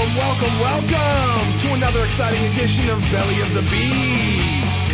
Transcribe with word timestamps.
Welcome, 0.00 0.16
welcome, 0.16 0.60
welcome 0.60 1.60
to 1.60 1.74
another 1.74 2.04
exciting 2.06 2.42
edition 2.54 2.88
of 2.88 3.02
Belly 3.12 3.38
of 3.42 3.52
the 3.52 3.60
Beast. 3.70 4.90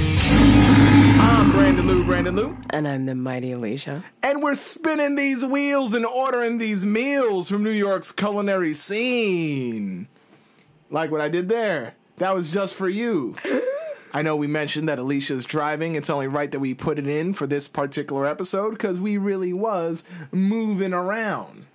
I'm 1.21 1.53
Brandon 1.53 1.87
Lou, 1.87 2.03
Brandon 2.03 2.35
Lou, 2.35 2.57
And 2.71 2.89
I'm 2.89 3.07
the 3.07 3.15
mighty 3.15 3.53
Alicia. 3.53 4.03
and 4.25 4.43
we're 4.43 4.57
spinning 4.57 5.15
these 5.15 5.45
wheels 5.45 5.95
and 5.95 6.05
ordering 6.05 6.59
these 6.59 6.85
meals 6.85 7.49
from 7.49 7.63
New 7.63 7.71
York's 7.71 8.11
culinary 8.11 8.75
scene. 8.75 10.09
Like 10.91 11.13
what 11.13 11.21
I 11.21 11.29
did 11.29 11.49
there. 11.49 11.95
That 12.17 12.35
was 12.35 12.53
just 12.53 12.75
for 12.75 12.89
you. 12.89 13.37
I 14.13 14.23
know 14.23 14.35
we 14.35 14.49
mentioned 14.49 14.89
that 14.89 14.99
Alicia's 14.99 15.45
driving. 15.45 15.95
It's 15.95 16.11
only 16.11 16.27
right 16.27 16.51
that 16.51 16.59
we 16.59 16.75
put 16.75 16.99
it 16.99 17.07
in 17.07 17.33
for 17.33 17.47
this 17.47 17.69
particular 17.69 18.27
episode 18.27 18.71
because 18.73 18.99
we 18.99 19.19
really 19.19 19.53
was 19.53 20.03
moving 20.33 20.93
around. 20.93 21.67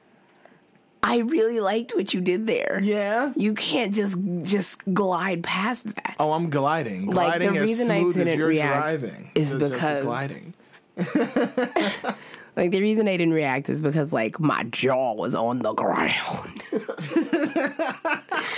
I 1.03 1.17
really 1.17 1.59
liked 1.59 1.93
what 1.95 2.13
you 2.13 2.21
did 2.21 2.45
there. 2.47 2.79
Yeah. 2.81 3.33
You 3.35 3.53
can't 3.53 3.93
just 3.93 4.17
just 4.43 4.81
glide 4.93 5.43
past 5.43 5.93
that. 5.95 6.15
Oh, 6.19 6.31
I'm 6.33 6.49
gliding. 6.49 7.07
Like, 7.07 7.39
the 7.39 7.47
as 7.49 7.57
reason 7.59 7.89
I 7.91 7.99
smooth 8.01 8.17
as 8.17 8.23
didn't 8.25 8.39
you're 8.39 8.47
react 8.47 8.99
driving 8.99 9.31
is 9.35 9.55
because- 9.55 10.03
gliding. 10.03 10.53
Like 12.57 12.71
the 12.71 12.81
reason 12.81 13.07
I 13.07 13.15
didn't 13.15 13.33
react 13.33 13.69
is 13.69 13.79
because 13.79 14.11
like 14.11 14.37
my 14.37 14.63
jaw 14.63 15.13
was 15.13 15.33
on 15.35 15.59
the 15.59 15.73
ground. 15.73 16.63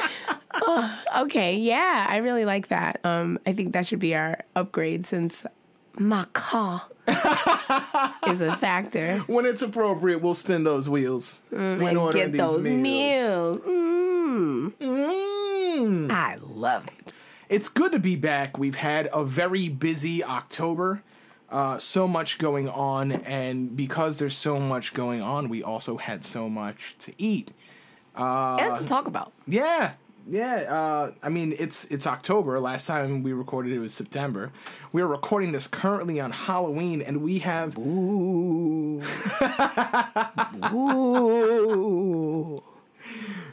Uh, 0.66 0.96
okay, 1.22 1.58
yeah, 1.58 2.06
I 2.08 2.18
really 2.18 2.46
like 2.46 2.68
that. 2.68 3.00
Um, 3.04 3.40
I 3.46 3.54
think 3.54 3.74
that 3.74 3.88
should 3.88 3.98
be 4.00 4.16
our 4.16 4.38
upgrade 4.56 5.08
since 5.08 5.46
my 5.98 6.26
car 6.34 6.84
is 8.28 8.42
a 8.42 8.56
factor. 8.58 9.20
When 9.28 9.46
it's 9.46 9.62
appropriate, 9.62 10.22
we'll 10.22 10.34
spin 10.36 10.64
those 10.64 10.88
wheels 10.90 11.42
when 11.50 11.82
and 11.82 12.14
get 12.14 12.32
those 12.34 12.64
meals. 12.64 13.64
meals. 13.64 13.64
Mm, 13.64 14.74
Mm. 14.80 16.12
I 16.12 16.38
love 16.42 16.88
it. 16.88 17.14
It's 17.50 17.70
good 17.70 17.92
to 17.92 18.00
be 18.00 18.16
back. 18.16 18.58
We've 18.58 18.76
had 18.76 19.10
a 19.14 19.24
very 19.24 19.70
busy 19.70 20.24
October. 20.24 21.04
Uh, 21.50 21.78
so 21.78 22.08
much 22.08 22.40
going 22.40 22.68
on, 22.68 23.12
and 23.12 23.76
because 23.76 24.18
there's 24.18 24.36
so 24.36 24.60
much 24.60 24.94
going 24.96 25.22
on, 25.22 25.50
we 25.50 25.62
also 25.62 25.98
had 25.98 26.24
so 26.24 26.50
much 26.50 26.96
to 27.00 27.14
eat. 27.20 27.52
and 28.16 28.76
to 28.78 28.84
talk 28.86 29.06
about. 29.08 29.34
Yeah, 29.46 29.92
yeah. 30.28 30.56
Uh, 30.62 31.12
I 31.22 31.30
mean, 31.30 31.56
it's 31.60 31.86
it's 31.86 32.08
October. 32.08 32.60
Last 32.60 32.88
time 32.88 33.24
we 33.24 33.34
recorded 33.34 33.74
it 33.74 33.80
was 33.80 33.94
September. 33.94 34.52
We're 34.92 35.08
recording 35.08 35.52
this 35.52 35.68
currently 35.68 36.20
on 36.20 36.32
Halloween, 36.32 37.02
and 37.02 37.22
we 37.22 37.40
have 37.40 37.78
Ooh. 37.78 39.02
Ooh. 40.74 42.62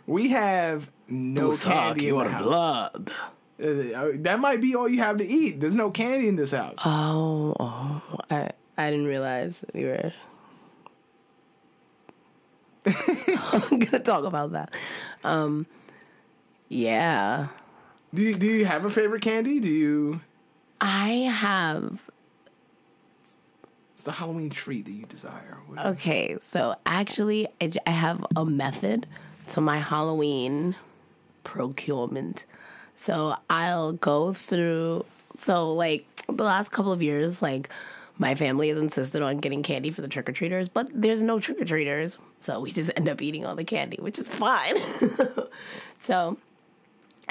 we 0.07 0.29
have 0.31 0.91
no 1.09 1.53
candy 1.57 2.09
in 2.09 2.19
the 2.19 2.29
house. 2.29 2.43
blood. 2.43 3.13
Uh, 3.63 4.13
that 4.15 4.39
might 4.41 4.61
be 4.61 4.75
all 4.75 4.89
you 4.89 4.99
have 4.99 5.19
to 5.19 5.27
eat. 5.27 5.61
There's 5.61 5.75
no 5.75 5.91
candy 5.91 6.29
in 6.29 6.37
this 6.37 6.53
house. 6.53 6.79
Oh, 6.85 7.55
oh, 7.61 8.03
I, 8.31 8.51
I 8.79 8.91
didn't 8.91 9.07
realize 9.07 9.65
we 9.75 9.85
were. 9.85 10.13
I'm 12.87 13.79
gonna 13.79 13.99
talk 13.99 14.25
about 14.25 14.53
that. 14.53 14.73
Um, 15.25 15.67
yeah, 16.71 17.49
do 18.15 18.23
you, 18.23 18.33
do 18.33 18.47
you 18.47 18.65
have 18.65 18.85
a 18.85 18.91
favorite 18.91 19.23
candy? 19.23 19.61
Do 19.61 19.69
you? 19.69 20.21
I 20.81 21.11
have. 21.11 22.01
It's 23.95 24.05
the 24.05 24.13
Halloween 24.13 24.49
treat 24.49 24.87
that 24.87 24.93
you 24.93 25.05
desire. 25.05 25.59
Okay, 25.79 26.37
so 26.41 26.75
actually, 26.87 27.47
I 27.61 27.91
have 27.91 28.25
a 28.35 28.47
method 28.47 29.07
to 29.49 29.61
my 29.61 29.79
Halloween 29.79 30.75
procurement. 31.45 32.47
So 32.97 33.37
I'll 33.51 33.93
go 33.93 34.33
through. 34.33 35.05
So 35.37 35.73
like 35.73 36.07
the 36.27 36.45
last 36.45 36.71
couple 36.71 36.93
of 36.93 37.03
years, 37.03 37.43
like 37.43 37.69
my 38.19 38.35
family 38.35 38.69
has 38.69 38.79
insisted 38.79 39.23
on 39.23 39.39
getting 39.39 39.63
candy 39.63 39.91
for 39.91 40.03
the 40.03 40.09
trick 40.09 40.29
or 40.29 40.33
treaters, 40.33 40.69
but 40.69 40.89
there's 40.93 41.23
no 41.23 41.41
trick 41.41 41.61
or 41.61 41.65
treaters, 41.65 42.19
so 42.39 42.61
we 42.61 42.71
just 42.73 42.91
end 42.97 43.09
up 43.09 43.23
eating 43.23 43.47
all 43.47 43.55
the 43.55 43.65
candy, 43.65 43.97
which 44.01 44.19
is 44.19 44.29
fine. 44.29 44.77
so 46.01 46.37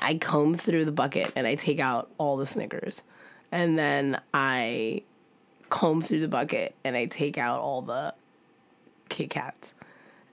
I 0.01 0.17
comb 0.17 0.55
through 0.55 0.85
the 0.85 0.91
bucket 0.91 1.31
and 1.35 1.45
I 1.45 1.55
take 1.55 1.79
out 1.79 2.09
all 2.17 2.37
the 2.37 2.45
Snickers, 2.45 3.03
and 3.51 3.77
then 3.77 4.19
I 4.33 5.03
comb 5.69 6.01
through 6.01 6.21
the 6.21 6.27
bucket 6.27 6.75
and 6.83 6.97
I 6.97 7.05
take 7.05 7.37
out 7.37 7.59
all 7.59 7.81
the 7.81 8.13
Kit 9.07 9.29
Kats. 9.29 9.73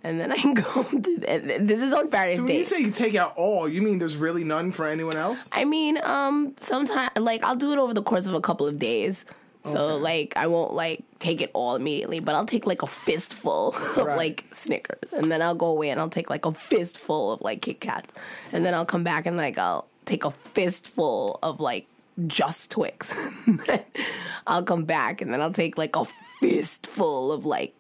And 0.03 0.21
then 0.21 0.31
I 0.31 0.37
go 0.55 0.83
through, 0.85 1.19
this 1.19 1.83
is 1.83 1.93
on 1.93 2.11
various 2.11 2.39
So 2.39 2.45
when 2.45 2.55
you 2.55 2.65
say 2.65 2.81
you 2.81 2.91
take 2.91 3.17
out 3.17 3.35
all, 3.37 3.69
you 3.69 3.83
mean 3.83 3.99
there's 3.99 4.17
really 4.17 4.45
none 4.45 4.71
for 4.71 4.87
anyone 4.87 5.17
else? 5.17 5.49
I 5.53 5.65
mean, 5.65 5.99
um, 6.03 6.55
sometimes 6.57 7.11
like 7.17 7.43
I'll 7.43 7.57
do 7.57 7.73
it 7.73 7.79
over 7.79 7.93
the 7.93 8.03
course 8.03 8.27
of 8.27 8.35
a 8.35 8.41
couple 8.41 8.67
of 8.67 8.79
days. 8.79 9.25
So 9.73 9.95
Okay. 9.95 10.03
like 10.03 10.37
I 10.37 10.47
won't 10.47 10.73
like 10.75 11.03
take 11.19 11.41
it 11.41 11.51
all 11.53 11.75
immediately, 11.75 12.21
but 12.21 12.35
I'll 12.35 12.47
take 12.47 12.67
like 12.67 12.83
a 12.83 12.87
fistful 12.87 13.75
of 13.97 14.07
like 14.07 14.45
Snickers, 14.53 15.13
and 15.13 15.31
then 15.31 15.43
I'll 15.43 15.55
go 15.55 15.67
away 15.67 15.91
and 15.91 15.99
I'll 16.01 16.09
take 16.09 16.31
like 16.31 16.45
a 16.47 16.53
fistful 16.53 17.33
of 17.33 17.41
like 17.41 17.63
Kit 17.63 17.81
Kats, 17.81 18.13
and 18.53 18.65
then 18.65 18.75
I'll 18.75 18.87
come 18.87 19.03
back 19.05 19.27
and 19.27 19.37
like 19.37 19.59
I'll 19.59 19.89
take 20.05 20.25
a 20.25 20.31
fistful 20.55 21.39
of 21.43 21.59
like 21.61 21.87
just 22.27 22.71
Twix. 22.71 23.15
I'll 24.47 24.63
come 24.63 24.85
back 24.85 25.21
and 25.21 25.33
then 25.33 25.41
I'll 25.41 25.53
take 25.53 25.77
like 25.77 25.97
a 25.97 26.05
fistful 26.41 27.33
of 27.33 27.45
like 27.45 27.75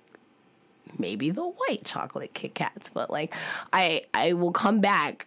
maybe 0.99 1.31
the 1.31 1.45
white 1.47 1.85
chocolate 1.85 2.35
Kit 2.35 2.55
Kats, 2.55 2.91
but 2.91 3.11
like 3.11 3.33
I 3.73 4.03
I 4.13 4.33
will 4.33 4.53
come 4.53 4.81
back 4.81 5.27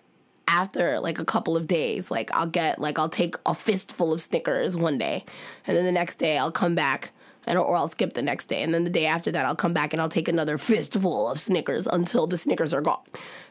after 0.49 0.99
like 0.99 1.19
a 1.19 1.25
couple 1.25 1.55
of 1.55 1.67
days. 1.67 2.11
Like 2.11 2.33
I'll 2.33 2.47
get 2.47 2.79
like 2.79 2.99
I'll 2.99 3.07
take 3.07 3.35
a 3.45 3.53
fistful 3.53 4.11
of 4.11 4.19
Snickers 4.19 4.75
one 4.75 4.97
day, 4.97 5.23
and 5.65 5.77
then 5.77 5.85
the 5.85 5.91
next 5.91 6.17
day 6.17 6.37
I'll 6.37 6.51
come 6.51 6.75
back. 6.75 7.11
And, 7.47 7.57
or 7.57 7.75
I'll 7.75 7.87
skip 7.87 8.13
the 8.13 8.21
next 8.21 8.45
day, 8.45 8.61
and 8.61 8.73
then 8.73 8.83
the 8.83 8.91
day 8.91 9.07
after 9.07 9.31
that, 9.31 9.43
I'll 9.43 9.55
come 9.55 9.73
back 9.73 9.91
and 9.91 10.01
I'll 10.01 10.09
take 10.09 10.27
another 10.27 10.59
fistful 10.59 11.27
of 11.31 11.39
Snickers 11.39 11.87
until 11.87 12.27
the 12.27 12.37
Snickers 12.37 12.75
are 12.75 12.81
gone, 12.81 13.05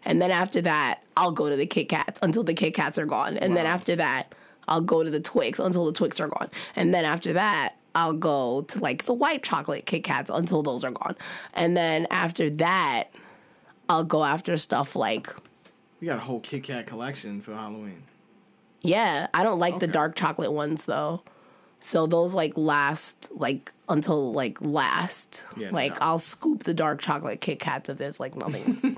and 0.04 0.22
then 0.22 0.30
after 0.30 0.60
that, 0.60 1.02
I'll 1.16 1.32
go 1.32 1.48
to 1.50 1.56
the 1.56 1.66
Kit 1.66 1.88
Kats 1.88 2.20
until 2.22 2.44
the 2.44 2.54
Kit 2.54 2.74
Kats 2.74 2.96
are 2.98 3.06
gone, 3.06 3.36
and 3.38 3.56
then 3.56 3.66
after 3.66 3.96
that, 3.96 4.34
I'll 4.68 4.82
go 4.82 5.02
to 5.02 5.10
the 5.10 5.18
Twix 5.18 5.58
until 5.58 5.86
the 5.86 5.92
Twix 5.92 6.20
are 6.20 6.28
gone, 6.28 6.48
and 6.76 6.94
then 6.94 7.04
after 7.04 7.32
that, 7.32 7.76
I'll 7.94 8.12
go 8.12 8.60
to 8.68 8.78
like 8.78 9.04
the 9.04 9.14
white 9.14 9.42
chocolate 9.42 9.84
Kit 9.84 10.04
Kats 10.04 10.30
until 10.32 10.62
those 10.62 10.84
are 10.84 10.92
gone, 10.92 11.16
and 11.54 11.76
then 11.76 12.06
after 12.10 12.50
that, 12.50 13.10
I'll 13.88 14.04
go 14.04 14.22
after 14.22 14.56
stuff 14.58 14.94
like 14.94 15.34
You 16.00 16.06
got 16.08 16.18
a 16.18 16.20
whole 16.20 16.40
Kit 16.40 16.62
Kat 16.64 16.86
collection 16.86 17.40
for 17.40 17.54
Halloween. 17.54 18.02
Yeah, 18.82 19.26
I 19.34 19.42
don't 19.42 19.58
like 19.58 19.80
the 19.80 19.86
dark 19.88 20.14
chocolate 20.14 20.52
ones 20.52 20.84
though. 20.84 21.22
So 21.80 22.06
those 22.06 22.34
like 22.34 22.52
last 22.56 23.28
like 23.32 23.72
until 23.88 24.32
like 24.32 24.60
last. 24.60 25.42
Yeah, 25.56 25.70
like 25.70 25.92
no. 25.92 25.98
I'll 26.06 26.18
scoop 26.18 26.64
the 26.64 26.74
dark 26.74 27.00
chocolate 27.00 27.40
Kit 27.40 27.58
Kats 27.60 27.88
if 27.88 27.98
there's 27.98 28.20
like 28.20 28.36
nothing. 28.36 28.96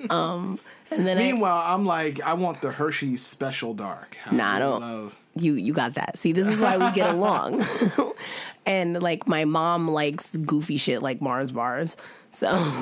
um 0.10 0.58
and 0.90 1.06
then 1.06 1.16
Meanwhile, 1.16 1.62
I'm 1.64 1.86
like, 1.86 2.20
I 2.20 2.34
want 2.34 2.60
the 2.60 2.70
Hershey's 2.72 3.22
Special 3.24 3.72
Dark. 3.72 4.16
I 4.26 4.34
Nah, 4.34 4.54
I 4.54 4.58
don't- 4.58 4.80
Love. 4.80 5.16
you 5.36 5.54
you 5.54 5.72
got 5.72 5.94
that. 5.94 6.18
See, 6.18 6.32
this 6.32 6.48
is 6.48 6.60
why 6.60 6.76
we 6.76 6.90
get 6.94 7.08
along. 7.14 7.64
and 8.66 9.02
like 9.02 9.26
my 9.26 9.46
mom 9.46 9.88
likes 9.88 10.36
goofy 10.36 10.76
shit 10.76 11.00
like 11.02 11.22
Mars 11.22 11.50
bars. 11.52 11.96
So 12.30 12.72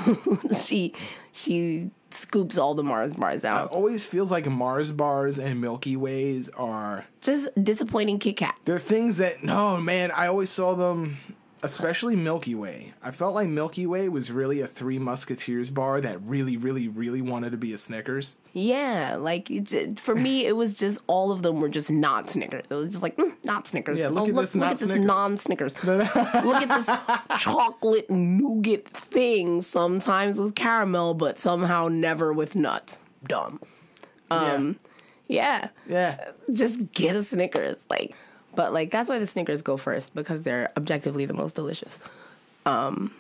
she 0.61 0.93
she 1.33 1.91
scoops 2.15 2.59
all 2.59 2.75
the 2.75 2.83
Mars 2.83 3.15
bars 3.15 3.45
out. 3.45 3.67
It 3.67 3.73
always 3.73 4.05
feels 4.05 4.31
like 4.31 4.47
Mars 4.47 4.91
bars 4.93 5.39
and 5.39 5.61
Milky 5.61 5.97
Ways 5.97 6.49
are 6.51 7.07
Just 7.21 7.49
disappointing 7.63 8.19
Kit 8.19 8.37
Kats. 8.37 8.59
they're 8.65 8.79
things 8.79 9.17
that 9.19 9.43
no 9.45 9.81
man. 9.81 10.11
I 10.11 10.27
always 10.27 10.51
saw 10.51 10.75
them, 10.75 11.19
especially 11.63 12.17
Milky 12.17 12.55
Way. 12.55 12.95
I 13.03 13.11
felt 13.11 13.35
like 13.35 13.49
Milky 13.49 13.87
Way 13.87 14.09
was 14.09 14.31
really 14.31 14.61
a 14.61 14.67
Three 14.67 14.99
Musketeers 14.99 15.71
bar 15.71 16.01
that 16.01 16.21
really, 16.23 16.57
really, 16.57 16.89
really 16.89 17.23
wanted 17.23 17.51
to 17.51 17.57
be 17.57 17.73
a 17.73 17.79
Snickers. 17.79 18.39
Yeah, 18.53 19.17
like 19.17 19.51
it 19.51 20.01
for 20.01 20.15
me, 20.15 20.47
it 20.47 20.57
was 20.57 20.75
just 20.75 21.01
all 21.07 21.33
of 21.33 21.43
them 21.43 21.61
were 21.61 21.69
just 21.69 21.91
not 21.91 22.31
Snickers. 22.31 22.65
It 22.69 22.75
was 22.75 22.89
just 22.89 23.03
like 23.03 23.17
mm, 23.17 23.35
not 23.45 23.67
Snickers. 23.67 23.99
Yeah, 23.99 24.09
look 24.09 24.25
oh, 24.25 24.29
at 24.29 24.35
look, 24.35 24.43
this 24.45 24.55
look 24.57 24.71
at 24.71 24.79
this 24.79 24.97
non 24.97 25.37
Snickers. 25.37 25.75
look 25.85 26.07
at 26.07 26.69
this 26.69 26.91
chocolate 27.39 28.11
nougat 28.11 28.89
thing. 28.89 29.61
Sometimes 29.61 30.41
with 30.41 30.55
caramel, 30.55 31.15
but 31.15 31.39
somehow 31.39 31.89
never 31.89 32.33
with 32.33 32.55
nuts. 32.55 33.01
Dumb. 33.27 33.61
Um, 34.31 34.79
yeah, 35.27 35.69
Yeah. 35.87 36.31
just 36.53 36.93
get 36.93 37.17
a 37.17 37.23
Snickers. 37.23 37.85
Like, 37.91 38.15
but 38.55 38.73
like 38.73 38.91
that's 38.91 39.09
why 39.09 39.19
the 39.19 39.27
Snickers 39.27 39.63
go 39.63 39.77
first 39.77 40.15
because 40.15 40.43
they're 40.43 40.71
objectively 40.77 41.25
the 41.27 41.35
most 41.35 41.55
delicious. 41.57 41.99
Um, 42.67 43.13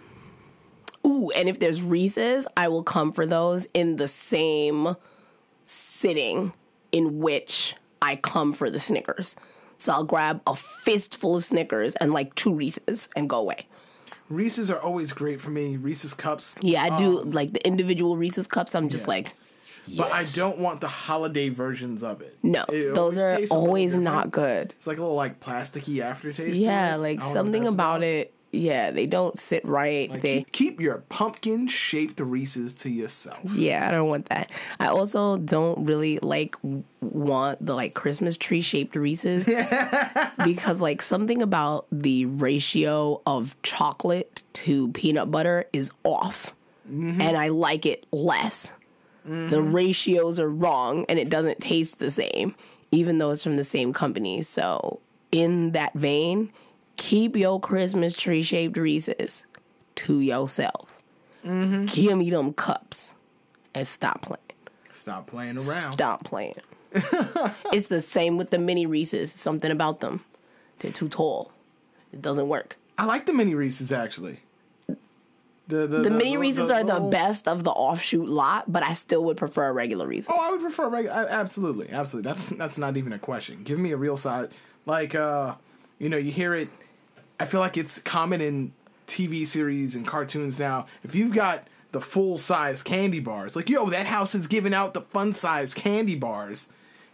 ooh, 1.06 1.30
and 1.34 1.48
if 1.48 1.58
there's 1.60 1.82
Reese's, 1.82 2.46
I 2.56 2.68
will 2.68 2.82
come 2.82 3.12
for 3.12 3.26
those 3.26 3.66
in 3.74 3.96
the 3.96 4.08
same 4.08 4.96
sitting 5.66 6.52
in 6.92 7.20
which 7.20 7.74
I 8.02 8.16
come 8.16 8.52
for 8.52 8.70
the 8.70 8.80
Snickers. 8.80 9.36
So 9.78 9.92
I'll 9.92 10.04
grab 10.04 10.42
a 10.46 10.54
fistful 10.56 11.36
of 11.36 11.44
Snickers 11.44 11.94
and 11.96 12.12
like 12.12 12.34
two 12.34 12.52
Reese's 12.52 13.08
and 13.16 13.28
go 13.30 13.38
away. 13.38 13.66
Reese's 14.28 14.70
are 14.70 14.78
always 14.80 15.12
great 15.12 15.40
for 15.40 15.50
me. 15.50 15.76
Reese's 15.76 16.14
cups. 16.14 16.54
Yeah, 16.60 16.82
I 16.82 16.96
do 16.96 17.22
like 17.22 17.52
the 17.52 17.66
individual 17.66 18.16
Reese's 18.16 18.46
cups. 18.46 18.74
I'm 18.74 18.88
just 18.88 19.04
Yeah. 19.04 19.08
like, 19.14 19.32
But 19.96 20.12
I 20.12 20.24
don't 20.24 20.58
want 20.58 20.80
the 20.80 20.88
holiday 20.88 21.48
versions 21.48 22.02
of 22.02 22.20
it. 22.20 22.36
No, 22.42 22.64
It 22.68 22.94
those 22.94 23.16
are 23.18 23.36
tastes 23.36 23.50
a 23.50 23.54
little 23.54 23.66
always 23.68 23.90
different. 23.92 24.04
not 24.04 24.30
good. 24.30 24.72
It's 24.76 24.86
like 24.86 24.98
a 24.98 25.00
little 25.02 25.16
like 25.16 25.40
plasticky 25.40 26.00
aftertaste. 26.00 26.56
to 26.56 26.62
Yeah, 26.62 26.94
it. 26.94 26.98
like 26.98 27.18
I 27.18 27.22
don't 27.22 27.22
know 27.22 27.26
what 27.28 27.32
something 27.34 27.62
that's 27.64 27.74
about 27.74 28.02
it. 28.02 28.32
Yeah, 28.52 28.90
they 28.90 29.06
don't 29.06 29.38
sit 29.38 29.64
right. 29.64 30.10
Like, 30.10 30.22
they 30.22 30.38
keep, 30.38 30.52
keep 30.52 30.80
your 30.80 31.04
pumpkin 31.08 31.68
shaped 31.68 32.18
Reese's 32.18 32.72
to 32.82 32.90
yourself. 32.90 33.38
Yeah, 33.54 33.86
I 33.86 33.92
don't 33.92 34.08
want 34.08 34.28
that. 34.28 34.50
I 34.80 34.88
also 34.88 35.38
don't 35.38 35.86
really 35.86 36.18
like 36.20 36.60
w- 36.62 36.82
want 37.00 37.64
the 37.64 37.76
like 37.76 37.94
Christmas 37.94 38.36
tree 38.36 38.60
shaped 38.60 38.96
Reese's 38.96 39.44
because 40.44 40.80
like 40.80 41.02
something 41.02 41.42
about 41.42 41.86
the 41.92 42.24
ratio 42.26 43.22
of 43.26 43.54
chocolate 43.62 44.42
to 44.54 44.88
peanut 44.88 45.30
butter 45.30 45.66
is 45.72 45.92
off. 46.04 46.54
Mm-hmm. 46.90 47.20
And 47.20 47.36
I 47.36 47.48
like 47.48 47.86
it 47.86 48.04
less. 48.10 48.72
The 49.24 49.62
ratios 49.62 50.38
are 50.38 50.48
wrong 50.48 51.04
and 51.08 51.18
it 51.18 51.28
doesn't 51.28 51.60
taste 51.60 51.98
the 51.98 52.10
same 52.10 52.54
even 52.90 53.18
though 53.18 53.30
it's 53.30 53.42
from 53.42 53.56
the 53.56 53.64
same 53.64 53.92
company. 53.92 54.42
So, 54.42 55.00
in 55.30 55.72
that 55.72 55.94
vein, 55.94 56.52
keep 56.96 57.36
your 57.36 57.60
Christmas 57.60 58.16
tree 58.16 58.42
shaped 58.42 58.76
Reese's 58.76 59.44
to 59.96 60.20
yourself. 60.20 60.98
Mm-hmm. 61.44 61.86
Give 61.86 62.18
me 62.18 62.30
them 62.30 62.52
cups 62.52 63.14
and 63.74 63.86
stop 63.86 64.22
playing. 64.22 64.40
Stop 64.92 65.26
playing 65.26 65.56
around. 65.56 65.92
Stop 65.92 66.24
playing. 66.24 66.56
it's 67.72 67.86
the 67.86 68.00
same 68.00 68.36
with 68.36 68.50
the 68.50 68.58
mini 68.58 68.86
Reese's. 68.86 69.30
Something 69.32 69.70
about 69.70 70.00
them. 70.00 70.24
They're 70.80 70.92
too 70.92 71.08
tall. 71.08 71.52
It 72.12 72.20
doesn't 72.20 72.48
work. 72.48 72.76
I 72.98 73.04
like 73.04 73.26
the 73.26 73.32
mini 73.32 73.54
Reese's 73.54 73.92
actually. 73.92 74.40
The 75.70 75.86
the, 75.86 76.02
The 76.02 76.10
mini 76.10 76.36
Reese's 76.36 76.70
are 76.70 76.84
the 76.84 77.00
best 77.00 77.48
of 77.48 77.64
the 77.64 77.70
offshoot 77.70 78.28
lot, 78.28 78.70
but 78.70 78.82
I 78.82 78.92
still 78.92 79.24
would 79.24 79.36
prefer 79.36 79.68
a 79.68 79.72
regular 79.72 80.06
Reese's. 80.06 80.28
Oh, 80.30 80.38
I 80.38 80.50
would 80.50 80.60
prefer 80.60 80.88
regular. 80.88 81.26
Absolutely, 81.30 81.90
absolutely. 81.90 82.30
That's 82.30 82.50
that's 82.50 82.78
not 82.78 82.96
even 82.96 83.12
a 83.12 83.18
question. 83.18 83.62
Give 83.62 83.78
me 83.78 83.92
a 83.92 83.96
real 83.96 84.16
size. 84.16 84.50
Like, 84.86 85.14
uh, 85.14 85.54
you 85.98 86.08
know, 86.08 86.16
you 86.16 86.32
hear 86.32 86.54
it. 86.54 86.68
I 87.38 87.44
feel 87.46 87.60
like 87.60 87.76
it's 87.76 87.98
common 88.00 88.40
in 88.40 88.72
TV 89.06 89.46
series 89.46 89.94
and 89.94 90.06
cartoons 90.06 90.58
now. 90.58 90.86
If 91.02 91.14
you've 91.14 91.34
got 91.34 91.66
the 91.92 92.00
full 92.00 92.38
size 92.38 92.82
candy 92.82 93.20
bars, 93.20 93.56
like, 93.56 93.68
yo, 93.68 93.86
that 93.90 94.06
house 94.06 94.34
is 94.34 94.46
giving 94.46 94.74
out 94.74 94.94
the 94.94 95.00
fun 95.02 95.32
size 95.32 95.74
candy 95.74 96.16
bars. 96.16 96.68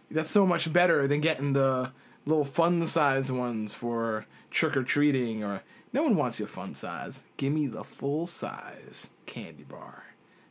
That's 0.09 0.29
so 0.29 0.45
much 0.45 0.71
better 0.71 1.07
than 1.07 1.21
getting 1.21 1.53
the 1.53 1.91
little 2.25 2.45
fun 2.45 2.85
size 2.87 3.31
ones 3.31 3.73
for 3.73 4.25
trick 4.51 4.77
or 4.77 4.83
treating. 4.83 5.43
Or 5.43 5.61
no 5.93 6.03
one 6.03 6.15
wants 6.15 6.39
your 6.39 6.47
fun 6.47 6.75
size. 6.75 7.23
Give 7.37 7.53
me 7.53 7.67
the 7.67 7.83
full 7.83 8.27
size 8.27 9.09
candy 9.25 9.63
bar. 9.63 10.03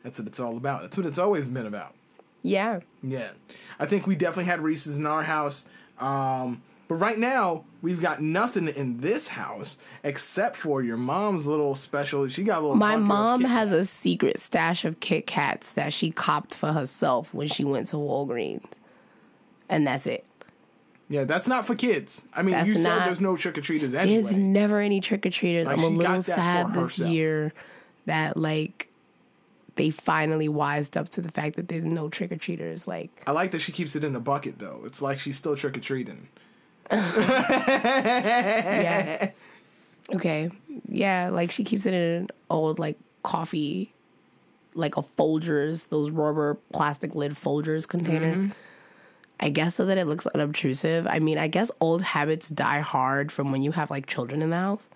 That's 0.03 0.19
what 0.19 0.29
it's 0.29 0.41
all 0.41 0.57
about. 0.57 0.83
That's 0.83 0.97
what 0.97 1.07
it's 1.07 1.19
always 1.19 1.49
been 1.49 1.67
about. 1.67 1.95
Yeah. 2.43 2.81
Yeah, 3.03 3.31
I 3.79 3.87
think 3.87 4.07
we 4.07 4.15
definitely 4.15 4.45
had 4.45 4.61
Reese's 4.61 4.99
in 4.99 5.07
our 5.07 5.23
house. 5.23 5.67
Um, 5.99 6.63
but 6.89 6.97
right 6.97 7.19
now 7.19 7.65
we've 7.83 8.01
got 8.01 8.23
nothing 8.23 8.69
in 8.69 9.01
this 9.01 9.29
house 9.29 9.79
except 10.05 10.57
for 10.57 10.83
your 10.83 10.97
mom's 10.97 11.47
little 11.47 11.75
special. 11.75 12.29
She 12.29 12.45
got 12.45 12.59
a 12.59 12.61
little. 12.61 12.77
My 12.77 12.97
mom 12.97 13.43
has 13.43 13.73
a 13.73 13.85
secret 13.85 14.39
stash 14.39 14.85
of 14.85 15.01
Kit 15.01 15.27
Kats 15.27 15.71
that 15.71 15.93
she 15.93 16.11
copped 16.11 16.55
for 16.55 16.73
herself 16.73 17.35
when 17.35 17.49
she 17.49 17.65
went 17.65 17.89
to 17.89 17.97
Walgreens. 17.97 18.75
And 19.69 19.85
that's 19.85 20.07
it. 20.07 20.25
Yeah, 21.09 21.25
that's 21.25 21.47
not 21.47 21.67
for 21.67 21.77
kids. 21.77 22.25
I 22.35 22.43
mean, 22.43 22.55
That's 22.55 22.69
you 22.69 22.75
said 22.75 22.83
not- 22.83 23.05
there's 23.05 23.21
no 23.21 23.37
trick 23.37 23.57
or 23.57 23.61
treaters 23.61 23.93
There's 23.93 24.37
never 24.37 24.81
any 24.81 25.01
trick 25.01 25.25
or 25.25 25.31
treaters. 25.31 25.67
Like, 25.67 25.79
I'm 25.79 25.85
a 25.85 25.89
little 25.89 26.23
sad 26.23 26.75
this 26.75 26.99
year 26.99 27.53
that 28.07 28.37
like 28.37 28.89
they 29.77 29.91
finally 29.91 30.49
wised 30.49 30.97
up 30.97 31.09
to 31.11 31.21
the 31.21 31.31
fact 31.31 31.55
that 31.57 31.69
there's 31.69 31.85
no 31.85 32.09
trick 32.09 32.33
or 32.33 32.37
treaters. 32.37 32.89
Like 32.89 33.11
I 33.27 33.31
like 33.31 33.53
that 33.53 33.61
she 33.61 33.71
keeps 33.73 33.95
it 33.95 34.03
in 34.03 34.17
a 34.17 34.21
bucket 34.21 34.59
though. 34.59 34.83
It's 34.85 35.01
like 35.01 35.21
she's 35.21 35.37
still 35.37 35.55
trick 35.57 35.77
or 35.77 35.81
treating. 35.81 36.27
yeah. 36.91 39.31
Okay. 40.15 40.51
Yeah, 40.89 41.31
like 41.33 41.51
she 41.51 41.65
keeps 41.65 41.85
it 41.85 41.93
in 41.93 42.01
an 42.01 42.29
old 42.49 42.79
like 42.79 42.97
coffee 43.25 43.93
like 44.75 44.97
a 44.97 45.03
Folgers, 45.03 45.89
those 45.89 46.11
rubber 46.11 46.59
plastic 46.73 47.17
lid 47.17 47.33
Folgers 47.33 47.89
containers. 47.89 48.39
Mm-hmm. 48.39 48.51
I 49.39 49.51
guess 49.51 49.75
so 49.75 49.85
that 49.87 49.99
it 49.99 50.07
looks 50.07 50.27
unobtrusive. 50.27 51.07
I 51.07 51.19
mean, 51.19 51.37
I 51.39 51.49
guess 51.49 51.71
old 51.81 52.03
habits 52.03 52.49
die 52.49 52.81
hard 52.81 53.31
from 53.31 53.53
when 53.53 53.63
you 53.63 53.73
have 53.73 53.91
like 53.91 54.07
children 54.07 54.41
in 54.43 54.51
the 54.51 54.57
house. 54.57 54.89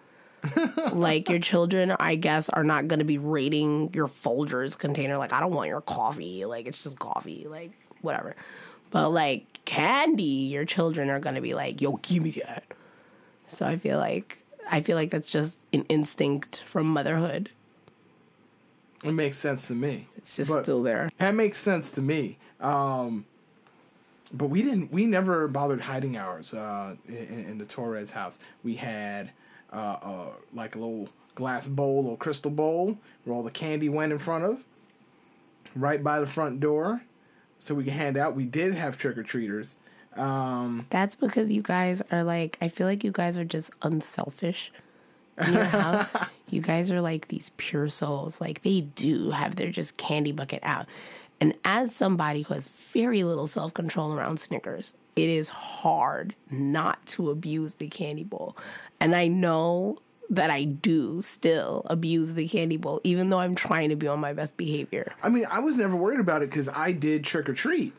like 0.92 1.28
your 1.28 1.38
children, 1.38 1.94
I 2.00 2.14
guess, 2.14 2.48
are 2.48 2.64
not 2.64 2.88
going 2.88 3.00
to 3.00 3.04
be 3.04 3.18
raiding 3.18 3.92
your 3.92 4.06
Folgers 4.06 4.78
container. 4.78 5.18
Like, 5.18 5.34
I 5.34 5.40
don't 5.40 5.52
want 5.52 5.68
your 5.68 5.82
coffee. 5.82 6.46
Like, 6.46 6.66
it's 6.66 6.82
just 6.82 6.98
coffee. 6.98 7.46
Like, 7.46 7.72
whatever. 8.00 8.34
But 8.90 9.10
like 9.10 9.64
candy, 9.64 10.24
your 10.24 10.64
children 10.64 11.10
are 11.10 11.20
going 11.20 11.36
to 11.36 11.40
be 11.40 11.54
like, 11.54 11.80
"Yo, 11.80 11.92
give 12.02 12.22
me 12.22 12.30
that." 12.44 12.64
So 13.48 13.66
I 13.66 13.76
feel 13.76 13.98
like 13.98 14.38
I 14.70 14.80
feel 14.80 14.96
like 14.96 15.10
that's 15.10 15.28
just 15.28 15.64
an 15.72 15.84
instinct 15.88 16.62
from 16.62 16.86
motherhood. 16.88 17.50
It 19.04 19.12
makes 19.12 19.36
sense 19.36 19.68
to 19.68 19.74
me. 19.74 20.08
It's 20.16 20.36
just 20.36 20.50
But- 20.50 20.64
still 20.64 20.82
there. 20.82 21.08
That 21.18 21.34
makes 21.34 21.58
sense 21.58 21.92
to 21.92 22.02
me. 22.02 22.38
Um, 22.60 23.24
but 24.32 24.46
we 24.46 24.62
didn't. 24.62 24.92
We 24.92 25.06
never 25.06 25.48
bothered 25.48 25.80
hiding 25.80 26.16
ours 26.16 26.54
uh, 26.54 26.96
in, 27.08 27.44
in 27.48 27.58
the 27.58 27.66
Torres 27.66 28.10
house. 28.10 28.38
We 28.62 28.76
had 28.76 29.30
uh, 29.72 29.76
uh, 29.76 30.26
like 30.54 30.74
a 30.76 30.78
little 30.78 31.08
glass 31.34 31.66
bowl 31.66 32.06
or 32.06 32.16
crystal 32.16 32.50
bowl 32.50 32.98
where 33.24 33.34
all 33.34 33.42
the 33.42 33.50
candy 33.50 33.88
went 33.88 34.12
in 34.12 34.18
front 34.18 34.44
of, 34.44 34.60
right 35.74 36.02
by 36.02 36.20
the 36.20 36.26
front 36.26 36.60
door, 36.60 37.02
so 37.58 37.74
we 37.74 37.84
could 37.84 37.92
hand 37.92 38.16
out. 38.16 38.34
We 38.34 38.44
did 38.44 38.74
have 38.74 38.98
trick 38.98 39.18
or 39.18 39.22
treaters. 39.22 39.78
Um, 40.16 40.86
That's 40.90 41.14
because 41.14 41.52
you 41.52 41.62
guys 41.62 42.02
are 42.10 42.24
like, 42.24 42.58
I 42.60 42.68
feel 42.68 42.86
like 42.86 43.04
you 43.04 43.12
guys 43.12 43.38
are 43.38 43.44
just 43.44 43.70
unselfish 43.82 44.72
in 45.38 45.52
your 45.52 45.64
house. 45.64 46.08
you 46.50 46.60
guys 46.60 46.90
are 46.90 47.00
like 47.00 47.28
these 47.28 47.50
pure 47.56 47.88
souls. 47.88 48.40
Like 48.40 48.62
they 48.62 48.80
do 48.80 49.30
have 49.30 49.56
their 49.56 49.70
just 49.70 49.96
candy 49.96 50.32
bucket 50.32 50.60
out. 50.62 50.86
And 51.40 51.54
as 51.64 51.94
somebody 51.94 52.42
who 52.42 52.54
has 52.54 52.68
very 52.68 53.24
little 53.24 53.46
self 53.46 53.72
control 53.72 54.12
around 54.12 54.40
Snickers, 54.40 54.94
it 55.16 55.28
is 55.28 55.48
hard 55.48 56.34
not 56.50 57.04
to 57.06 57.30
abuse 57.30 57.74
the 57.74 57.88
candy 57.88 58.24
bowl. 58.24 58.56
And 59.00 59.16
I 59.16 59.28
know 59.28 59.98
that 60.28 60.50
I 60.50 60.64
do 60.64 61.20
still 61.20 61.84
abuse 61.86 62.34
the 62.34 62.46
candy 62.46 62.76
bowl, 62.76 63.00
even 63.02 63.30
though 63.30 63.40
I'm 63.40 63.56
trying 63.56 63.88
to 63.88 63.96
be 63.96 64.06
on 64.06 64.20
my 64.20 64.32
best 64.32 64.56
behavior. 64.56 65.12
I 65.22 65.28
mean, 65.28 65.46
I 65.50 65.58
was 65.58 65.76
never 65.76 65.96
worried 65.96 66.20
about 66.20 66.42
it 66.42 66.50
because 66.50 66.68
I 66.68 66.92
did 66.92 67.24
trick 67.24 67.48
or 67.48 67.54
treat. 67.54 67.94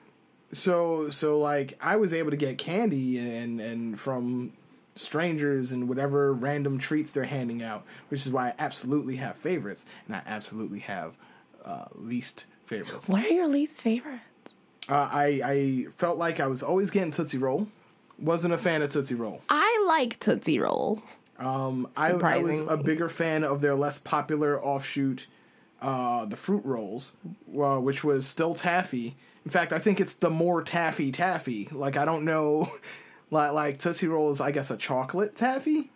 So 0.53 1.09
so 1.09 1.39
like 1.39 1.77
I 1.81 1.95
was 1.95 2.13
able 2.13 2.31
to 2.31 2.37
get 2.37 2.57
candy 2.57 3.17
and 3.17 3.59
and 3.59 3.99
from 3.99 4.53
strangers 4.95 5.71
and 5.71 5.87
whatever 5.87 6.33
random 6.33 6.77
treats 6.77 7.11
they're 7.11 7.23
handing 7.23 7.63
out, 7.63 7.85
which 8.09 8.25
is 8.25 8.31
why 8.31 8.49
I 8.49 8.53
absolutely 8.59 9.15
have 9.17 9.37
favorites 9.37 9.85
and 10.07 10.15
I 10.15 10.21
absolutely 10.25 10.79
have 10.79 11.15
uh, 11.63 11.85
least 11.95 12.45
favorites. 12.71 13.09
What 13.09 13.23
are 13.25 13.29
your 13.29 13.47
least 13.47 13.81
favorites? 13.81 14.55
Uh, 14.89 14.93
I 15.11 15.41
I 15.43 15.85
felt 15.97 16.17
like 16.17 16.39
I 16.39 16.47
was 16.47 16.63
always 16.63 16.89
getting 16.89 17.11
Tootsie 17.11 17.37
Roll. 17.37 17.67
Wasn't 18.17 18.53
a 18.53 18.57
fan 18.57 18.81
of 18.81 18.89
Tootsie 18.89 19.15
Roll. 19.15 19.41
I 19.49 19.83
like 19.87 20.19
Tootsie 20.19 20.59
Rolls. 20.59 21.17
Um, 21.39 21.87
I, 21.97 22.11
I 22.11 22.37
was 22.37 22.59
a 22.67 22.77
bigger 22.77 23.09
fan 23.09 23.43
of 23.43 23.61
their 23.61 23.73
less 23.75 23.97
popular 23.97 24.63
offshoot, 24.63 25.25
uh, 25.81 26.25
the 26.25 26.35
fruit 26.35 26.63
rolls, 26.63 27.13
uh, 27.59 27.77
which 27.79 28.03
was 28.03 28.27
still 28.27 28.53
taffy. 28.53 29.15
In 29.43 29.49
fact, 29.49 29.73
I 29.73 29.79
think 29.79 29.99
it's 29.99 30.13
the 30.13 30.29
more 30.29 30.61
taffy 30.61 31.11
taffy. 31.11 31.67
Like 31.71 31.97
I 31.97 32.05
don't 32.05 32.25
know, 32.25 32.71
like 33.31 33.53
like 33.53 33.77
Tootsie 33.79 34.07
Rolls. 34.07 34.39
I 34.39 34.51
guess 34.51 34.69
a 34.71 34.77
chocolate 34.77 35.35
taffy. 35.35 35.89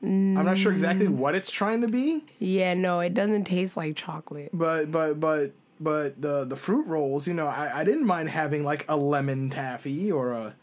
I'm 0.00 0.34
not 0.44 0.56
sure 0.56 0.70
exactly 0.72 1.06
Mm. 1.06 1.16
what 1.16 1.34
it's 1.34 1.50
trying 1.50 1.80
to 1.80 1.88
be, 1.88 2.24
Yeah, 2.38 2.74
no, 2.74 3.00
it 3.00 3.14
doesn't 3.14 3.44
taste 3.44 3.76
like 3.76 3.96
chocolate. 3.96 4.50
but 4.54 4.90
but 4.92 5.18
but 5.18 5.52
but 5.80 6.20
the 6.20 6.44
the 6.44 6.56
fruit 6.56 6.86
rolls. 6.86 7.26
You 7.26 7.34
know, 7.34 7.46
I, 7.46 7.80
I 7.80 7.84
didn't 7.84 8.06
mind 8.06 8.30
having 8.30 8.64
like 8.64 8.84
a 8.88 8.96
lemon 8.96 9.50
taffy 9.50 10.10
or 10.10 10.32
a. 10.32 10.54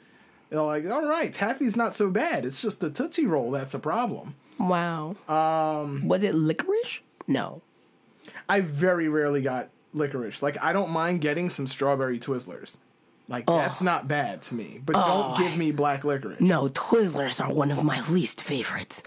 You 0.51 0.57
know, 0.57 0.67
like 0.67 0.85
all 0.85 1.05
right, 1.05 1.33
taffy's 1.33 1.75
not 1.75 1.93
so 1.93 2.09
bad. 2.09 2.45
It's 2.45 2.61
just 2.61 2.79
the 2.79 2.89
Tootsie 2.89 3.25
Roll 3.25 3.51
that's 3.51 3.73
a 3.73 3.79
problem. 3.79 4.35
Wow. 4.59 5.15
Um, 5.27 6.07
was 6.07 6.23
it 6.23 6.35
licorice? 6.35 6.99
No. 7.27 7.61
I 8.47 8.61
very 8.61 9.07
rarely 9.09 9.41
got 9.41 9.69
licorice. 9.93 10.43
Like 10.43 10.61
I 10.61 10.71
don't 10.71 10.91
mind 10.91 11.21
getting 11.21 11.49
some 11.49 11.67
strawberry 11.67 12.19
Twizzlers. 12.19 12.77
Like 13.27 13.47
that's 13.47 13.81
not 13.81 14.07
bad 14.07 14.41
to 14.43 14.55
me. 14.55 14.79
But 14.85 14.93
don't 14.93 15.37
give 15.37 15.57
me 15.57 15.71
black 15.71 16.03
licorice. 16.03 16.39
No, 16.39 16.69
Twizzlers 16.69 17.43
are 17.43 17.51
one 17.51 17.71
of 17.71 17.83
my 17.83 18.07
least 18.07 18.43
favorites. 18.43 19.01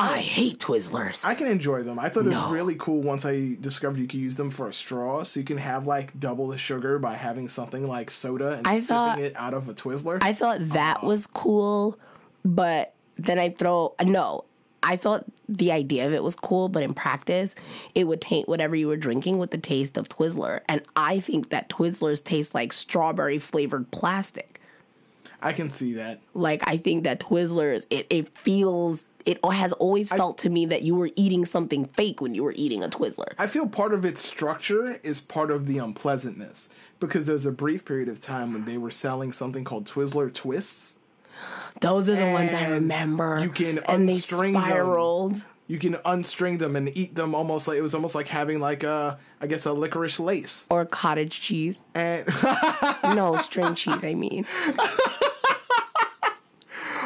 I 0.00 0.18
hate 0.20 0.58
Twizzlers. 0.58 1.24
I 1.24 1.34
can 1.34 1.46
enjoy 1.46 1.82
them. 1.82 1.98
I 1.98 2.08
thought 2.08 2.20
it 2.24 2.28
was 2.30 2.34
No. 2.34 2.50
really 2.50 2.74
cool 2.76 3.02
once 3.02 3.26
I 3.26 3.56
discovered 3.60 3.98
you 3.98 4.06
could 4.06 4.20
use 4.20 4.36
them 4.36 4.50
for 4.50 4.66
a 4.68 4.72
straw, 4.72 5.24
so 5.24 5.38
you 5.40 5.44
can 5.44 5.58
have 5.58 5.86
like 5.86 6.18
double 6.18 6.48
the 6.48 6.56
sugar 6.58 6.98
by 6.98 7.14
having 7.14 7.48
something 7.48 7.86
like 7.86 8.10
soda 8.10 8.52
and 8.54 8.66
I 8.66 8.78
sipping 8.78 8.86
thought- 8.86 9.18
it 9.20 9.36
out 9.36 9.52
of 9.54 9.68
a 9.68 9.74
Twizzler. 9.74 10.18
I 10.22 10.32
thought 10.32 10.58
that 10.70 10.98
uh-huh. 10.98 11.06
was 11.06 11.26
cool, 11.26 11.98
but 12.44 12.94
then 13.16 13.38
I 13.38 13.50
throw 13.50 13.94
no. 14.02 14.44
I 14.82 14.96
thought 14.96 15.26
the 15.46 15.70
idea 15.72 16.06
of 16.06 16.14
it 16.14 16.22
was 16.22 16.34
cool, 16.34 16.70
but 16.70 16.82
in 16.82 16.94
practice, 16.94 17.54
it 17.94 18.04
would 18.04 18.22
taint 18.22 18.48
whatever 18.48 18.74
you 18.74 18.88
were 18.88 18.96
drinking 18.96 19.36
with 19.36 19.50
the 19.50 19.58
taste 19.58 19.98
of 19.98 20.08
Twizzler. 20.08 20.60
And 20.66 20.80
I 20.96 21.20
think 21.20 21.50
that 21.50 21.68
Twizzlers 21.68 22.24
taste 22.24 22.54
like 22.54 22.72
strawberry 22.72 23.36
flavored 23.36 23.90
plastic. 23.90 24.58
I 25.42 25.52
can 25.52 25.68
see 25.68 25.92
that. 25.94 26.20
Like 26.32 26.62
I 26.66 26.78
think 26.78 27.04
that 27.04 27.20
Twizzlers, 27.20 27.84
it, 27.90 28.06
it 28.08 28.30
feels 28.30 29.04
it 29.26 29.38
has 29.44 29.72
always 29.74 30.10
felt 30.10 30.38
to 30.38 30.50
me 30.50 30.66
that 30.66 30.82
you 30.82 30.94
were 30.94 31.10
eating 31.16 31.44
something 31.44 31.84
fake 31.86 32.20
when 32.20 32.34
you 32.34 32.42
were 32.42 32.54
eating 32.56 32.82
a 32.82 32.88
Twizzler. 32.88 33.32
I 33.38 33.46
feel 33.46 33.66
part 33.68 33.92
of 33.94 34.04
its 34.04 34.24
structure 34.24 34.98
is 35.02 35.20
part 35.20 35.50
of 35.50 35.66
the 35.66 35.78
unpleasantness 35.78 36.68
because 36.98 37.26
there's 37.26 37.46
a 37.46 37.52
brief 37.52 37.84
period 37.84 38.08
of 38.08 38.20
time 38.20 38.52
when 38.52 38.64
they 38.64 38.78
were 38.78 38.90
selling 38.90 39.32
something 39.32 39.64
called 39.64 39.86
Twizzler 39.86 40.32
Twists. 40.32 40.98
Those 41.80 42.08
are 42.08 42.16
the 42.16 42.30
ones 42.32 42.52
I 42.52 42.68
remember. 42.68 43.40
you 43.42 43.50
can 43.50 43.78
and 43.78 44.08
they 44.08 44.14
unstring 44.14 44.52
them. 45.32 45.42
You 45.66 45.78
can 45.78 45.94
unstring 45.94 46.58
them 46.58 46.74
and 46.74 46.94
eat 46.96 47.14
them 47.14 47.32
almost 47.32 47.68
like 47.68 47.78
it 47.78 47.80
was 47.80 47.94
almost 47.94 48.16
like 48.16 48.26
having 48.26 48.58
like 48.58 48.82
a 48.82 49.18
I 49.40 49.46
guess 49.46 49.66
a 49.66 49.72
licorice 49.72 50.18
lace. 50.18 50.66
Or 50.68 50.84
cottage 50.84 51.40
cheese. 51.40 51.78
And 51.94 52.26
No, 53.04 53.36
string 53.40 53.74
cheese, 53.76 54.02
I 54.02 54.14
mean. 54.14 54.46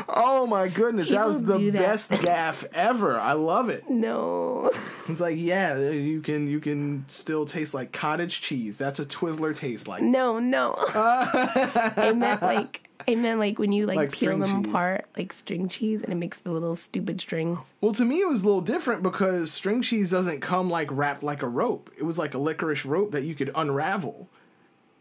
oh 0.08 0.46
my 0.46 0.68
goodness, 0.68 1.08
that 1.10 1.26
was 1.26 1.42
the 1.42 1.70
that. 1.70 1.78
best 1.78 2.10
gaff 2.22 2.64
ever. 2.72 3.18
I 3.18 3.32
love 3.32 3.68
it. 3.68 3.88
No. 3.88 4.70
It's 5.08 5.20
like 5.20 5.36
yeah, 5.38 5.78
you 5.78 6.20
can 6.20 6.48
you 6.48 6.60
can 6.60 7.04
still 7.08 7.44
taste 7.46 7.74
like 7.74 7.92
cottage 7.92 8.40
cheese. 8.40 8.78
That's 8.78 8.98
a 9.00 9.04
Twizzler 9.06 9.56
taste 9.56 9.88
like. 9.88 10.02
No, 10.02 10.38
no. 10.38 10.74
I 10.94 12.12
meant 12.14 12.42
like 12.42 12.88
I 13.06 13.14
meant 13.16 13.38
like 13.38 13.58
when 13.58 13.72
you 13.72 13.86
like, 13.86 13.96
Like 13.96 14.12
peel 14.12 14.38
them 14.38 14.62
cheese. 14.62 14.70
apart, 14.70 15.06
like 15.16 15.32
string 15.32 15.68
cheese, 15.68 16.02
and 16.02 16.10
it 16.12 16.16
makes 16.16 16.38
the 16.38 16.50
little 16.50 16.74
stupid 16.74 17.20
strings. 17.20 17.72
Well, 17.80 17.92
to 17.92 18.04
me, 18.04 18.20
it 18.20 18.28
was 18.28 18.42
a 18.42 18.46
little 18.46 18.62
different 18.62 19.02
because 19.02 19.52
string 19.52 19.82
cheese 19.82 20.10
doesn't 20.10 20.40
come 20.40 20.70
like 20.70 20.88
wrapped 20.90 21.22
like 21.22 21.42
a 21.42 21.48
rope. 21.48 21.90
It 21.98 22.04
was 22.04 22.18
like 22.18 22.32
a 22.34 22.38
licorice 22.38 22.86
rope 22.86 23.10
that 23.10 23.24
you 23.24 23.34
could 23.34 23.50
unravel, 23.54 24.28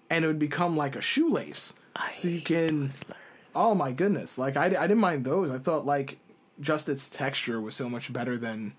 and 0.10 0.26
it 0.26 0.28
would 0.28 0.40
become 0.40 0.76
like 0.76 0.96
a 0.98 1.02
shoelace. 1.02 1.76
so 2.12 2.28
you 2.28 2.42
can. 2.42 2.92
Oh 3.56 3.76
my 3.76 3.92
goodness! 3.92 4.38
Like 4.38 4.58
I, 4.58 4.66
I 4.66 4.88
didn't 4.88 5.00
mind 5.00 5.26
those. 5.26 5.52
I 5.52 5.58
thought 5.58 5.86
like 5.86 6.20
just 6.60 6.90
its 6.90 7.10
texture 7.10 7.60
was 7.60 7.76
so 7.76 7.90
much 7.90 8.12
better 8.14 8.38
than 8.38 8.74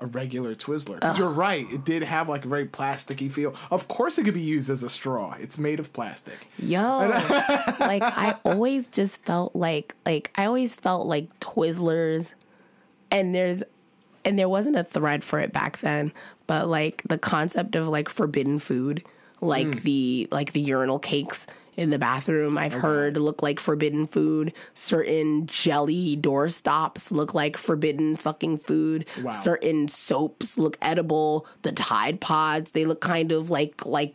a 0.00 0.06
regular 0.06 0.54
Twizzler. 0.54 1.00
'Cause 1.00 1.18
you're 1.18 1.28
right. 1.28 1.66
It 1.70 1.84
did 1.84 2.02
have 2.02 2.28
like 2.28 2.44
a 2.44 2.48
very 2.48 2.66
plasticky 2.66 3.30
feel. 3.30 3.54
Of 3.70 3.86
course, 3.88 4.18
it 4.18 4.24
could 4.24 4.34
be 4.34 4.40
used 4.40 4.70
as 4.70 4.82
a 4.82 4.88
straw. 4.88 5.34
It's 5.38 5.58
made 5.58 5.78
of 5.78 5.92
plastic. 5.92 6.46
Yo, 6.58 6.80
like 7.80 8.02
I 8.02 8.34
always 8.44 8.86
just 8.86 9.22
felt 9.24 9.54
like 9.54 9.94
like 10.06 10.30
I 10.36 10.46
always 10.46 10.74
felt 10.74 11.06
like 11.06 11.38
Twizzlers, 11.40 12.32
and 13.10 13.34
there's 13.34 13.62
and 14.24 14.38
there 14.38 14.48
wasn't 14.48 14.76
a 14.76 14.84
thread 14.84 15.22
for 15.22 15.38
it 15.38 15.52
back 15.52 15.78
then, 15.78 16.12
but 16.46 16.68
like 16.68 17.02
the 17.06 17.18
concept 17.18 17.76
of 17.76 17.86
like 17.88 18.08
forbidden 18.08 18.58
food, 18.58 19.04
like 19.40 19.66
mm. 19.66 19.82
the 19.82 20.28
like 20.30 20.52
the 20.52 20.60
urinal 20.60 20.98
cakes 20.98 21.46
in 21.76 21.90
the 21.90 21.98
bathroom 21.98 22.58
I've 22.58 22.72
heard 22.72 23.16
look 23.16 23.42
like 23.42 23.60
forbidden 23.60 24.06
food. 24.06 24.52
Certain 24.74 25.46
jelly 25.46 26.16
doorstops 26.16 27.10
look 27.10 27.34
like 27.34 27.56
forbidden 27.56 28.16
fucking 28.16 28.58
food. 28.58 29.06
Wow. 29.22 29.32
Certain 29.32 29.88
soaps 29.88 30.58
look 30.58 30.76
edible. 30.82 31.46
The 31.62 31.72
Tide 31.72 32.20
Pods, 32.20 32.72
they 32.72 32.84
look 32.84 33.00
kind 33.00 33.32
of 33.32 33.50
like 33.50 33.86
like 33.86 34.14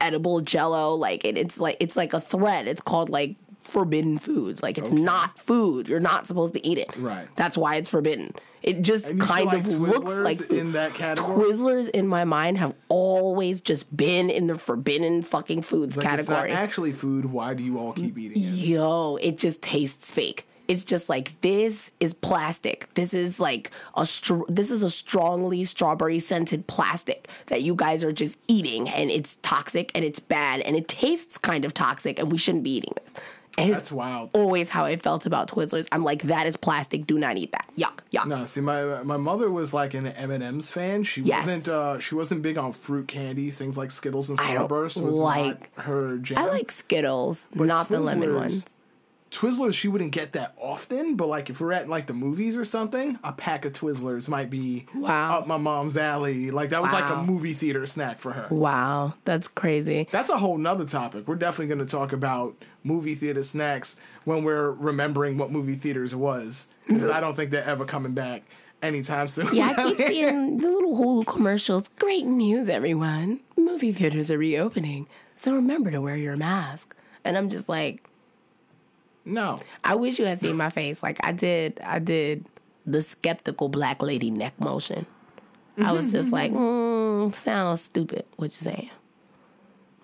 edible 0.00 0.40
jello. 0.40 0.94
Like 0.94 1.24
it, 1.24 1.36
it's 1.36 1.58
like 1.58 1.76
it's 1.80 1.96
like 1.96 2.12
a 2.12 2.20
thread. 2.20 2.68
It's 2.68 2.80
called 2.80 3.08
like 3.08 3.36
forbidden 3.60 4.18
food. 4.18 4.62
Like 4.62 4.78
it's 4.78 4.92
not 4.92 5.38
food. 5.38 5.88
You're 5.88 6.00
not 6.00 6.26
supposed 6.26 6.54
to 6.54 6.66
eat 6.66 6.78
it. 6.78 6.94
Right. 6.96 7.28
That's 7.36 7.56
why 7.56 7.76
it's 7.76 7.88
forbidden. 7.90 8.34
It 8.62 8.82
just 8.82 9.06
And 9.06 9.18
kind 9.20 9.54
of 9.54 9.66
looks 9.68 10.18
like 10.18 10.36
food. 10.38 10.58
in 10.58 10.72
that 10.72 10.92
category. 10.94 11.44
Twizzlers 11.46 11.88
in 11.88 12.06
my 12.06 12.24
mind 12.24 12.58
have 12.58 12.74
always 12.88 13.60
just 13.62 13.94
been 13.96 14.28
in 14.28 14.48
the 14.48 14.54
forbidden 14.58 15.22
fucking 15.22 15.62
foods 15.62 15.96
Like 15.96 16.18
it's 16.18 16.28
not 16.28 16.36
category. 16.42 16.52
actually 16.52 16.92
food. 16.92 17.26
Why 17.26 17.54
do 17.54 17.62
you 17.62 17.78
all 17.78 17.92
keep 17.94 18.18
eating 18.18 18.36
it? 18.42 18.46
Yo, 18.46 19.16
it 19.16 19.38
just 19.38 19.62
tastes 19.62 20.12
fake. 20.12 20.46
It's 20.68 20.84
just 20.84 21.08
like 21.08 21.40
this 21.40 21.90
is 21.98 22.14
plastic. 22.14 22.86
This 22.94 23.12
is 23.12 23.40
like 23.40 23.72
a 23.96 24.04
str- 24.04 24.44
this 24.46 24.70
is 24.70 24.82
a 24.84 24.90
strongly 24.90 25.64
strawberry 25.64 26.20
scented 26.20 26.68
plastic 26.68 27.26
that 27.46 27.62
you 27.62 27.74
guys 27.74 28.04
are 28.04 28.12
just 28.12 28.36
eating 28.46 28.88
and 28.88 29.10
it's 29.10 29.36
toxic 29.42 29.90
and 29.96 30.04
it's 30.04 30.20
bad 30.20 30.60
and 30.60 30.76
it 30.76 30.86
tastes 30.86 31.38
kind 31.38 31.64
of 31.64 31.74
toxic 31.74 32.20
and 32.20 32.30
we 32.30 32.38
shouldn't 32.38 32.62
be 32.62 32.70
eating 32.76 32.92
this. 33.02 33.14
That's 33.56 33.92
wild. 33.92 34.30
always 34.32 34.68
how 34.70 34.84
I 34.86 34.96
felt 34.96 35.26
about 35.26 35.48
Twizzlers. 35.48 35.86
I'm 35.92 36.02
like 36.04 36.22
that 36.24 36.46
is 36.46 36.56
plastic. 36.56 37.06
Do 37.06 37.18
not 37.18 37.36
eat 37.36 37.52
that. 37.52 37.68
Yuck, 37.76 37.98
yuck. 38.12 38.26
No, 38.26 38.44
see, 38.46 38.60
my 38.60 39.02
my 39.02 39.16
mother 39.16 39.50
was 39.50 39.74
like 39.74 39.94
an 39.94 40.06
M 40.06 40.30
and 40.30 40.42
M's 40.42 40.70
fan. 40.70 41.04
She 41.04 41.22
Yes. 41.22 41.46
wasn't. 41.46 41.68
uh 41.68 41.98
She 41.98 42.14
wasn't 42.14 42.42
big 42.42 42.56
on 42.58 42.72
fruit 42.72 43.08
candy, 43.08 43.50
things 43.50 43.76
like 43.76 43.90
Skittles 43.90 44.30
and 44.30 44.38
Starburst. 44.38 45.02
Was 45.02 45.18
like- 45.18 45.76
not 45.76 45.84
her 45.86 46.18
jam. 46.18 46.38
I 46.38 46.46
like 46.46 46.70
Skittles, 46.72 47.48
not 47.54 47.88
the 47.88 48.00
lemon 48.00 48.34
ones. 48.34 48.64
Twizzlers. 49.30 49.74
She 49.74 49.86
wouldn't 49.88 50.10
get 50.12 50.32
that 50.32 50.54
often, 50.60 51.14
but 51.14 51.28
like 51.28 51.50
if 51.50 51.60
we're 51.60 51.72
at 51.72 51.88
like 51.88 52.06
the 52.06 52.12
movies 52.14 52.56
or 52.56 52.64
something, 52.64 53.18
a 53.22 53.32
pack 53.32 53.64
of 53.64 53.72
Twizzlers 53.72 54.28
might 54.28 54.50
be 54.50 54.86
Wow. 54.94 55.38
up 55.38 55.46
my 55.46 55.56
mom's 55.56 55.96
alley. 55.96 56.50
Like 56.50 56.70
that 56.70 56.82
was 56.82 56.92
like 56.92 57.08
a 57.10 57.22
movie 57.22 57.54
theater 57.54 57.86
snack 57.86 58.18
for 58.18 58.32
her. 58.32 58.48
Wow, 58.50 59.14
that's 59.24 59.46
crazy. 59.48 60.08
That's 60.10 60.30
a 60.30 60.38
whole 60.38 60.58
nother 60.58 60.84
topic. 60.84 61.28
We're 61.28 61.36
definitely 61.36 61.68
going 61.74 61.86
to 61.86 61.90
talk 61.90 62.12
about 62.12 62.56
movie 62.82 63.14
theater 63.14 63.42
snacks 63.42 63.96
when 64.24 64.42
we're 64.42 64.70
remembering 64.72 65.38
what 65.38 65.52
movie 65.52 65.76
theaters 65.76 66.14
was. 66.16 66.68
Because 66.88 67.08
I 67.08 67.20
don't 67.20 67.36
think 67.36 67.50
they're 67.52 67.62
ever 67.64 67.84
coming 67.84 68.12
back 68.14 68.42
anytime 68.82 69.28
soon. 69.28 69.54
Yeah, 69.54 69.74
I 69.76 69.82
keep 69.94 69.96
seeing 70.08 70.58
the 70.58 70.68
little 70.68 70.96
Hulu 70.96 71.26
commercials. 71.26 71.88
Great 72.00 72.26
news, 72.26 72.68
everyone. 72.68 73.40
Movie 73.56 73.92
theaters 73.92 74.28
are 74.30 74.38
reopening. 74.38 75.06
So 75.36 75.54
remember 75.54 75.90
to 75.92 76.00
wear 76.00 76.16
your 76.16 76.36
mask. 76.36 76.96
And 77.24 77.38
I'm 77.38 77.48
just 77.48 77.68
like, 77.68 78.02
no. 79.30 79.58
I 79.84 79.94
wish 79.94 80.18
you 80.18 80.26
had 80.26 80.40
seen 80.40 80.56
my 80.56 80.70
face. 80.70 81.02
Like 81.02 81.18
I 81.24 81.32
did, 81.32 81.80
I 81.84 81.98
did 81.98 82.46
the 82.86 83.02
skeptical 83.02 83.68
black 83.68 84.02
lady 84.02 84.30
neck 84.30 84.58
motion. 84.60 85.06
I 85.78 85.92
was 85.92 86.12
just 86.12 86.30
like, 86.30 86.52
mm, 86.52 87.34
sounds 87.34 87.80
stupid. 87.80 88.26
What 88.36 88.46
you 88.46 88.64
saying? 88.64 88.90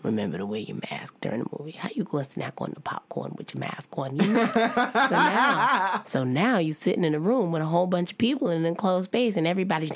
Remember 0.02 0.38
to 0.38 0.46
wear 0.46 0.60
your 0.60 0.78
mask 0.90 1.14
during 1.20 1.42
the 1.42 1.48
movie. 1.58 1.72
How 1.72 1.88
you 1.94 2.04
gonna 2.04 2.24
snack 2.24 2.54
on 2.58 2.70
the 2.74 2.80
popcorn 2.80 3.34
with 3.36 3.54
your 3.54 3.60
mask 3.60 3.96
on? 3.98 4.16
You 4.16 4.26
know? 4.26 4.46
so 4.54 5.10
now, 5.10 6.02
so 6.06 6.24
now 6.24 6.58
you 6.58 6.72
sitting 6.72 7.04
in 7.04 7.14
a 7.14 7.20
room 7.20 7.50
with 7.52 7.60
a 7.60 7.66
whole 7.66 7.86
bunch 7.86 8.12
of 8.12 8.18
people 8.18 8.48
in 8.48 8.58
an 8.58 8.66
enclosed 8.66 9.06
space, 9.06 9.36
and 9.36 9.46
everybody's 9.46 9.92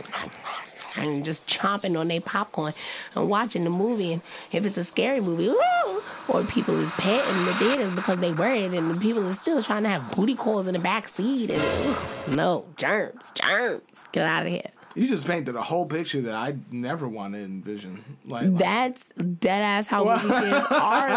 and 0.97 1.25
just 1.25 1.47
chomping 1.49 1.99
on 1.99 2.09
their 2.09 2.21
popcorn 2.21 2.73
and 3.15 3.29
watching 3.29 3.65
the 3.65 3.71
movie. 3.71 4.13
And 4.13 4.23
if 4.53 4.67
it's 4.67 4.77
a 4.77 4.85
scary 4.85 5.21
movie, 5.21 5.49
ooh, 5.49 6.03
or 6.29 6.45
people 6.45 6.79
is 6.79 6.91
petting 6.93 7.39
in 7.39 7.45
the 7.47 7.53
theaters 7.55 7.95
because 7.95 8.19
they 8.19 8.33
worried, 8.33 8.73
and 8.75 8.97
the 8.97 9.01
people 9.01 9.27
are 9.27 9.35
still 9.35 9.63
trying 9.63 9.83
to 9.85 9.89
have 9.89 10.15
booty 10.15 10.35
calls 10.35 10.67
in 10.67 10.75
the 10.75 10.81
back 10.81 11.09
seat. 11.09 11.51
And 11.51 12.37
no 12.37 12.67
germs, 12.77 13.33
germs, 13.33 14.07
get 14.13 14.27
out 14.27 14.47
of 14.47 14.53
here. 14.53 14.71
You 14.97 15.07
just 15.07 15.27
painted 15.27 15.55
a 15.55 15.63
whole 15.63 15.87
picture 15.87 16.21
that 16.23 16.35
I 16.35 16.57
never 16.73 17.07
want 17.09 17.35
to 17.35 17.41
envision. 17.41 18.05
Like, 18.25 18.45
like 18.45 18.59
That's 18.59 19.13
dead 19.13 19.63
ass 19.63 19.87
how 19.87 20.05
movie 20.05 20.29
theaters 20.29 20.67
are 20.71 21.09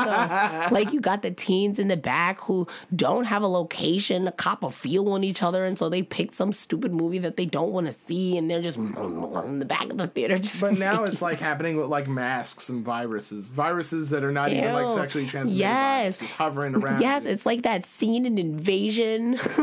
though. 0.69 0.75
Like 0.75 0.93
you 0.93 1.01
got 1.01 1.21
the 1.23 1.31
teens 1.31 1.79
in 1.79 1.87
the 1.87 1.97
back 1.97 2.39
who 2.41 2.67
don't 2.95 3.25
have 3.25 3.41
a 3.41 3.47
location 3.47 4.25
to 4.25 4.31
cop 4.31 4.63
a 4.63 4.69
feel 4.69 5.09
on 5.09 5.23
each 5.23 5.41
other, 5.41 5.65
and 5.65 5.77
so 5.77 5.89
they 5.89 6.03
pick 6.03 6.33
some 6.33 6.51
stupid 6.51 6.93
movie 6.93 7.19
that 7.19 7.35
they 7.37 7.45
don't 7.45 7.71
want 7.71 7.87
to 7.87 7.93
see, 7.93 8.37
and 8.37 8.49
they're 8.49 8.61
just 8.61 8.77
in 8.77 9.59
the 9.59 9.65
back 9.65 9.89
of 9.89 9.97
the 9.97 10.07
theater. 10.07 10.37
Just 10.37 10.61
but 10.61 10.77
now 10.77 11.03
it's 11.03 11.21
like 11.21 11.39
happening 11.39 11.77
with 11.77 11.87
like 11.87 12.07
masks 12.07 12.69
and 12.69 12.85
viruses, 12.85 13.49
viruses 13.49 14.11
that 14.11 14.23
are 14.23 14.31
not 14.31 14.51
even 14.51 14.73
like 14.73 14.89
sexually 14.89 15.25
transmitted. 15.25 15.59
Yes. 15.59 16.17
just 16.17 16.33
hovering 16.35 16.75
around. 16.75 17.01
Yes, 17.01 17.25
it's 17.25 17.45
like 17.45 17.63
that 17.63 17.85
scene 17.85 18.25
in 18.25 18.37
Invasion, 18.37 19.39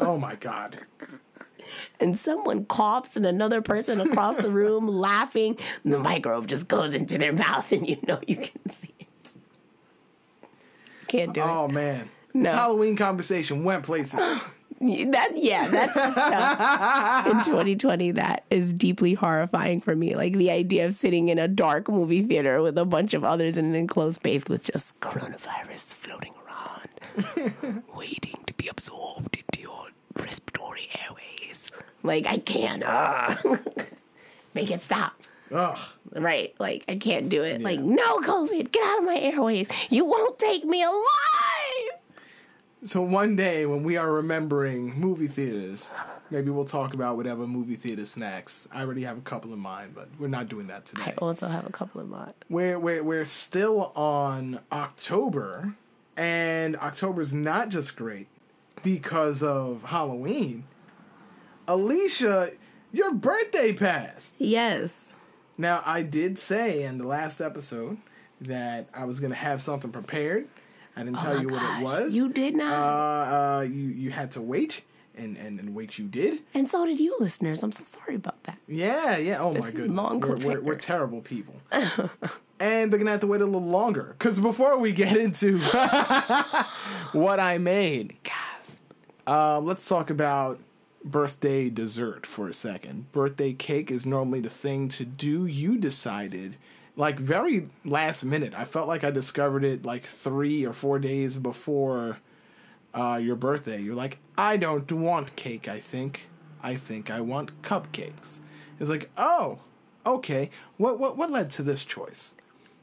Oh 0.00 0.18
my 0.20 0.34
god. 0.36 0.78
And 2.02 2.18
someone 2.18 2.66
coughs, 2.66 3.16
and 3.16 3.24
another 3.24 3.62
person 3.62 4.00
across 4.00 4.36
the 4.36 4.50
room 4.50 4.86
laughing. 5.08 5.56
The 5.84 5.98
microbe 5.98 6.46
just 6.48 6.68
goes 6.68 6.92
into 6.94 7.16
their 7.16 7.32
mouth, 7.44 7.70
and 7.72 7.88
you 7.88 7.98
know 8.06 8.20
you 8.26 8.36
can 8.36 8.70
see 8.70 8.94
it. 8.98 9.06
Can't 11.06 11.32
do 11.32 11.40
it. 11.40 11.44
Oh 11.44 11.68
man. 11.68 12.10
No. 12.34 12.44
This 12.44 12.52
Halloween 12.52 12.96
conversation 12.96 13.64
went 13.64 13.84
places. 13.84 14.48
That 14.84 15.34
yeah, 15.36 15.68
that's 15.68 15.94
the 15.94 16.10
stuff 16.10 17.26
in 17.28 17.44
2020 17.44 18.10
that 18.12 18.42
is 18.50 18.72
deeply 18.72 19.14
horrifying 19.14 19.80
for 19.80 19.94
me. 19.94 20.16
Like 20.16 20.36
the 20.36 20.50
idea 20.50 20.86
of 20.86 20.94
sitting 20.94 21.28
in 21.28 21.38
a 21.38 21.46
dark 21.46 21.88
movie 21.88 22.24
theater 22.24 22.60
with 22.60 22.76
a 22.76 22.84
bunch 22.84 23.14
of 23.14 23.22
others 23.22 23.56
in 23.56 23.66
an 23.66 23.76
enclosed 23.76 24.16
space 24.16 24.42
with 24.48 24.72
just 24.72 24.98
coronavirus 24.98 25.94
floating 25.94 26.32
around, 26.44 27.84
waiting 27.96 28.42
to 28.44 28.54
be 28.54 28.66
absorbed 28.66 29.36
into 29.36 29.60
your 29.62 29.86
respiratory 30.16 30.88
airways. 31.00 31.41
Like 32.02 32.26
I 32.26 32.38
can't. 32.38 32.82
ah. 32.84 33.40
Make 34.54 34.70
it 34.70 34.82
stop. 34.82 35.14
Ugh. 35.50 35.78
Right. 36.12 36.54
Like 36.58 36.84
I 36.88 36.96
can't 36.96 37.28
do 37.28 37.42
it. 37.42 37.60
Like 37.62 37.80
no 37.80 38.18
COVID, 38.20 38.72
get 38.72 38.84
out 38.86 38.98
of 38.98 39.04
my 39.04 39.16
airways. 39.18 39.68
You 39.90 40.04
won't 40.04 40.38
take 40.38 40.64
me 40.64 40.82
alive. 40.82 41.98
So 42.84 43.00
one 43.00 43.36
day 43.36 43.64
when 43.64 43.84
we 43.84 43.96
are 43.96 44.10
remembering 44.10 44.98
movie 44.98 45.28
theaters, 45.28 45.92
maybe 46.30 46.50
we'll 46.50 46.64
talk 46.64 46.94
about 46.94 47.16
whatever 47.16 47.46
movie 47.46 47.76
theater 47.76 48.04
snacks. 48.04 48.66
I 48.72 48.82
already 48.82 49.02
have 49.04 49.18
a 49.18 49.20
couple 49.20 49.52
in 49.52 49.60
mind, 49.60 49.94
but 49.94 50.08
we're 50.18 50.26
not 50.26 50.48
doing 50.48 50.66
that 50.66 50.84
today. 50.86 51.04
I 51.06 51.14
also 51.18 51.46
have 51.46 51.64
a 51.64 51.70
couple 51.70 52.00
in 52.00 52.10
mind. 52.10 52.34
We're 52.50 52.78
we're 52.80 53.04
we're 53.04 53.24
still 53.24 53.92
on 53.94 54.58
October, 54.72 55.74
and 56.16 56.76
October's 56.76 57.32
not 57.32 57.68
just 57.68 57.94
great 57.94 58.26
because 58.82 59.42
of 59.44 59.84
Halloween. 59.84 60.64
Alicia, 61.68 62.52
your 62.92 63.12
birthday 63.14 63.72
passed. 63.72 64.36
Yes. 64.38 65.08
Now 65.58 65.82
I 65.84 66.02
did 66.02 66.38
say 66.38 66.82
in 66.82 66.98
the 66.98 67.06
last 67.06 67.40
episode 67.40 67.98
that 68.40 68.88
I 68.94 69.04
was 69.04 69.20
gonna 69.20 69.34
have 69.34 69.62
something 69.62 69.92
prepared. 69.92 70.48
I 70.96 71.04
didn't 71.04 71.20
tell 71.20 71.32
Oh 71.32 71.36
my 71.36 71.40
you 71.42 71.48
what 71.48 71.62
it 71.78 71.82
was. 71.82 72.14
You 72.16 72.28
did 72.30 72.54
not. 72.56 72.72
Uh, 72.72 73.34
uh, 73.58 73.60
you 73.62 73.88
you 73.88 74.10
had 74.10 74.30
to 74.32 74.42
wait, 74.42 74.82
and 75.16 75.36
and 75.36 75.58
and 75.60 75.74
wait 75.74 75.98
you 75.98 76.06
did. 76.06 76.40
and 76.52 76.68
so 76.68 76.84
did 76.84 76.98
you, 77.00 77.16
listeners. 77.20 77.62
I'm 77.62 77.72
so 77.72 77.84
sorry 77.84 78.14
about 78.16 78.42
that. 78.44 78.58
Yeah, 78.66 79.16
yeah. 79.16 79.38
oh 79.40 79.52
my 79.54 79.70
goodness, 79.70 80.14
we're, 80.14 80.36
we're, 80.36 80.60
we're 80.60 80.74
terrible 80.76 81.20
people. 81.22 81.54
and 81.70 82.90
they're 82.92 82.98
gonna 82.98 83.10
have 83.12 83.20
to 83.20 83.26
wait 83.26 83.40
a 83.40 83.44
little 83.46 83.62
longer 83.62 84.14
because 84.18 84.38
before 84.38 84.76
we 84.78 84.92
get 84.92 85.16
into 85.16 85.58
what 87.12 87.40
I 87.40 87.58
made, 87.58 88.16
Gasp. 88.22 88.82
um, 89.26 89.64
let's 89.66 89.88
talk 89.88 90.10
about 90.10 90.58
birthday 91.04 91.70
dessert 91.70 92.26
for 92.26 92.48
a 92.48 92.54
second. 92.54 93.10
Birthday 93.12 93.52
cake 93.52 93.90
is 93.90 94.06
normally 94.06 94.40
the 94.40 94.48
thing 94.48 94.88
to 94.90 95.04
do. 95.04 95.46
You 95.46 95.76
decided, 95.78 96.56
like, 96.96 97.18
very 97.18 97.68
last 97.84 98.24
minute. 98.24 98.54
I 98.54 98.64
felt 98.64 98.88
like 98.88 99.04
I 99.04 99.10
discovered 99.10 99.64
it 99.64 99.84
like 99.84 100.04
three 100.04 100.64
or 100.64 100.72
four 100.72 100.98
days 100.98 101.36
before 101.36 102.18
uh, 102.94 103.18
your 103.22 103.36
birthday. 103.36 103.80
You're 103.80 103.94
like, 103.94 104.18
I 104.36 104.56
don't 104.56 104.90
want 104.92 105.36
cake, 105.36 105.68
I 105.68 105.80
think. 105.80 106.28
I 106.62 106.76
think 106.76 107.10
I 107.10 107.20
want 107.20 107.62
cupcakes. 107.62 108.38
It's 108.78 108.88
like, 108.88 109.10
oh, 109.16 109.60
okay. 110.06 110.50
What 110.76 110.98
what 110.98 111.16
what 111.16 111.30
led 111.30 111.50
to 111.50 111.62
this 111.62 111.84
choice? 111.84 112.34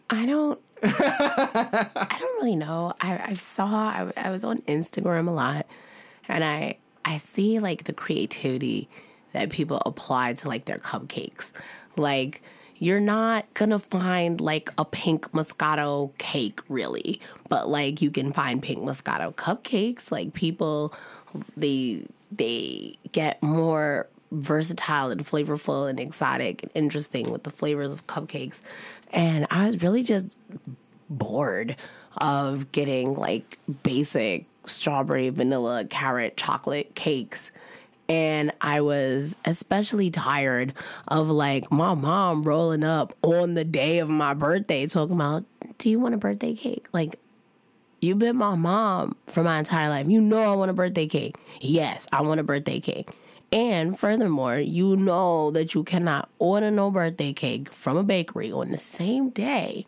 I 0.10 0.26
don't. 0.26 0.60
I 0.84 2.18
don't 2.20 2.36
really 2.42 2.56
know. 2.56 2.94
I 3.00 3.18
I 3.18 3.34
saw. 3.34 3.68
I, 3.68 4.12
I 4.18 4.30
was 4.32 4.44
on 4.44 4.60
Instagram 4.64 5.28
a 5.28 5.32
lot, 5.32 5.66
and 6.28 6.44
I 6.44 6.78
I 7.06 7.18
see 7.18 7.60
like 7.60 7.86
the 7.86 7.94
creativity 7.94 8.90
that 9.34 9.50
people 9.50 9.82
apply 9.86 10.34
to 10.34 10.48
like 10.48 10.66
their 10.66 10.78
cupcakes. 10.78 11.52
Like 11.96 12.42
you're 12.78 13.00
not 13.00 13.54
gonna 13.54 13.80
find 13.80 14.40
like 14.40 14.72
a 14.78 14.86
pink 14.86 15.32
Moscato 15.32 16.18
cake 16.18 16.62
really, 16.70 17.20
but 17.50 17.70
like 17.70 18.02
you 18.02 18.10
can 18.10 18.32
find 18.32 18.64
pink 18.64 18.82
Moscato 18.82 19.34
cupcakes. 19.34 20.12
Like 20.12 20.34
people, 20.34 20.94
they 21.58 22.06
they 22.32 22.98
get 23.12 23.42
more 23.44 24.08
versatile 24.32 25.10
and 25.10 25.26
flavorful 25.26 25.90
and 25.90 26.00
exotic 26.00 26.64
and 26.64 26.72
interesting 26.76 27.32
with 27.32 27.44
the 27.44 27.50
flavors 27.50 27.92
of 27.92 28.08
cupcakes. 28.08 28.62
And 29.12 29.48
I 29.50 29.66
was 29.66 29.82
really 29.82 30.04
just 30.04 30.40
bored 31.10 31.76
of 32.18 32.72
getting 32.72 33.16
like 33.16 33.58
basic 33.84 34.46
strawberry, 34.70 35.30
vanilla, 35.30 35.86
carrot, 35.86 36.38
chocolate 36.38 36.96
cakes. 36.96 37.52
And 38.08 38.52
I 38.60 38.82
was 38.82 39.36
especially 39.46 40.10
tired 40.10 40.74
of 41.08 41.30
like 41.30 41.72
my 41.72 41.94
mom 41.94 42.42
rolling 42.44 42.84
up 42.84 43.16
on 43.22 43.54
the 43.54 43.64
day 43.64 44.00
of 44.00 44.10
my 44.10 44.34
birthday 44.34 44.88
talking 44.88 45.16
about, 45.16 45.46
Do 45.78 45.90
you 45.90 46.00
want 46.00 46.16
a 46.16 46.18
birthday 46.18 46.56
cake? 46.56 46.88
Like, 46.92 47.20
You've 48.02 48.20
been 48.20 48.38
my 48.38 48.56
mom 48.56 49.18
for 49.28 49.44
my 49.44 49.60
entire 49.60 49.90
life. 49.90 50.08
You 50.08 50.22
know 50.22 50.42
I 50.42 50.56
want 50.56 50.72
a 50.72 50.74
birthday 50.74 51.06
cake. 51.06 51.36
Yes, 51.60 52.08
I 52.14 52.22
want 52.22 52.40
a 52.40 52.44
birthday 52.44 52.80
cake. 52.80 53.10
And 53.52 54.00
furthermore, 54.00 54.58
you 54.58 54.96
know 54.96 55.52
that 55.52 55.74
you 55.74 55.84
cannot 55.84 56.30
order 56.40 56.72
no 56.72 56.92
birthday 56.92 57.34
cake 57.34 57.72
from 57.74 57.98
a 57.98 58.04
bakery 58.04 58.52
on 58.52 58.72
the 58.72 58.78
same 58.78 59.32
day 59.32 59.86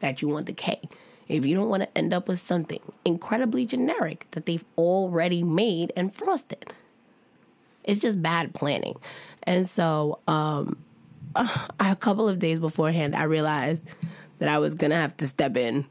that 0.00 0.20
you 0.20 0.28
want 0.28 0.46
the 0.46 0.52
cake. 0.52 0.92
If 1.28 1.46
you 1.46 1.54
don't 1.54 1.68
want 1.68 1.82
to 1.82 1.98
end 1.98 2.12
up 2.12 2.28
with 2.28 2.40
something 2.40 2.80
incredibly 3.04 3.66
generic 3.66 4.26
that 4.32 4.46
they've 4.46 4.64
already 4.76 5.42
made 5.42 5.92
and 5.96 6.12
frosted. 6.12 6.72
It's 7.82 7.98
just 7.98 8.22
bad 8.22 8.54
planning. 8.54 8.96
And 9.42 9.68
so, 9.68 10.18
um, 10.26 10.76
a 11.80 11.96
couple 11.96 12.28
of 12.28 12.38
days 12.38 12.60
beforehand, 12.60 13.14
I 13.14 13.24
realized 13.24 13.82
that 14.38 14.48
I 14.48 14.58
was 14.58 14.74
gonna 14.74 14.96
have 14.96 15.16
to 15.18 15.26
step 15.26 15.56
in 15.56 15.86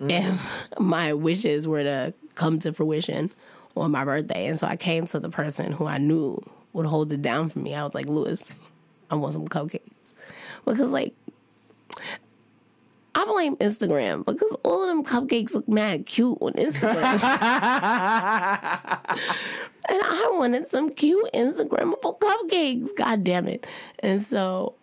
if 0.00 0.40
my 0.78 1.12
wishes 1.12 1.66
were 1.66 1.82
to 1.82 2.14
come 2.34 2.58
to 2.60 2.72
fruition 2.72 3.30
on 3.76 3.90
my 3.90 4.04
birthday. 4.04 4.46
And 4.46 4.58
so 4.58 4.66
I 4.66 4.76
came 4.76 5.06
to 5.06 5.20
the 5.20 5.28
person 5.28 5.72
who 5.72 5.86
I 5.86 5.98
knew 5.98 6.42
would 6.72 6.86
hold 6.86 7.12
it 7.12 7.22
down 7.22 7.48
for 7.48 7.58
me. 7.58 7.74
I 7.74 7.84
was 7.84 7.94
like, 7.94 8.06
Lewis, 8.06 8.50
I 9.10 9.14
want 9.14 9.32
some 9.32 9.48
cupcakes. 9.48 10.12
Because, 10.64 10.92
like, 10.92 11.14
I 13.18 13.24
blame 13.24 13.56
Instagram 13.56 14.24
because 14.24 14.56
all 14.62 14.82
of 14.82 14.88
them 14.88 15.02
cupcakes 15.04 15.52
look 15.52 15.68
mad 15.68 16.06
cute 16.06 16.38
on 16.40 16.52
Instagram. 16.52 16.94
and 19.88 20.00
I 20.02 20.30
wanted 20.38 20.68
some 20.68 20.90
cute 20.90 21.28
Instagrammable 21.34 22.20
cupcakes. 22.20 22.94
God 22.96 23.24
damn 23.24 23.48
it. 23.48 23.66
And 23.98 24.22
so 24.22 24.74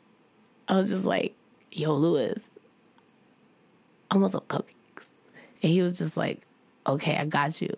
I 0.67 0.75
was 0.75 0.89
just 0.89 1.05
like, 1.05 1.33
yo, 1.71 1.93
Lewis, 1.93 2.49
I 4.11 4.17
want 4.17 4.33
some 4.33 4.41
cupcakes. 4.41 5.07
And 5.63 5.71
he 5.71 5.81
was 5.81 5.97
just 5.97 6.17
like, 6.17 6.41
okay, 6.85 7.15
I 7.15 7.23
got 7.23 7.61
you. 7.61 7.73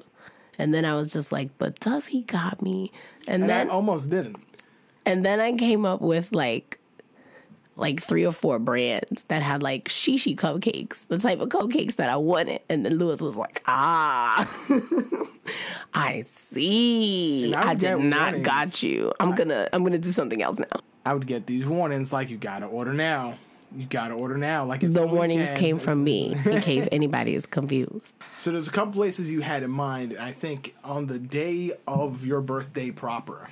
And 0.57 0.73
then 0.73 0.85
I 0.85 0.95
was 0.95 1.13
just 1.13 1.31
like, 1.31 1.55
but 1.59 1.79
does 1.79 2.07
he 2.07 2.23
got 2.23 2.63
me? 2.63 2.91
And, 3.27 3.43
And 3.43 3.49
then 3.51 3.69
I 3.69 3.73
almost 3.73 4.09
didn't. 4.09 4.37
and 5.05 5.23
then 5.23 5.39
I 5.39 5.51
came 5.51 5.85
up 5.85 6.01
with 6.01 6.31
like 6.33 6.79
like 7.77 8.01
three 8.01 8.25
or 8.25 8.31
four 8.33 8.59
brands 8.59 9.23
that 9.29 9.41
had 9.41 9.61
like 9.63 9.85
shishi 9.87 10.35
cupcakes, 10.35 11.07
the 11.07 11.17
type 11.19 11.39
of 11.39 11.49
cupcakes 11.49 11.95
that 11.95 12.09
I 12.09 12.17
wanted. 12.17 12.61
And 12.69 12.85
then 12.85 12.97
Lewis 12.97 13.21
was 13.21 13.35
like, 13.37 13.61
ah, 13.67 14.45
I 15.93 16.23
see. 16.23 17.53
I 17.53 17.69
I, 17.69 17.73
did 17.75 17.97
not 17.99 18.31
warnings. 18.33 18.45
got 18.45 18.83
you. 18.83 19.13
I'm 19.19 19.35
gonna 19.35 19.69
I'm 19.73 19.83
gonna 19.83 19.97
do 19.97 20.11
something 20.11 20.41
else 20.41 20.59
now. 20.59 20.65
I 21.05 21.13
would 21.13 21.27
get 21.27 21.45
these 21.45 21.65
warnings 21.65 22.11
like 22.11 22.29
you 22.29 22.37
gotta 22.37 22.65
order 22.65 22.93
now. 22.93 23.35
You 23.75 23.85
gotta 23.85 24.13
order 24.13 24.37
now. 24.37 24.65
Like 24.65 24.83
it's 24.83 24.93
The 24.95 25.05
warnings 25.05 25.41
weekend. 25.41 25.57
came 25.57 25.79
from 25.79 26.03
me 26.03 26.35
in 26.45 26.61
case 26.61 26.87
anybody 26.91 27.35
is 27.35 27.45
confused. 27.45 28.15
So 28.37 28.51
there's 28.51 28.67
a 28.67 28.71
couple 28.71 28.93
places 28.93 29.29
you 29.29 29.41
had 29.41 29.63
in 29.63 29.71
mind. 29.71 30.13
and 30.13 30.21
I 30.21 30.31
think 30.31 30.75
on 30.83 31.07
the 31.07 31.19
day 31.19 31.73
of 31.87 32.25
your 32.25 32.41
birthday 32.41 32.91
proper, 32.91 33.49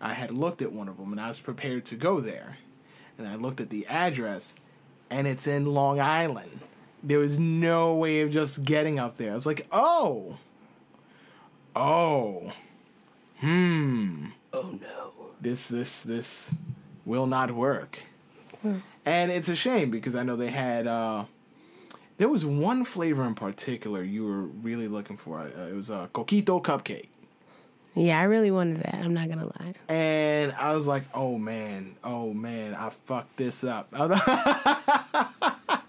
I 0.00 0.12
had 0.14 0.30
looked 0.30 0.62
at 0.62 0.72
one 0.72 0.88
of 0.88 0.96
them 0.98 1.12
and 1.12 1.20
I 1.20 1.28
was 1.28 1.40
prepared 1.40 1.84
to 1.86 1.94
go 1.96 2.20
there. 2.20 2.58
And 3.20 3.28
I 3.28 3.36
looked 3.36 3.60
at 3.60 3.68
the 3.68 3.86
address, 3.86 4.54
and 5.10 5.26
it's 5.26 5.46
in 5.46 5.66
Long 5.66 6.00
Island. 6.00 6.60
There 7.02 7.18
was 7.18 7.38
no 7.38 7.94
way 7.94 8.22
of 8.22 8.30
just 8.30 8.64
getting 8.64 8.98
up 8.98 9.16
there. 9.18 9.32
I 9.32 9.34
was 9.34 9.44
like, 9.46 9.66
oh, 9.70 10.38
oh, 11.76 12.52
hmm. 13.38 14.26
Oh 14.52 14.78
no. 14.80 15.12
this 15.40 15.68
this 15.68 16.02
this 16.02 16.54
will 17.04 17.26
not 17.26 17.50
work. 17.52 18.04
And 19.04 19.30
it's 19.30 19.48
a 19.48 19.56
shame 19.56 19.90
because 19.90 20.14
I 20.14 20.22
know 20.22 20.36
they 20.36 20.50
had 20.50 20.86
uh 20.86 21.24
there 22.18 22.28
was 22.28 22.44
one 22.44 22.84
flavor 22.84 23.24
in 23.24 23.34
particular 23.34 24.02
you 24.02 24.24
were 24.24 24.42
really 24.42 24.88
looking 24.88 25.16
for. 25.16 25.40
Uh, 25.40 25.66
it 25.66 25.74
was 25.74 25.88
a 25.88 26.10
coquito 26.12 26.62
cupcake. 26.62 27.08
Yeah, 27.94 28.20
I 28.20 28.24
really 28.24 28.50
wanted 28.50 28.78
that. 28.78 28.94
I'm 28.94 29.14
not 29.14 29.28
gonna 29.28 29.46
lie. 29.46 29.74
And 29.88 30.52
I 30.52 30.74
was 30.74 30.86
like, 30.86 31.04
"Oh 31.12 31.38
man, 31.38 31.96
oh 32.04 32.32
man, 32.32 32.74
I 32.74 32.90
fucked 32.90 33.36
this 33.36 33.64
up." 33.64 33.88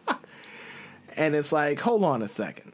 and 1.16 1.36
it's 1.36 1.52
like, 1.52 1.80
"Hold 1.80 2.04
on 2.04 2.22
a 2.22 2.28
second. 2.28 2.74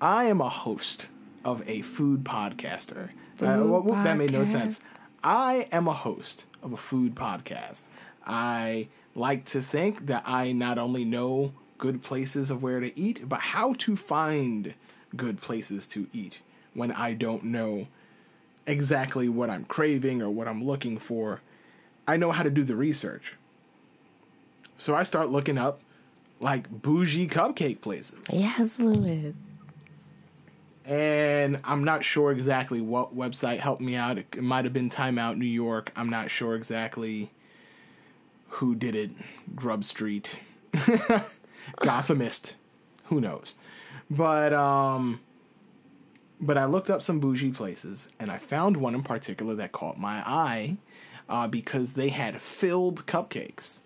I 0.00 0.24
am 0.24 0.40
a 0.40 0.48
host 0.48 1.08
of 1.44 1.62
a 1.68 1.82
food 1.82 2.24
podcaster. 2.24 3.10
Uh, 3.40 3.58
Food 3.58 3.84
whoop, 3.84 4.04
that 4.04 4.16
made 4.16 4.32
no 4.32 4.44
sense. 4.44 4.80
I 5.22 5.68
am 5.72 5.88
a 5.88 5.92
host 5.92 6.46
of 6.62 6.72
a 6.72 6.76
food 6.76 7.14
podcast. 7.14 7.84
I 8.26 8.88
like 9.14 9.44
to 9.46 9.60
think 9.60 10.06
that 10.06 10.22
I 10.26 10.52
not 10.52 10.78
only 10.78 11.04
know 11.04 11.52
good 11.78 12.02
places 12.02 12.50
of 12.50 12.62
where 12.62 12.80
to 12.80 12.96
eat, 12.98 13.28
but 13.28 13.40
how 13.40 13.74
to 13.74 13.96
find 13.96 14.74
good 15.14 15.40
places 15.40 15.86
to 15.88 16.06
eat 16.12 16.38
when 16.76 16.92
I 16.92 17.14
don't 17.14 17.44
know 17.44 17.88
exactly 18.66 19.28
what 19.28 19.50
I'm 19.50 19.64
craving 19.64 20.22
or 20.22 20.30
what 20.30 20.48
I'm 20.48 20.64
looking 20.64 20.98
for. 20.98 21.40
I 22.06 22.16
know 22.16 22.32
how 22.32 22.42
to 22.42 22.50
do 22.50 22.62
the 22.62 22.76
research. 22.76 23.36
So 24.76 24.94
I 24.94 25.02
start 25.02 25.30
looking 25.30 25.58
up 25.58 25.80
like 26.40 26.70
bougie 26.70 27.26
cupcake 27.28 27.80
places. 27.80 28.26
Yes, 28.32 28.78
Lewis. 28.78 29.34
And 30.84 31.58
I'm 31.64 31.82
not 31.82 32.04
sure 32.04 32.30
exactly 32.30 32.80
what 32.80 33.16
website 33.16 33.58
helped 33.58 33.80
me 33.80 33.96
out. 33.96 34.18
It, 34.18 34.26
it 34.36 34.42
might 34.42 34.64
have 34.64 34.72
been 34.72 34.88
Time 34.88 35.18
Out 35.18 35.36
New 35.36 35.46
York. 35.46 35.90
I'm 35.96 36.10
not 36.10 36.30
sure 36.30 36.54
exactly 36.54 37.30
who 38.48 38.74
did 38.74 38.94
it. 38.94 39.10
Grub 39.54 39.82
Street. 39.82 40.38
Gothamist. 41.80 42.54
Who 43.06 43.20
knows? 43.20 43.56
But 44.10 44.52
um 44.52 45.20
But 46.40 46.58
I 46.58 46.66
looked 46.66 46.90
up 46.90 47.02
some 47.02 47.18
bougie 47.18 47.52
places, 47.52 48.10
and 48.18 48.30
I 48.30 48.38
found 48.38 48.76
one 48.76 48.94
in 48.94 49.02
particular 49.02 49.54
that 49.54 49.72
caught 49.72 49.98
my 49.98 50.22
eye 50.26 50.76
uh, 51.28 51.46
because 51.48 51.94
they 51.94 52.10
had 52.10 52.42
filled 52.42 53.06
cupcakes. 53.06 53.80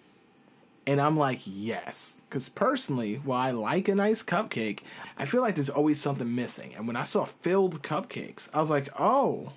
And 0.86 1.00
I'm 1.00 1.16
like, 1.16 1.40
yes. 1.44 2.22
Because 2.28 2.48
personally, 2.48 3.20
while 3.24 3.40
I 3.40 3.50
like 3.52 3.88
a 3.88 3.94
nice 3.94 4.22
cupcake, 4.22 4.80
I 5.16 5.24
feel 5.24 5.40
like 5.40 5.54
there's 5.54 5.70
always 5.70 6.00
something 6.00 6.34
missing. 6.34 6.74
And 6.74 6.86
when 6.86 6.96
I 6.96 7.04
saw 7.04 7.24
filled 7.24 7.82
cupcakes, 7.82 8.48
I 8.52 8.58
was 8.58 8.70
like, 8.70 8.88
oh, 8.98 9.52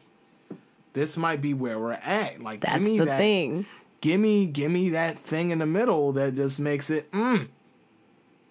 this 0.94 1.18
might 1.18 1.42
be 1.42 1.54
where 1.56 1.80
we're 1.80 1.94
at. 1.94 2.42
Like, 2.42 2.62
That's 2.62 2.76
give 2.76 2.86
me 2.86 3.00
the 3.00 3.06
that, 3.06 3.18
thing. 3.18 3.66
Give 4.02 4.20
me, 4.20 4.46
give 4.46 4.70
me 4.70 4.90
that 4.92 5.18
thing 5.18 5.50
in 5.52 5.60
the 5.60 5.66
middle 5.66 6.12
that 6.12 6.36
just 6.36 6.60
makes 6.60 6.90
it, 6.90 7.10
mmm, 7.12 7.48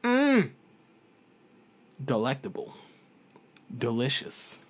mmm, 0.02 0.50
delectable, 2.05 2.74
delicious, 3.76 4.61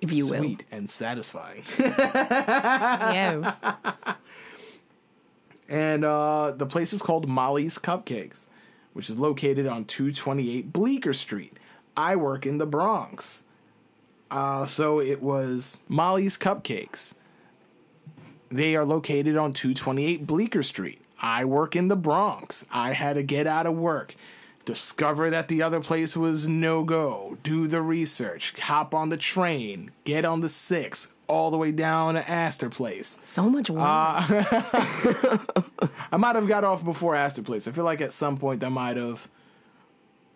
If 0.00 0.12
you 0.12 0.26
will. 0.28 0.38
sweet, 0.38 0.64
and 0.70 0.88
satisfying. 0.90 1.64
Yes. 1.78 3.60
And 5.68 6.04
uh, 6.04 6.52
the 6.56 6.66
place 6.66 6.92
is 6.92 7.00
called 7.02 7.26
Molly's 7.28 7.78
Cupcakes, 7.78 8.48
which 8.92 9.08
is 9.08 9.18
located 9.18 9.66
on 9.66 9.84
228 9.86 10.72
Bleecker 10.72 11.12
Street. 11.14 11.56
I 11.96 12.16
work 12.16 12.44
in 12.44 12.58
the 12.58 12.66
Bronx. 12.66 13.44
Uh, 14.30 14.66
so 14.66 15.00
it 15.00 15.22
was 15.22 15.80
Molly's 15.88 16.36
Cupcakes. 16.36 17.14
They 18.50 18.76
are 18.76 18.84
located 18.84 19.36
on 19.36 19.52
228 19.52 20.26
Bleecker 20.26 20.62
Street. 20.62 21.00
I 21.20 21.44
work 21.46 21.74
in 21.74 21.88
the 21.88 21.96
Bronx. 21.96 22.66
I 22.70 22.92
had 22.92 23.14
to 23.14 23.22
get 23.22 23.46
out 23.46 23.66
of 23.66 23.74
work, 23.74 24.14
discover 24.64 25.30
that 25.30 25.48
the 25.48 25.62
other 25.62 25.80
place 25.80 26.16
was 26.16 26.48
no 26.48 26.84
go, 26.84 27.38
do 27.42 27.66
the 27.66 27.82
research, 27.82 28.58
hop 28.60 28.94
on 28.94 29.08
the 29.08 29.16
train, 29.16 29.90
get 30.04 30.24
on 30.24 30.40
the 30.40 30.48
six, 30.48 31.12
all 31.28 31.50
the 31.50 31.56
way 31.56 31.72
down 31.72 32.14
to 32.14 32.30
Astor 32.30 32.70
Place. 32.70 33.18
So 33.20 33.48
much 33.48 33.70
work. 33.70 33.82
I 33.84 34.16
might 36.16 36.36
have 36.36 36.48
got 36.48 36.64
off 36.64 36.84
before 36.84 37.14
Astor 37.14 37.42
Place. 37.42 37.66
I 37.66 37.72
feel 37.72 37.84
like 37.84 38.00
at 38.00 38.12
some 38.12 38.36
point 38.36 38.62
I 38.64 38.68
might 38.68 38.96
have. 38.96 39.28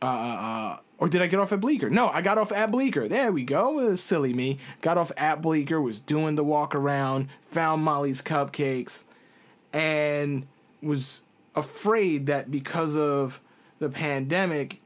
Uh, 0.01 0.05
uh, 0.05 0.77
or 0.99 1.09
did 1.09 1.23
I 1.23 1.27
get 1.27 1.41
off 1.41 1.53
at 1.53 1.61
Bleecker? 1.61 1.91
No, 1.91 2.09
I 2.09 2.23
got 2.23 2.39
off 2.39 2.53
at 2.53 2.71
Bleecker. 2.71 3.09
There 3.09 3.33
we 3.33 3.45
go. 3.45 3.81
It 3.81 3.97
silly 3.99 4.33
me. 4.33 4.59
Got 4.81 4.99
off 4.99 5.13
at 5.17 5.43
Bleecker, 5.43 5.81
was 5.81 6.01
doing 6.01 6.37
the 6.37 6.45
walk 6.45 6.75
around, 6.75 7.29
found 7.51 7.83
Molly's 7.83 8.23
Cupcakes, 8.23 9.05
and 9.73 10.47
was 10.83 11.23
afraid 11.55 12.27
that 12.27 12.51
because 12.51 12.97
of 12.97 13.41
the 13.79 13.89
pandemic, 13.89 14.81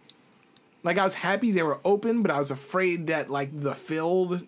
like 0.82 0.98
I 0.98 1.04
was 1.04 1.14
happy 1.14 1.50
they 1.50 1.62
were 1.62 1.80
open, 1.84 2.22
but 2.22 2.30
I 2.30 2.38
was 2.38 2.50
afraid 2.50 3.06
that 3.08 3.30
like 3.30 3.60
the 3.60 3.74
filled 3.74 4.46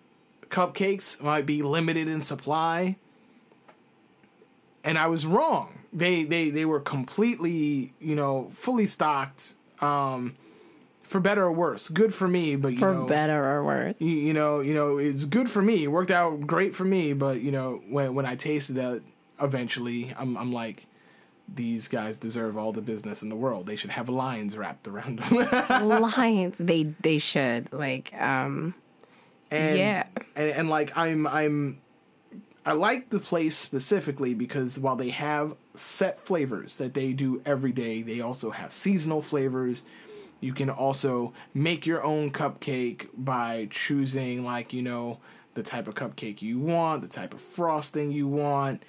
cupcakes 0.49 1.21
might 1.21 1.45
be 1.45 1.61
limited 1.61 2.07
in 2.07 2.21
supply 2.21 2.97
and 4.85 4.97
I 4.97 5.07
was 5.07 5.25
wrong. 5.25 5.79
They 5.91 6.23
they 6.23 6.51
they 6.51 6.63
were 6.63 6.79
completely, 6.79 7.93
you 7.99 8.15
know, 8.15 8.49
fully 8.53 8.85
stocked. 8.85 9.55
Um, 9.81 10.37
for 11.03 11.19
better 11.19 11.43
or 11.43 11.51
worse, 11.51 11.89
good 11.89 12.13
for 12.13 12.27
me, 12.27 12.55
but 12.55 12.73
you 12.73 12.77
for 12.77 12.93
know, 12.93 13.05
better 13.05 13.43
or 13.45 13.63
worse. 13.63 13.95
you, 13.99 14.07
you 14.07 14.33
know, 14.33 14.61
you 14.61 14.73
know, 14.73 14.97
it's 14.97 15.25
good 15.25 15.49
for 15.49 15.61
me. 15.61 15.83
It 15.83 15.87
worked 15.87 16.09
out 16.09 16.47
great 16.47 16.73
for 16.73 16.85
me, 16.85 17.13
but 17.13 17.41
you 17.41 17.51
know, 17.51 17.81
when 17.89 18.15
when 18.15 18.25
I 18.25 18.35
tasted 18.35 18.73
that, 18.77 19.01
eventually, 19.41 20.13
I'm 20.17 20.37
I'm 20.37 20.53
like, 20.53 20.87
these 21.53 21.87
guys 21.87 22.17
deserve 22.17 22.57
all 22.57 22.71
the 22.73 22.81
business 22.81 23.21
in 23.23 23.29
the 23.29 23.35
world. 23.35 23.65
They 23.67 23.75
should 23.75 23.91
have 23.91 24.09
lines 24.09 24.57
wrapped 24.57 24.87
around 24.87 25.19
them. 25.19 25.47
Lions. 26.01 26.57
They 26.57 26.83
they 27.01 27.17
should 27.19 27.71
like 27.71 28.13
um 28.19 28.73
and, 29.51 29.77
Yeah. 29.77 30.07
and, 30.35 30.49
and 30.51 30.69
like 30.69 30.91
I'm 30.97 31.27
I'm 31.27 31.81
I 32.65 32.71
like 32.73 33.09
the 33.11 33.19
place 33.19 33.55
specifically 33.55 34.33
because 34.33 34.79
while 34.79 34.95
they 34.95 35.09
have 35.11 35.55
set 35.75 36.19
flavors 36.19 36.79
that 36.79 36.95
they 36.95 37.13
do 37.13 37.41
every 37.45 37.71
day, 37.71 38.01
they 38.01 38.21
also 38.21 38.49
have 38.49 38.71
seasonal 38.73 39.21
flavors. 39.21 39.83
You 40.41 40.51
can 40.53 40.69
also 40.71 41.31
make 41.53 41.85
your 41.85 42.03
own 42.03 42.31
cupcake 42.31 43.07
by 43.15 43.67
choosing 43.69 44.43
like, 44.43 44.73
you 44.73 44.81
know, 44.81 45.19
the 45.53 45.61
type 45.63 45.87
of 45.87 45.93
cupcake 45.95 46.41
you 46.41 46.59
want, 46.59 47.03
the 47.03 47.07
type 47.07 47.33
of 47.35 47.39
frosting 47.41 48.11
you 48.11 48.27
want. 48.27 48.81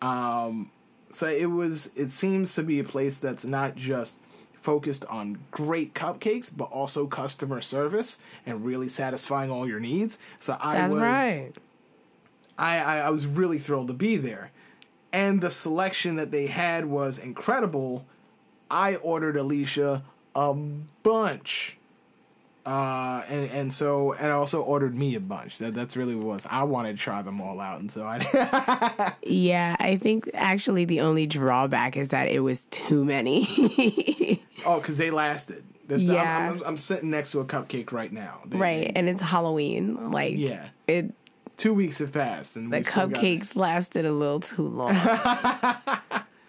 Um 0.00 0.70
so 1.14 1.28
it 1.28 1.46
was 1.46 1.90
it 1.94 2.10
seems 2.10 2.54
to 2.54 2.62
be 2.62 2.78
a 2.78 2.84
place 2.84 3.18
that's 3.18 3.44
not 3.44 3.76
just 3.76 4.20
focused 4.54 5.04
on 5.06 5.38
great 5.50 5.92
cupcakes 5.92 6.56
but 6.56 6.66
also 6.66 7.06
customer 7.06 7.60
service 7.60 8.18
and 8.46 8.64
really 8.64 8.88
satisfying 8.88 9.50
all 9.50 9.66
your 9.66 9.80
needs. 9.80 10.18
So 10.40 10.56
I 10.60 10.76
that's 10.76 10.92
was 10.92 11.02
right. 11.02 11.52
I, 12.58 12.78
I 12.78 12.98
I 12.98 13.10
was 13.10 13.26
really 13.26 13.58
thrilled 13.58 13.88
to 13.88 13.94
be 13.94 14.16
there. 14.16 14.52
And 15.12 15.40
the 15.40 15.50
selection 15.50 16.16
that 16.16 16.30
they 16.30 16.46
had 16.46 16.86
was 16.86 17.18
incredible. 17.18 18.06
I 18.70 18.96
ordered 18.96 19.36
Alicia 19.36 20.02
a 20.34 20.54
bunch. 20.54 21.76
Uh 22.64 23.22
and, 23.28 23.50
and 23.50 23.72
so 23.74 24.12
and 24.12 24.28
I 24.28 24.30
also 24.30 24.62
ordered 24.62 24.96
me 24.96 25.14
a 25.16 25.20
bunch. 25.20 25.58
That 25.58 25.74
that's 25.74 25.96
really 25.96 26.14
what 26.14 26.22
it 26.24 26.26
was. 26.28 26.46
I 26.48 26.62
wanted 26.62 26.96
to 26.96 27.02
try 27.02 27.20
them 27.22 27.40
all 27.40 27.58
out 27.60 27.80
and 27.80 27.90
so 27.90 28.04
I 28.06 29.14
Yeah, 29.22 29.74
I 29.80 29.96
think 29.96 30.30
actually 30.34 30.84
the 30.84 31.00
only 31.00 31.26
drawback 31.26 31.96
is 31.96 32.10
that 32.10 32.28
it 32.28 32.40
was 32.40 32.66
too 32.66 33.04
many. 33.04 34.40
Oh, 34.64 34.78
because 34.78 34.96
they 34.96 35.10
lasted. 35.10 35.64
This, 35.88 36.02
I'm- 36.08 36.14
Yeah. 36.14 36.50
I'm, 36.52 36.62
I'm, 36.64 36.76
sitting 36.76 37.10
next 37.10 37.32
to 37.32 37.40
a 37.40 37.44
cupcake 37.44 37.90
right 37.90 38.12
now. 38.12 38.42
They- 38.46 38.56
right, 38.58 38.92
and 38.94 39.08
it's 39.08 39.20
Halloween. 39.20 40.12
Like 40.12 40.36
Yeah. 40.38 40.68
it 40.86 41.12
Two 41.56 41.74
weeks 41.74 41.98
have 41.98 42.12
passed, 42.12 42.54
and 42.56 42.72
the 42.72 42.78
we 42.78 42.82
still 42.84 43.08
got- 43.08 43.20
cupcakes 43.20 43.56
lasted 43.56 44.04
a 44.06 44.12
little 44.12 44.38
too 44.38 44.62
long. 44.68 44.94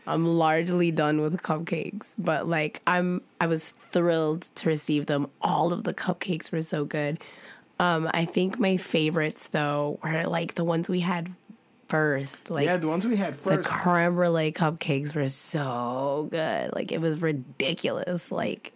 I'm 0.05 0.25
largely 0.25 0.91
done 0.91 1.21
with 1.21 1.41
cupcakes, 1.41 2.13
but 2.17 2.47
like 2.47 2.81
I'm 2.85 3.21
I 3.39 3.47
was 3.47 3.69
thrilled 3.69 4.41
to 4.55 4.69
receive 4.69 5.05
them. 5.05 5.29
All 5.41 5.71
of 5.71 5.83
the 5.83 5.93
cupcakes 5.93 6.51
were 6.51 6.61
so 6.61 6.85
good. 6.85 7.19
Um 7.79 8.09
I 8.13 8.25
think 8.25 8.59
my 8.59 8.77
favorites 8.77 9.47
though 9.51 9.99
were 10.03 10.25
like 10.25 10.55
the 10.55 10.63
ones 10.63 10.89
we 10.89 11.01
had 11.01 11.33
first. 11.87 12.49
Like 12.49 12.65
yeah, 12.65 12.77
the 12.77 12.87
ones 12.87 13.05
we 13.05 13.15
had 13.15 13.35
first. 13.35 13.63
the 13.63 13.69
creme 13.69 14.15
brulee 14.15 14.51
cupcakes 14.51 15.15
were 15.15 15.29
so 15.29 16.27
good. 16.31 16.73
Like 16.73 16.91
it 16.91 16.99
was 16.99 17.21
ridiculous. 17.21 18.31
Like 18.31 18.73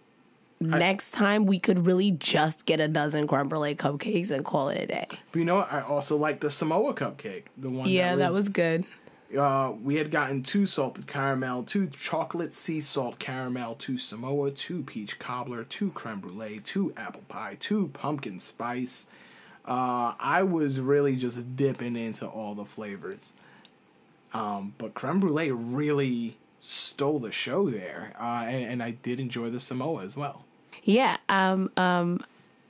next 0.60 1.12
time 1.12 1.46
we 1.46 1.58
could 1.58 1.86
really 1.86 2.10
just 2.10 2.64
get 2.66 2.80
a 2.80 2.88
dozen 2.88 3.26
creme 3.26 3.48
brulee 3.48 3.74
cupcakes 3.74 4.30
and 4.30 4.44
call 4.44 4.68
it 4.70 4.82
a 4.82 4.86
day. 4.86 5.06
but 5.30 5.38
you 5.38 5.44
know 5.44 5.56
what? 5.56 5.72
I 5.72 5.82
also 5.82 6.16
like 6.16 6.40
the 6.40 6.50
Samoa 6.50 6.94
cupcake. 6.94 7.44
The 7.56 7.68
one. 7.70 7.88
Yeah, 7.88 8.16
that 8.16 8.32
was 8.32 8.48
good. 8.48 8.84
Uh, 9.36 9.74
we 9.82 9.96
had 9.96 10.10
gotten 10.10 10.42
two 10.42 10.64
salted 10.64 11.06
caramel, 11.06 11.62
two 11.62 11.86
chocolate 11.88 12.54
sea 12.54 12.80
salt 12.80 13.18
caramel, 13.18 13.74
two 13.74 13.98
Samoa, 13.98 14.50
two 14.50 14.82
peach 14.82 15.18
cobbler, 15.18 15.64
two 15.64 15.90
creme 15.90 16.20
brulee, 16.20 16.60
two 16.60 16.94
apple 16.96 17.22
pie, 17.28 17.56
two 17.60 17.88
pumpkin 17.88 18.38
spice. 18.38 19.06
Uh, 19.66 20.14
I 20.18 20.44
was 20.44 20.80
really 20.80 21.14
just 21.14 21.56
dipping 21.56 21.94
into 21.94 22.26
all 22.26 22.54
the 22.54 22.64
flavors. 22.64 23.34
Um, 24.32 24.74
but 24.78 24.94
creme 24.94 25.20
brulee 25.20 25.50
really 25.50 26.38
stole 26.60 27.18
the 27.18 27.32
show 27.32 27.68
there, 27.68 28.14
uh, 28.18 28.44
and, 28.46 28.64
and 28.64 28.82
I 28.82 28.92
did 28.92 29.20
enjoy 29.20 29.50
the 29.50 29.60
Samoa 29.60 30.04
as 30.04 30.16
well. 30.16 30.44
Yeah, 30.84 31.18
um, 31.28 31.70
um, 31.76 32.24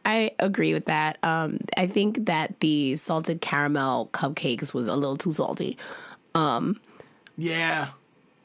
I 0.04 0.32
agree 0.38 0.72
with 0.72 0.86
that. 0.86 1.18
Um, 1.22 1.60
I 1.76 1.86
think 1.86 2.26
that 2.26 2.58
the 2.60 2.96
salted 2.96 3.40
caramel 3.40 4.10
cupcakes 4.12 4.74
was 4.74 4.88
a 4.88 4.96
little 4.96 5.16
too 5.16 5.32
salty, 5.32 5.78
Yeah, 7.36 7.88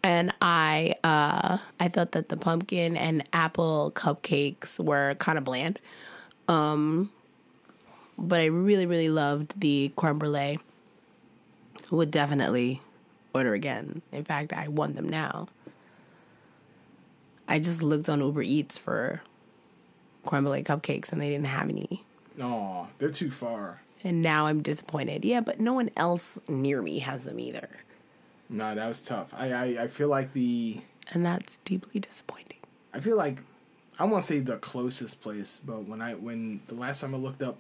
and 0.03 0.33
I 0.41 0.95
uh, 1.03 1.57
I 1.79 1.87
thought 1.87 2.11
that 2.11 2.29
the 2.29 2.37
pumpkin 2.37 2.95
and 2.97 3.23
apple 3.33 3.91
cupcakes 3.95 4.79
were 4.79 5.15
kind 5.15 5.37
of 5.37 5.43
bland. 5.43 5.79
Um, 6.47 7.11
but 8.17 8.41
I 8.41 8.45
really, 8.45 8.85
really 8.85 9.09
loved 9.09 9.59
the 9.59 9.91
creme 9.95 10.19
brulee. 10.19 10.59
Would 11.91 12.11
definitely 12.11 12.81
order 13.33 13.53
again. 13.53 14.01
In 14.11 14.23
fact, 14.23 14.53
I 14.53 14.67
want 14.67 14.95
them 14.95 15.07
now. 15.09 15.47
I 17.47 17.59
just 17.59 17.83
looked 17.83 18.09
on 18.09 18.19
Uber 18.21 18.41
Eats 18.41 18.77
for 18.77 19.21
creme 20.25 20.43
brulee 20.43 20.63
cupcakes 20.63 21.11
and 21.11 21.21
they 21.21 21.29
didn't 21.29 21.45
have 21.47 21.69
any. 21.69 22.03
no, 22.37 22.87
they're 22.97 23.11
too 23.11 23.29
far. 23.29 23.81
And 24.03 24.21
now 24.21 24.47
I'm 24.47 24.61
disappointed. 24.61 25.23
Yeah, 25.23 25.41
but 25.41 25.59
no 25.59 25.73
one 25.73 25.89
else 25.95 26.39
near 26.47 26.81
me 26.81 26.99
has 26.99 27.23
them 27.23 27.39
either. 27.39 27.69
No, 28.49 28.75
that 28.75 28.87
was 28.87 29.01
tough. 29.01 29.33
I, 29.33 29.51
I, 29.53 29.63
I 29.83 29.87
feel 29.87 30.09
like 30.09 30.33
the 30.33 30.81
And 31.11 31.25
that's 31.25 31.59
deeply 31.59 31.99
disappointing. 31.99 32.59
I 32.93 32.99
feel 32.99 33.17
like 33.17 33.39
I 33.99 34.05
want 34.05 34.23
to 34.23 34.27
say 34.27 34.39
the 34.39 34.57
closest 34.57 35.21
place, 35.21 35.59
but 35.63 35.87
when 35.87 36.01
I 36.01 36.15
when 36.15 36.61
the 36.67 36.75
last 36.75 37.01
time 37.01 37.15
I 37.15 37.17
looked 37.17 37.41
up 37.41 37.57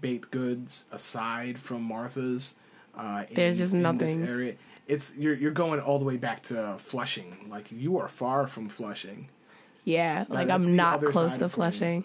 baked 0.00 0.30
goods 0.30 0.84
aside 0.92 1.58
from 1.58 1.82
Martha's, 1.82 2.54
uh, 2.96 3.24
in, 3.28 3.34
There's 3.34 3.58
just 3.58 3.74
in 3.74 3.82
nothing. 3.82 4.20
This 4.20 4.28
area, 4.28 4.54
it's 4.86 5.16
you're 5.16 5.34
you're 5.34 5.52
going 5.52 5.80
all 5.80 5.98
the 5.98 6.04
way 6.04 6.16
back 6.16 6.42
to 6.44 6.76
Flushing. 6.78 7.46
Like 7.48 7.66
you 7.70 7.98
are 7.98 8.08
far 8.08 8.46
from 8.46 8.68
Flushing. 8.68 9.28
Yeah, 9.84 10.24
like 10.28 10.48
I'm 10.50 10.74
not 10.74 11.04
close 11.04 11.34
to 11.34 11.48
Flushing. 11.48 12.04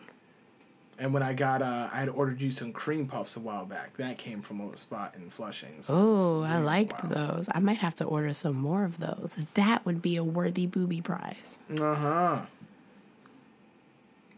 And 1.00 1.14
when 1.16 1.24
I 1.24 1.34
got, 1.34 1.62
uh, 1.64 1.90
I 1.92 2.00
had 2.00 2.10
ordered 2.10 2.42
you 2.42 2.52
some 2.52 2.72
cream 2.72 3.08
puffs 3.08 3.36
a 3.36 3.40
while 3.40 3.66
back. 3.66 3.98
That 3.98 4.20
came 4.20 4.42
from 4.44 4.62
a 4.62 4.78
spot 4.78 5.16
in 5.16 5.32
Flushing. 5.32 5.82
So 5.82 5.96
Oh, 5.98 6.44
I 6.44 6.60
liked 6.60 7.10
those. 7.10 7.50
I 7.54 7.60
might 7.60 7.78
have 7.78 7.96
to 7.96 8.04
order 8.04 8.34
some 8.34 8.56
more 8.56 8.84
of 8.84 9.00
those. 9.00 9.36
That 9.56 9.84
would 9.86 10.02
be 10.02 10.16
a 10.16 10.24
worthy 10.24 10.68
booby 10.68 11.02
prize. 11.02 11.58
Uh 11.80 11.96
huh. 11.96 12.42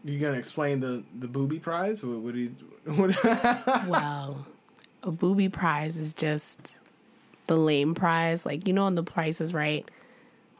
You 0.04 0.18
gonna 0.18 0.38
explain 0.38 0.80
the 0.80 1.02
the 1.18 1.28
booby 1.28 1.58
prize? 1.58 2.02
What, 2.04 2.34
do 2.34 2.40
you? 2.40 2.54
What, 2.84 3.14
well, 3.86 4.46
a 5.02 5.10
booby 5.10 5.48
prize 5.48 5.98
is 5.98 6.12
just 6.14 6.76
the 7.46 7.56
lame 7.56 7.94
prize. 7.94 8.44
Like, 8.46 8.66
you 8.66 8.72
know, 8.74 8.84
on 8.84 8.94
the 8.94 9.02
price 9.02 9.40
is 9.40 9.54
right. 9.54 9.90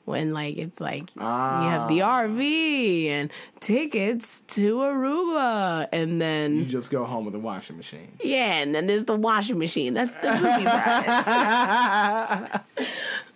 When 0.05 0.35
like 0.35 0.59
it's 0.59 0.81
like 0.83 1.15
you 1.17 1.23
have 1.23 1.89
the 1.89 2.01
RV 2.01 3.07
and 3.09 3.31
tickets 3.61 4.41
to 4.49 4.77
Aruba, 4.77 5.89
and 5.93 6.21
then 6.21 6.59
you 6.59 6.67
just 6.67 6.91
go 6.91 7.05
home 7.05 7.25
with 7.25 7.35
a 7.35 7.39
washing 7.39 7.79
machine. 7.79 8.13
yeah, 8.23 8.57
and 8.57 8.75
then 8.75 8.87
there's 8.87 9.05
the 9.05 9.17
washing 9.17 9.59
machine. 9.59 9.95
That's 9.95 10.13
the 10.17 10.31
booby 10.33 10.65
prize. 10.65 10.65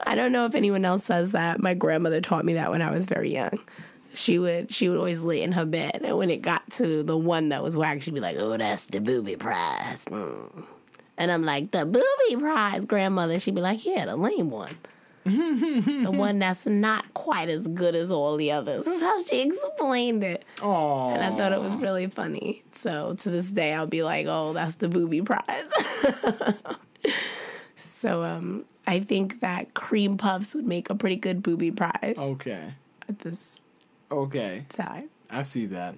I 0.00 0.14
don't 0.14 0.33
know 0.33 0.44
if 0.44 0.54
anyone 0.54 0.85
else 0.85 1.04
says 1.04 1.31
that. 1.33 1.61
My 1.61 1.72
grandmother 1.74 2.20
taught 2.20 2.44
me 2.44 2.52
that 2.54 2.70
when 2.70 2.83
I 2.83 2.90
was 2.90 3.07
very 3.07 3.33
young. 3.33 3.59
She 4.14 4.38
would 4.38 4.72
she 4.72 4.88
would 4.88 4.98
always 4.98 5.22
lay 5.22 5.42
in 5.42 5.52
her 5.52 5.64
bed, 5.64 6.00
and 6.02 6.16
when 6.18 6.28
it 6.31 6.42
got 6.42 6.68
to 6.72 7.02
the 7.02 7.16
one 7.16 7.50
that 7.50 7.62
was 7.62 7.76
whack, 7.76 8.02
she'd 8.02 8.14
be 8.14 8.20
like, 8.20 8.37
"Oh, 8.38 8.57
that's 8.57 8.87
the 8.87 9.00
booby 9.00 9.37
prize." 9.37 10.04
Mm. 10.07 10.64
And 11.16 11.31
I'm 11.33 11.44
like, 11.44 11.70
"The 11.70 11.85
booby 11.85 12.37
prize, 12.40 12.85
grandmother." 12.85 13.38
She'd 13.38 13.54
be 13.54 13.61
like, 13.61 13.85
"Yeah, 13.87 14.07
the 14.07 14.16
lame 14.16 14.50
one." 14.50 14.76
The 15.29 16.11
one 16.11 16.38
that's 16.38 16.67
not 16.67 17.12
quite 17.14 17.49
as 17.49 17.67
good 17.67 17.95
as 17.95 18.11
all 18.11 18.37
the 18.37 18.53
others. 18.53 18.85
That's 18.85 19.01
how 19.01 19.23
she 19.25 19.43
explained 19.43 20.25
it. 20.25 20.45
Oh, 20.62 21.11
And 21.11 21.23
I 21.23 21.37
thought 21.37 21.53
it 21.53 21.61
was 21.61 21.77
really 21.77 22.07
funny. 22.07 22.62
So 22.75 23.14
to 23.14 23.31
this 23.31 23.51
day, 23.51 23.75
I'll 23.75 23.87
be 23.87 24.03
like, 24.03 24.27
oh, 24.27 24.53
that's 24.53 24.77
the 24.77 24.88
booby 24.88 25.23
prize. 25.23 25.71
so 27.87 28.23
um, 28.23 28.64
I 28.87 29.01
think 29.01 29.41
that 29.41 29.75
cream 29.75 30.17
puffs 30.17 30.55
would 30.55 30.67
make 30.67 30.91
a 30.91 30.95
pretty 30.95 31.17
good 31.17 31.43
booby 31.43 31.71
prize 31.71 32.17
okay, 32.17 32.75
at 33.09 33.21
this 33.21 33.61
okay. 34.11 34.67
time. 34.69 35.11
I 35.31 35.43
see 35.43 35.67
that. 35.67 35.95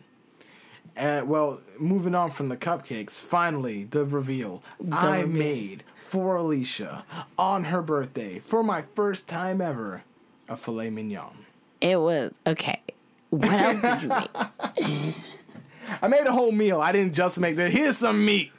Uh, 1.00 1.24
well, 1.24 1.60
moving 1.78 2.14
on 2.14 2.30
from 2.30 2.50
the 2.50 2.56
cupcakes, 2.58 3.18
finally 3.18 3.84
the 3.84 4.04
reveal. 4.04 4.62
I 4.92 5.20
reveal. 5.20 5.38
made 5.38 5.84
for 5.96 6.36
Alicia 6.36 7.04
on 7.38 7.64
her 7.64 7.80
birthday 7.80 8.38
for 8.38 8.62
my 8.62 8.82
first 8.82 9.26
time 9.26 9.62
ever 9.62 10.02
a 10.46 10.58
filet 10.58 10.90
mignon. 10.90 11.46
It 11.80 11.98
was 11.98 12.38
okay. 12.46 12.82
What 13.30 13.50
else 13.50 13.80
did 13.80 14.02
you 14.02 14.08
make? 14.08 15.14
I 16.02 16.08
made 16.08 16.26
a 16.26 16.32
whole 16.32 16.52
meal. 16.52 16.82
I 16.82 16.92
didn't 16.92 17.14
just 17.14 17.38
make 17.38 17.56
the 17.56 17.70
here's 17.70 17.96
some 17.96 18.22
meat. 18.22 18.52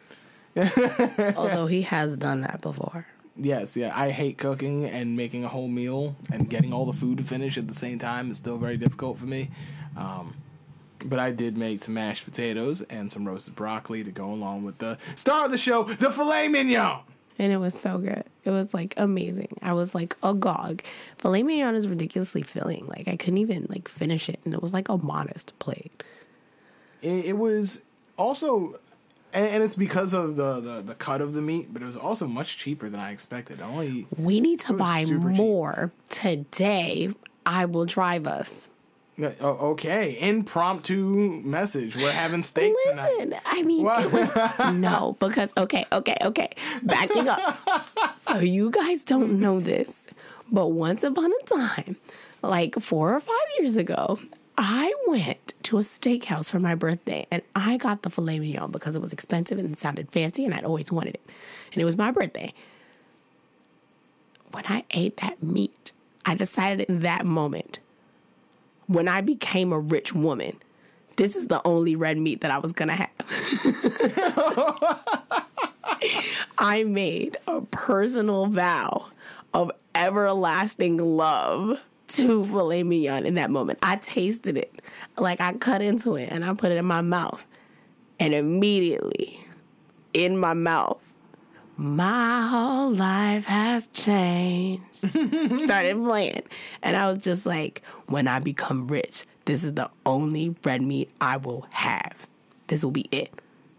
Although 1.36 1.67
he 1.67 1.84
has 1.84 2.17
done 2.17 2.41
that 2.41 2.62
before. 2.62 3.06
Yes, 3.38 3.77
yeah. 3.77 3.91
I 3.95 4.10
hate 4.10 4.38
cooking 4.38 4.86
and 4.86 5.15
making 5.15 5.43
a 5.43 5.47
whole 5.47 5.67
meal 5.67 6.15
and 6.32 6.49
getting 6.49 6.73
all 6.73 6.86
the 6.86 6.93
food 6.93 7.19
to 7.19 7.23
finish 7.23 7.58
at 7.58 7.67
the 7.67 7.73
same 7.73 7.99
time 7.99 8.32
is 8.32 8.38
still 8.38 8.58
very 8.58 8.77
difficult 8.77 9.19
for 9.19 9.25
me. 9.27 9.51
Um, 9.95 10.36
but 11.10 11.20
I 11.20 11.32
did 11.32 11.58
make 11.58 11.84
some 11.84 11.94
mashed 11.96 12.26
potatoes 12.26 12.82
and 12.84 13.12
some 13.12 13.28
roasted 13.28 13.56
broccoli 13.56 14.04
to 14.04 14.12
go 14.12 14.32
along 14.32 14.64
with 14.64 14.78
the 14.80 14.98
star 15.16 15.46
of 15.46 15.52
the 15.52 15.58
show, 15.58 15.84
the 15.84 16.12
filet 16.12 16.48
mignon. 16.48 17.00
And 17.40 17.52
it 17.52 17.58
was 17.58 17.74
so 17.80 17.98
good. 17.98 18.24
It 18.44 18.52
was 18.52 18.74
like 18.74 18.94
amazing. 18.98 19.58
I 19.62 19.74
was 19.74 19.96
like 19.96 20.16
agog. 20.22 20.84
Filet 21.18 21.42
mignon 21.44 21.76
is 21.76 21.88
ridiculously 21.88 22.44
filling. 22.44 22.86
Like 22.88 23.08
I 23.08 23.16
couldn't 23.16 23.40
even 23.40 23.66
like 23.70 23.88
finish 23.88 24.30
it, 24.30 24.40
and 24.46 24.54
it 24.54 24.62
was 24.62 24.74
like 24.74 24.90
a 24.90 24.98
modest 24.98 25.58
plate. 25.58 26.04
It, 27.02 27.26
it 27.26 27.38
was 27.38 27.82
also, 28.18 28.80
and, 29.34 29.48
and 29.48 29.64
it's 29.64 29.76
because 29.76 30.14
of 30.14 30.36
the, 30.36 30.60
the 30.60 30.82
the 30.82 30.94
cut 30.96 31.20
of 31.22 31.34
the 31.34 31.42
meat, 31.42 31.74
but 31.74 31.82
it 31.82 31.86
was 31.86 31.98
also 31.98 32.28
much 32.28 32.58
cheaper 32.58 32.90
than 32.90 33.00
I 33.00 33.12
expected. 33.12 33.60
Only 33.60 34.06
We 34.18 34.40
need 34.40 34.60
to 34.62 34.74
buy 34.74 35.04
super 35.06 35.30
cheap. 35.30 35.38
more 35.38 35.92
today. 36.10 37.10
I 37.44 37.66
will 37.66 37.86
drive 37.86 38.28
us. 38.28 38.70
Oh, 39.42 39.72
okay 39.72 40.18
impromptu 40.20 41.42
message. 41.44 41.96
We're 41.96 42.12
having 42.12 42.44
steak 42.44 42.74
tonight. 42.88 43.42
I 43.46 43.64
mean, 43.64 43.86
it 43.86 44.12
was 44.12 44.74
no 44.74 45.18
because 45.20 45.54
okay, 45.58 45.86
okay, 45.92 46.16
okay. 46.22 46.50
Backing 46.84 47.28
up. 47.28 47.58
so 48.18 48.40
you 48.40 48.70
guys 48.72 49.04
don't 49.04 49.40
know 49.40 49.60
this, 49.60 50.08
but 50.52 50.68
once 50.68 51.04
upon 51.04 51.32
a 51.32 51.46
time, 51.46 51.98
like 52.42 52.76
four 52.76 53.16
or 53.16 53.20
five 53.20 53.36
years 53.60 53.78
ago, 53.78 54.20
I 54.58 54.94
went 55.08 55.54
to 55.64 55.78
a 55.78 55.82
steakhouse 55.82 56.50
for 56.50 56.60
my 56.60 56.76
birthday 56.76 57.26
and 57.32 57.42
I 57.56 57.78
got 57.78 58.04
the 58.04 58.10
filet 58.10 58.40
mignon 58.40 58.72
because 58.72 58.96
it 58.96 59.02
was 59.02 59.14
expensive 59.14 59.58
and 59.58 59.72
it 59.72 59.78
sounded 59.78 60.12
fancy 60.12 60.46
and 60.46 60.54
I'd 60.54 60.64
always 60.64 60.92
wanted 60.92 61.16
it, 61.16 61.22
and 61.74 61.82
it 61.82 61.86
was 61.86 61.98
my 61.98 62.12
birthday. 62.12 62.54
When 64.52 64.66
I 64.68 64.84
ate 64.92 65.18
that 65.18 65.42
meat, 65.42 65.94
I 66.26 66.36
decided 66.36 66.90
in 66.90 67.00
that 67.00 67.26
moment 67.26 67.80
when 68.88 69.08
I 69.08 69.22
became 69.22 69.72
a 69.72 69.80
rich 69.80 70.13
woman, 70.13 70.58
this 71.17 71.36
is 71.36 71.48
the 71.48 71.62
only 71.65 71.96
red 71.96 72.17
meat 72.17 72.41
that 72.41 72.52
I 72.52 72.58
was 72.58 72.72
gonna 72.72 72.96
have. 72.96 73.10
I 76.58 76.84
made 76.84 77.38
a 77.48 77.62
personal 77.62 78.48
vow 78.48 79.08
of 79.54 79.72
everlasting 79.94 80.98
love 80.98 81.86
to 82.08 82.46
filet 82.46 82.84
mignon 82.84 83.26
in 83.26 83.36
that 83.36 83.50
moment. 83.50 83.80
I 83.82 83.98
tasted 83.98 84.58
it, 84.58 84.82
like 85.17 85.41
I 85.41 85.54
cut 85.54 85.82
into 85.82 86.15
it 86.15 86.30
and 86.32 86.44
I 86.44 86.54
put 86.54 86.72
it 86.72 86.78
in 86.78 86.86
my 86.86 87.02
mouth, 87.02 87.46
and 88.20 88.34
immediately 88.34 89.46
in 90.13 90.38
my 90.38 90.54
mouth, 90.54 91.02
my 91.82 92.46
whole 92.48 92.94
life 92.94 93.46
has 93.46 93.88
changed. 93.88 94.94
Started 94.94 95.96
playing. 96.04 96.44
And 96.84 96.96
I 96.96 97.08
was 97.10 97.17
just 97.17 97.48
like, 97.48 97.82
when 98.06 98.28
I 98.28 98.38
become 98.38 98.88
rich, 98.88 99.26
this 99.46 99.63
is 99.63 99.74
the 99.74 99.89
only 100.06 100.56
red 100.63 100.84
meat 100.84 101.10
I 101.20 101.38
will 101.38 101.65
have. 101.74 102.28
This 102.67 102.84
will 102.84 102.91
be 102.91 103.08
it. 103.12 103.34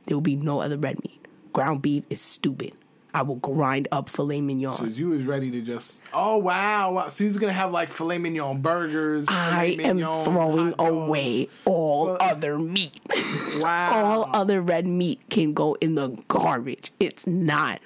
There 0.07 0.17
will 0.17 0.21
be 0.23 0.35
no 0.35 0.61
other 0.61 0.77
red 0.77 0.99
meat. 1.05 1.25
Ground 1.53 1.81
beef 1.81 2.03
is 2.11 2.21
stupid. 2.21 2.73
I 3.15 3.23
will 3.23 3.37
grind 3.37 3.89
up 3.93 4.09
filet 4.09 4.41
mignon. 4.41 4.73
So 4.75 4.87
you 4.87 5.11
was 5.11 5.25
ready 5.25 5.51
to 5.51 5.61
just 5.61 6.01
oh 6.15 6.39
wow, 6.39 6.93
wow. 6.95 7.09
so 7.09 7.25
he's 7.25 7.37
gonna 7.37 7.53
have 7.53 7.71
like 7.71 7.93
filet 7.93 8.17
mignon 8.17 8.63
burgers. 8.63 9.27
I 9.29 9.73
filet 9.77 9.85
am 9.85 9.97
mignon 9.97 10.25
throwing 10.25 10.75
away 10.79 11.49
all 11.67 12.07
Well- 12.07 12.19
other 12.21 12.59
meat. 12.59 12.99
Wow. 13.61 13.91
all 13.93 14.31
other 14.33 14.63
red 14.63 14.87
meat 14.87 15.21
can 15.29 15.53
go 15.53 15.75
in 15.75 15.95
the 15.95 16.19
garbage. 16.29 16.91
It's 16.99 17.27
not 17.27 17.81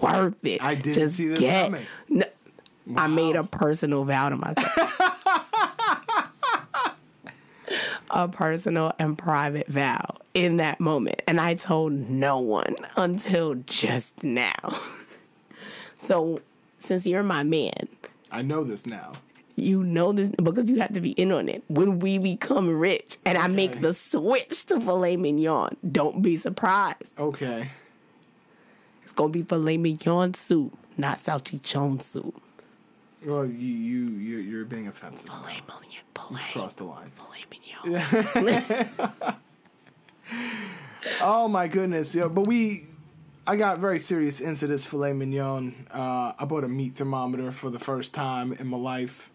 worth 0.00 0.44
it. 0.44 0.62
I 0.62 0.74
didn't 0.74 0.94
Just 0.94 1.16
see 1.16 1.28
this 1.28 1.40
get, 1.40 1.64
coming. 1.66 1.86
No, 2.08 2.24
I 2.96 3.06
made 3.08 3.36
a 3.36 3.44
personal 3.44 4.04
vow 4.04 4.28
to 4.28 4.36
myself. 4.36 5.00
a 8.10 8.28
personal 8.28 8.92
and 8.98 9.18
private 9.18 9.66
vow 9.68 10.16
in 10.34 10.58
that 10.58 10.80
moment. 10.80 11.22
And 11.26 11.40
I 11.40 11.54
told 11.54 11.92
no 11.92 12.38
one 12.38 12.76
until 12.96 13.54
just 13.54 14.22
now. 14.22 14.80
so, 15.98 16.40
since 16.78 17.06
you're 17.06 17.22
my 17.24 17.42
man, 17.42 17.88
I 18.30 18.42
know 18.42 18.62
this 18.64 18.86
now. 18.86 19.12
you 19.56 19.82
know 19.82 20.12
this 20.12 20.30
because 20.42 20.70
you 20.70 20.80
have 20.80 20.92
to 20.92 21.00
be 21.00 21.10
in 21.12 21.32
on 21.32 21.48
it. 21.48 21.64
When 21.68 21.98
we 21.98 22.18
become 22.18 22.68
rich 22.68 23.16
and 23.24 23.36
I 23.36 23.48
make 23.48 23.80
the 23.80 23.92
switch 23.92 24.66
to 24.66 24.80
filet 24.80 25.16
mignon, 25.16 25.76
don't 25.90 26.22
be 26.22 26.36
surprised. 26.36 27.12
Okay. 27.18 27.70
It's 29.06 29.12
gonna 29.12 29.28
be 29.30 29.42
filet 29.44 29.76
mignon 29.76 30.34
soup, 30.34 30.76
not 30.96 31.18
salchichon 31.18 32.02
soup. 32.02 32.42
Well, 33.24 33.46
you 33.46 33.52
you 33.52 34.06
you 34.18 34.38
you're 34.38 34.64
being 34.64 34.88
offensive. 34.88 35.30
Filet 35.30 35.60
mignon, 35.68 36.02
filet, 36.12 36.40
Crossed 36.52 36.78
the 36.78 36.84
line. 36.86 37.12
filet 37.12 37.44
mignon. 37.48 38.86
Oh 41.22 41.46
my 41.46 41.68
goodness, 41.68 42.16
yeah. 42.16 42.26
But 42.26 42.48
we, 42.48 42.86
I 43.46 43.54
got 43.54 43.78
very 43.78 44.00
serious 44.00 44.40
into 44.40 44.66
this 44.66 44.84
filet 44.84 45.12
mignon. 45.12 45.86
Uh, 45.88 46.32
I 46.36 46.44
bought 46.46 46.64
a 46.64 46.68
meat 46.68 46.96
thermometer 46.96 47.52
for 47.52 47.70
the 47.70 47.78
first 47.78 48.12
time 48.12 48.52
in 48.52 48.66
my 48.66 48.76
life. 48.76 49.30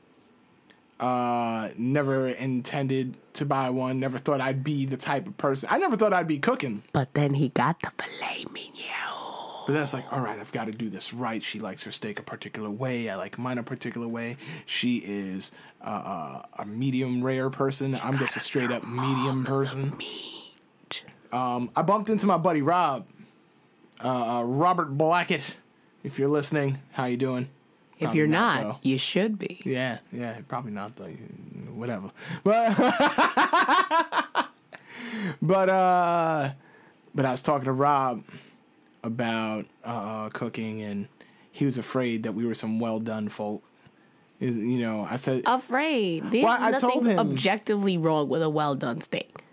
Uh, 1.00 1.70
never 1.78 2.28
intended 2.28 3.16
to 3.36 3.46
buy 3.46 3.70
one. 3.70 4.02
Never 4.02 4.18
thought 4.18 4.42
I'd 4.42 4.66
be 4.66 4.86
the 4.86 4.98
type 4.98 5.28
of 5.28 5.38
person. 5.38 5.70
I 5.72 5.78
never 5.78 5.96
thought 5.96 6.12
I'd 6.12 6.28
be 6.28 6.40
cooking. 6.40 6.84
But 6.92 7.14
then 7.14 7.36
he 7.36 7.48
got 7.50 7.82
the 7.82 7.92
filet 7.98 8.44
mignon. 8.52 9.21
But 9.65 9.74
that's 9.74 9.93
like, 9.93 10.12
all 10.12 10.21
right, 10.21 10.39
I've 10.39 10.52
got 10.52 10.65
to 10.65 10.71
do 10.71 10.89
this 10.89 11.13
right. 11.13 11.41
She 11.41 11.60
likes 11.60 11.84
her 11.84 11.91
steak 11.91 12.19
a 12.19 12.24
particular 12.24 12.69
way. 12.69 13.10
I 13.10 13.15
like 13.15 13.38
mine 13.38 13.58
a 13.58 13.63
particular 13.63 14.08
way. 14.08 14.38
She 14.65 14.97
is 14.97 15.52
uh, 15.82 15.89
uh, 15.89 16.41
a 16.60 16.65
medium 16.65 17.24
rare 17.24 17.50
person. 17.50 17.95
I'm 18.02 18.17
just 18.17 18.36
a 18.36 18.39
straight 18.39 18.71
up 18.71 18.86
medium 18.88 19.45
person. 19.45 19.95
Meat. 19.97 21.04
Um, 21.32 21.69
I 21.76 21.82
bumped 21.82 22.10
into 22.10 22.28
my 22.28 22.38
buddy 22.38 22.62
Rob, 22.62 23.08
uh, 24.04 24.39
uh, 24.39 24.43
Robert 24.43 24.97
Blackett. 24.97 25.56
If 26.04 26.17
you're 26.19 26.30
listening, 26.30 26.80
how 26.91 27.06
you 27.06 27.17
doing? 27.17 27.50
If 27.93 28.06
Probably 28.06 28.17
you're 28.17 28.28
not, 28.28 28.63
not, 28.63 28.86
you 28.86 28.97
should 28.97 29.38
be. 29.38 29.62
Yeah, 29.63 30.00
yeah, 30.12 30.39
probably 30.47 30.71
not 30.71 30.95
though. 30.95 31.06
Whatever. 31.06 32.10
But 32.43 32.76
but 35.41 35.69
uh, 35.69 36.52
but 37.13 37.26
I 37.26 37.32
was 37.32 37.43
talking 37.43 37.65
to 37.65 37.71
Rob 37.71 38.24
about 39.04 39.66
uh, 39.84 40.30
cooking, 40.30 40.82
and 40.82 41.08
he 41.52 41.66
was 41.66 41.78
afraid 41.78 42.24
that 42.24 42.34
we 42.34 42.46
were 42.46 42.56
some 42.56 42.80
well 42.80 43.00
done 43.00 43.30
folk. 43.30 43.64
Is 44.40 44.58
you 44.58 44.80
know, 44.80 45.08
I 45.10 45.18
said 45.18 45.44
Afraid. 45.46 46.32
There's 46.32 46.44
Well, 46.44 46.58
I 46.60 46.72
told 46.80 47.04
nothing 47.04 47.20
him- 47.20 47.32
objectively 47.32 47.98
wrong 47.98 48.28
with 48.30 48.42
a 48.42 48.50
well 48.50 48.76
done 48.76 49.02
steak. 49.02 49.44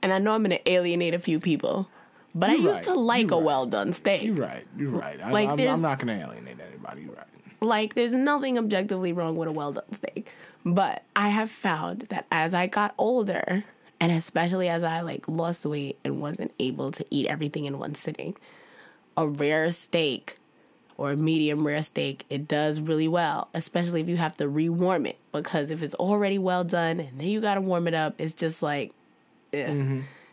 And 0.00 0.12
I 0.12 0.18
know 0.18 0.34
I'm 0.34 0.42
gonna 0.42 0.58
alienate 0.66 1.14
a 1.14 1.18
few 1.18 1.38
people, 1.38 1.88
but 2.34 2.50
I 2.50 2.54
used 2.54 2.66
right. 2.66 2.82
to 2.84 2.94
like 2.94 3.30
a 3.30 3.34
right. 3.36 3.44
well 3.44 3.66
done 3.66 3.92
steak. 3.92 4.22
You're 4.22 4.34
right. 4.34 4.66
You're 4.76 4.90
right. 4.90 5.20
I, 5.20 5.30
Like, 5.30 5.48
I'm, 5.50 5.60
I'm 5.60 5.82
not 5.82 5.98
going 5.98 6.18
to 6.18 6.24
alienate 6.26 6.58
anybody. 6.60 7.02
You're 7.02 7.14
right. 7.14 7.26
Like, 7.60 7.94
there's 7.94 8.12
nothing 8.12 8.58
objectively 8.58 9.12
wrong 9.12 9.36
with 9.36 9.48
a 9.48 9.52
well 9.52 9.72
done 9.72 9.92
steak. 9.92 10.32
But 10.64 11.02
I 11.14 11.28
have 11.28 11.50
found 11.50 12.02
that 12.08 12.26
as 12.32 12.54
I 12.54 12.66
got 12.66 12.94
older, 12.98 13.64
and 14.02 14.10
especially 14.10 14.68
as 14.68 14.82
I 14.82 15.00
like 15.00 15.28
lost 15.28 15.64
weight 15.64 15.96
and 16.02 16.20
wasn't 16.20 16.52
able 16.58 16.90
to 16.90 17.06
eat 17.08 17.28
everything 17.28 17.66
in 17.66 17.78
one 17.78 17.94
sitting, 17.94 18.34
a 19.16 19.28
rare 19.28 19.70
steak 19.70 20.38
or 20.96 21.12
a 21.12 21.16
medium 21.16 21.64
rare 21.64 21.82
steak, 21.82 22.24
it 22.28 22.48
does 22.48 22.80
really 22.80 23.06
well, 23.06 23.46
especially 23.54 24.00
if 24.00 24.08
you 24.08 24.16
have 24.16 24.36
to 24.38 24.48
rewarm 24.48 25.06
it. 25.06 25.18
Because 25.30 25.70
if 25.70 25.84
it's 25.84 25.94
already 25.94 26.36
well 26.36 26.64
done 26.64 26.98
and 26.98 27.20
then 27.20 27.28
you 27.28 27.40
gotta 27.40 27.60
warm 27.60 27.86
it 27.86 27.94
up, 27.94 28.16
it's 28.18 28.34
just 28.34 28.60
like, 28.60 28.90
eh, 29.52 29.66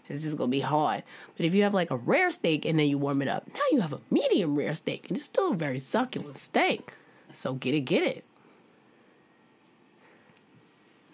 it's 0.10 0.24
just 0.24 0.36
gonna 0.36 0.50
be 0.50 0.62
hard. 0.62 1.04
But 1.38 1.46
if 1.46 1.54
you 1.54 1.62
have 1.62 1.76
like 1.76 1.92
a 1.92 1.96
rare 1.98 2.32
steak 2.32 2.66
and 2.66 2.80
then 2.80 2.88
you 2.88 2.98
warm 2.98 3.22
it 3.22 3.28
up, 3.28 3.48
now 3.54 3.62
you 3.72 3.82
have 3.82 3.94
a 3.94 4.02
medium 4.10 4.56
rare 4.56 4.74
steak 4.74 5.06
and 5.10 5.18
it's 5.18 5.28
still 5.28 5.52
a 5.52 5.56
very 5.56 5.78
succulent 5.78 6.40
steak. 6.40 6.94
So 7.36 7.54
get 7.54 7.76
it, 7.76 7.82
get 7.82 8.02
it. 8.02 8.24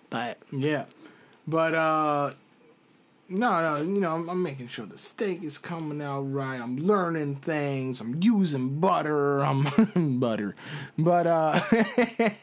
But 0.10 0.38
Yeah. 0.54 0.86
But, 1.48 1.76
uh, 1.76 2.32
no, 3.29 3.61
no, 3.61 3.81
you 3.81 3.99
know, 3.99 4.13
I'm, 4.15 4.29
I'm 4.29 4.43
making 4.43 4.67
sure 4.67 4.85
the 4.85 4.97
steak 4.97 5.43
is 5.43 5.57
coming 5.57 6.01
out 6.01 6.21
right. 6.21 6.59
I'm 6.61 6.77
learning 6.77 7.38
things. 7.38 7.99
I'm 8.01 8.19
using 8.21 8.79
butter. 8.79 9.39
I'm 9.39 9.65
butter. 10.19 10.55
But, 10.97 11.27
uh, 11.27 11.61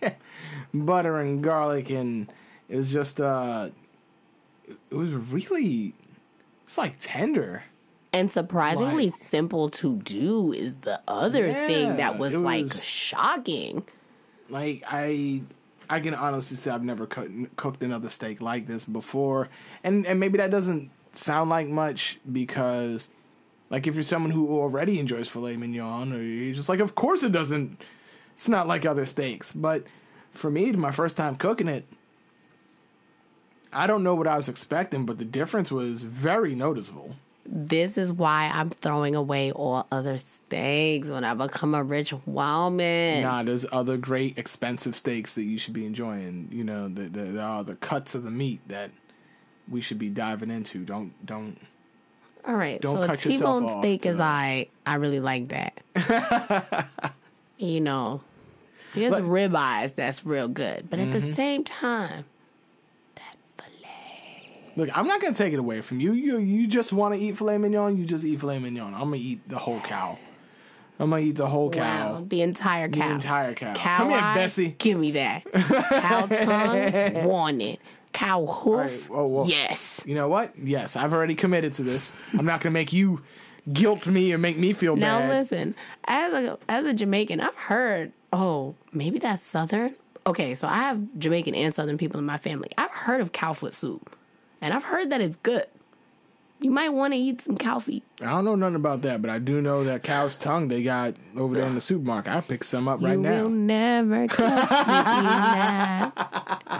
butter 0.74 1.18
and 1.20 1.42
garlic. 1.42 1.90
And 1.90 2.30
it 2.68 2.76
was 2.76 2.92
just, 2.92 3.20
uh, 3.20 3.70
it 4.90 4.94
was 4.94 5.12
really, 5.12 5.94
it's 6.64 6.78
like 6.78 6.96
tender. 6.98 7.64
and 8.12 8.30
surprisingly 8.30 9.10
Like- 9.10 9.20
simple 9.20 9.68
to 9.70 9.96
do 9.98 10.52
is 10.52 10.76
the 10.76 11.00
other 11.08 11.52
thing 11.52 11.96
that 11.96 12.14
Yeah, 12.14 12.18
was 12.18 12.34
like 12.34 12.72
shocking. 12.72 13.84
like 14.48 14.82
I 14.86 15.42
I 15.88 16.00
can 16.00 16.14
honestly 16.14 16.56
say 16.56 16.70
I've 16.70 16.84
never 16.84 17.06
cooked, 17.06 17.82
another 17.82 18.08
steak 18.08 18.40
like 18.40 18.66
this 18.66 18.84
before, 18.84 19.48
and 19.84 20.06
and 20.06 20.18
maybe 20.20 20.38
that 20.38 20.50
doesn't 20.50 20.90
sound 21.12 21.50
like 21.50 21.68
much 21.68 22.18
because 22.30 23.08
like 23.70 23.86
if 23.86 23.94
you're 23.94 24.02
someone 24.02 24.30
who 24.32 24.48
already 24.48 24.98
enjoys 24.98 25.28
filet 25.28 25.56
mignon, 25.56 26.12
or 26.12 26.22
you're 26.22 26.54
just 26.54 26.68
like, 26.68 26.80
of 26.80 26.94
course 26.94 27.22
it 27.22 27.32
doesn't. 27.32 27.82
It's 28.34 28.48
not 28.48 28.66
like 28.66 28.86
other 28.86 29.04
steaks, 29.04 29.52
but 29.52 29.84
for 30.30 30.50
me, 30.50 30.72
my 30.72 30.90
first 30.90 31.16
time 31.16 31.36
cooking 31.36 31.68
it, 31.68 31.86
I 33.72 33.86
don't 33.86 34.02
know 34.02 34.14
what 34.14 34.26
I 34.26 34.36
was 34.36 34.48
expecting, 34.48 35.06
but 35.06 35.18
the 35.18 35.24
difference 35.24 35.70
was 35.70 36.04
very 36.04 36.54
noticeable. 36.54 37.16
This 37.44 37.98
is 37.98 38.12
why 38.12 38.50
I'm 38.54 38.70
throwing 38.70 39.14
away 39.16 39.50
all 39.50 39.86
other 39.90 40.16
steaks 40.18 41.10
when 41.10 41.24
I 41.24 41.34
become 41.34 41.74
a 41.74 41.82
rich 41.82 42.14
woman. 42.24 43.22
Nah, 43.22 43.42
there's 43.42 43.66
other 43.72 43.96
great 43.96 44.38
expensive 44.38 44.94
steaks 44.94 45.34
that 45.34 45.42
you 45.44 45.58
should 45.58 45.74
be 45.74 45.84
enjoying. 45.84 46.48
You 46.52 46.62
know, 46.64 46.88
the 46.88 47.02
the 47.08 47.22
the, 47.24 47.44
uh, 47.44 47.62
the 47.64 47.74
cuts 47.74 48.14
of 48.14 48.22
the 48.22 48.30
meat 48.30 48.60
that 48.68 48.90
we 49.68 49.80
should 49.80 49.98
be 49.98 50.08
diving 50.08 50.50
into. 50.50 50.84
Don't 50.84 51.12
don't. 51.26 51.58
All 52.44 52.54
right, 52.54 52.80
Don't 52.80 52.96
so 52.96 53.06
cut 53.06 53.24
yourself 53.24 53.32
T-bone 53.40 53.64
off 53.66 53.78
steak 53.84 54.04
is 54.06 54.18
I 54.20 54.68
I 54.86 54.94
really 54.96 55.20
like 55.20 55.48
that. 55.48 56.88
you 57.58 57.80
know, 57.80 58.20
there's 58.94 59.12
But- 59.14 59.22
ribeyes 59.22 59.94
that's 59.94 60.24
real 60.24 60.48
good, 60.48 60.88
but 60.90 60.98
at 60.98 61.08
Mm-hmm. 61.08 61.28
the 61.28 61.34
same 61.34 61.64
time. 61.64 62.24
Look, 64.76 64.96
I'm 64.96 65.06
not 65.06 65.20
gonna 65.20 65.34
take 65.34 65.52
it 65.52 65.58
away 65.58 65.80
from 65.80 66.00
you. 66.00 66.12
You 66.12 66.38
you 66.38 66.66
just 66.66 66.92
want 66.92 67.14
to 67.14 67.20
eat 67.20 67.36
filet 67.36 67.58
mignon. 67.58 67.96
You 67.96 68.04
just 68.04 68.24
eat 68.24 68.40
filet 68.40 68.58
mignon. 68.58 68.94
I'm 68.94 69.00
gonna 69.00 69.16
eat 69.16 69.48
the 69.48 69.58
whole 69.58 69.80
cow. 69.80 70.18
I'm 70.98 71.10
gonna 71.10 71.22
eat 71.22 71.36
the 71.36 71.46
whole 71.46 71.70
cow. 71.70 72.14
Wow, 72.14 72.24
the 72.26 72.42
entire 72.42 72.88
cow. 72.88 73.08
The 73.08 73.14
entire 73.14 73.54
cow. 73.54 73.74
Cow 73.74 73.96
Come 73.98 74.10
here, 74.10 74.20
Bessie. 74.20 74.74
Give 74.78 74.98
me 74.98 75.12
that. 75.12 75.44
Cow 75.52 76.26
tongue, 77.12 77.24
want 77.24 77.60
it. 77.60 77.80
Cow 78.12 78.44
hoof, 78.44 78.76
right, 78.76 79.06
oh, 79.10 79.14
whoa, 79.14 79.26
whoa. 79.26 79.46
yes. 79.46 80.04
You 80.06 80.14
know 80.14 80.28
what? 80.28 80.52
Yes, 80.58 80.96
I've 80.96 81.14
already 81.14 81.34
committed 81.34 81.72
to 81.74 81.82
this. 81.82 82.14
I'm 82.38 82.44
not 82.44 82.60
gonna 82.60 82.72
make 82.72 82.92
you 82.92 83.22
guilt 83.72 84.06
me 84.06 84.32
or 84.32 84.38
make 84.38 84.58
me 84.58 84.72
feel 84.74 84.96
Now 84.96 85.20
bad. 85.20 85.28
Now 85.28 85.38
listen, 85.38 85.74
as 86.04 86.32
a 86.32 86.58
as 86.68 86.84
a 86.86 86.92
Jamaican, 86.92 87.40
I've 87.40 87.56
heard. 87.56 88.12
Oh, 88.32 88.74
maybe 88.92 89.18
that's 89.18 89.44
Southern. 89.46 89.96
Okay, 90.26 90.54
so 90.54 90.68
I 90.68 90.74
have 90.74 91.18
Jamaican 91.18 91.54
and 91.54 91.74
Southern 91.74 91.98
people 91.98 92.20
in 92.20 92.26
my 92.26 92.38
family. 92.38 92.68
I've 92.78 92.90
heard 92.90 93.20
of 93.20 93.32
cowfoot 93.32 93.72
soup, 93.74 94.14
and 94.62 94.72
I've 94.72 94.84
heard 94.84 95.10
that 95.10 95.20
it's 95.20 95.36
good. 95.36 95.64
You 96.60 96.70
might 96.70 96.90
want 96.90 97.12
to 97.12 97.18
eat 97.18 97.40
some 97.40 97.58
cow 97.58 97.80
feet. 97.80 98.04
I 98.20 98.26
don't 98.26 98.44
know 98.44 98.54
nothing 98.54 98.76
about 98.76 99.02
that, 99.02 99.20
but 99.20 99.30
I 99.32 99.40
do 99.40 99.60
know 99.60 99.82
that 99.82 100.04
cow's 100.04 100.36
tongue 100.36 100.68
they 100.68 100.84
got 100.84 101.14
over 101.36 101.56
there 101.56 101.66
in 101.66 101.74
the 101.74 101.80
supermarket. 101.80 102.32
I 102.32 102.40
picked 102.40 102.66
some 102.66 102.86
up 102.86 103.02
right 103.02 103.14
you 103.14 103.18
now. 103.18 103.42
will 103.42 103.50
never 103.50 104.28
now. 104.38 106.12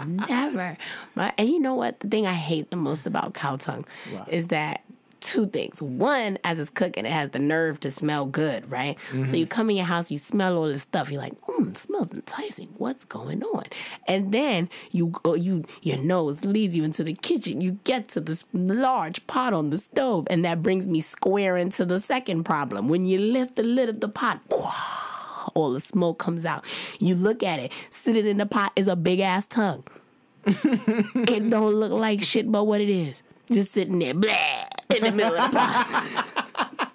Never. 0.07 0.77
My, 1.15 1.33
and 1.37 1.49
you 1.49 1.59
know 1.59 1.75
what? 1.75 1.99
The 1.99 2.07
thing 2.07 2.25
I 2.25 2.33
hate 2.33 2.69
the 2.69 2.77
most 2.77 3.05
about 3.05 3.33
cow 3.33 3.57
tongue 3.57 3.85
is 4.29 4.47
that 4.47 4.81
two 5.23 5.47
things. 5.47 5.81
One, 5.81 6.37
as 6.43 6.59
it's 6.59 6.69
cooking, 6.69 7.05
it 7.05 7.11
has 7.11 7.29
the 7.29 7.39
nerve 7.39 7.79
to 7.79 7.89
smell 7.89 8.25
good, 8.25 8.69
right? 8.69 8.97
Mm-hmm. 9.09 9.25
So 9.25 9.37
you 9.37 9.47
come 9.47 9.69
in 9.69 9.77
your 9.77 9.85
house, 9.85 10.11
you 10.11 10.17
smell 10.17 10.57
all 10.57 10.67
this 10.67 10.83
stuff. 10.83 11.09
You're 11.09 11.21
like, 11.21 11.39
mm, 11.41 11.69
it 11.69 11.77
smells 11.77 12.11
enticing. 12.11 12.67
What's 12.77 13.05
going 13.05 13.41
on? 13.43 13.63
And 14.07 14.31
then 14.31 14.69
you 14.91 15.07
go, 15.23 15.33
you 15.33 15.63
your 15.81 15.97
nose 15.97 16.43
leads 16.43 16.75
you 16.75 16.83
into 16.83 17.03
the 17.03 17.13
kitchen. 17.13 17.61
You 17.61 17.79
get 17.85 18.09
to 18.09 18.19
this 18.19 18.43
large 18.53 19.25
pot 19.25 19.53
on 19.53 19.69
the 19.69 19.77
stove, 19.77 20.27
and 20.29 20.43
that 20.45 20.61
brings 20.61 20.87
me 20.87 21.01
square 21.01 21.57
into 21.57 21.85
the 21.85 21.99
second 21.99 22.43
problem. 22.43 22.89
When 22.89 23.05
you 23.05 23.17
lift 23.17 23.55
the 23.55 23.63
lid 23.63 23.89
of 23.89 24.01
the 24.01 24.09
pot, 24.09 24.41
all 25.55 25.71
the 25.71 25.79
smoke 25.79 26.19
comes 26.19 26.45
out. 26.45 26.65
You 26.99 27.15
look 27.15 27.41
at 27.41 27.59
it, 27.59 27.71
sitting 27.89 28.27
in 28.27 28.37
the 28.37 28.45
pot 28.45 28.73
is 28.75 28.87
a 28.87 28.95
big 28.95 29.21
ass 29.21 29.47
tongue. 29.47 29.85
it 30.45 31.49
don't 31.49 31.73
look 31.73 31.93
like 31.93 32.21
shit, 32.21 32.51
but 32.51 32.65
what 32.65 32.81
it 32.81 32.89
is. 32.89 33.23
Just 33.51 33.71
sitting 33.71 33.99
there, 33.99 34.13
blah, 34.13 34.65
in 34.97 35.03
the 35.03 35.11
middle 35.11 35.37
of 35.37 35.51
the 35.51 35.57
pot. 35.57 36.91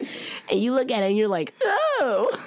and 0.50 0.60
you 0.60 0.72
look 0.72 0.90
at 0.90 1.02
it 1.02 1.06
and 1.06 1.16
you're 1.16 1.28
like, 1.28 1.54
oh, 1.62 2.40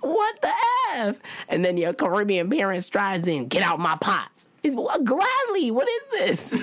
what 0.00 0.40
the 0.40 0.52
F? 0.94 1.16
And 1.48 1.64
then 1.64 1.76
your 1.76 1.92
Caribbean 1.92 2.50
parent 2.50 2.84
strides 2.84 3.26
in, 3.28 3.48
get 3.48 3.62
out 3.62 3.78
my 3.80 3.96
pots. 3.96 4.48
It's, 4.62 4.74
gladly, 4.74 5.70
what 5.70 5.88
is 5.88 6.08
this? 6.08 6.52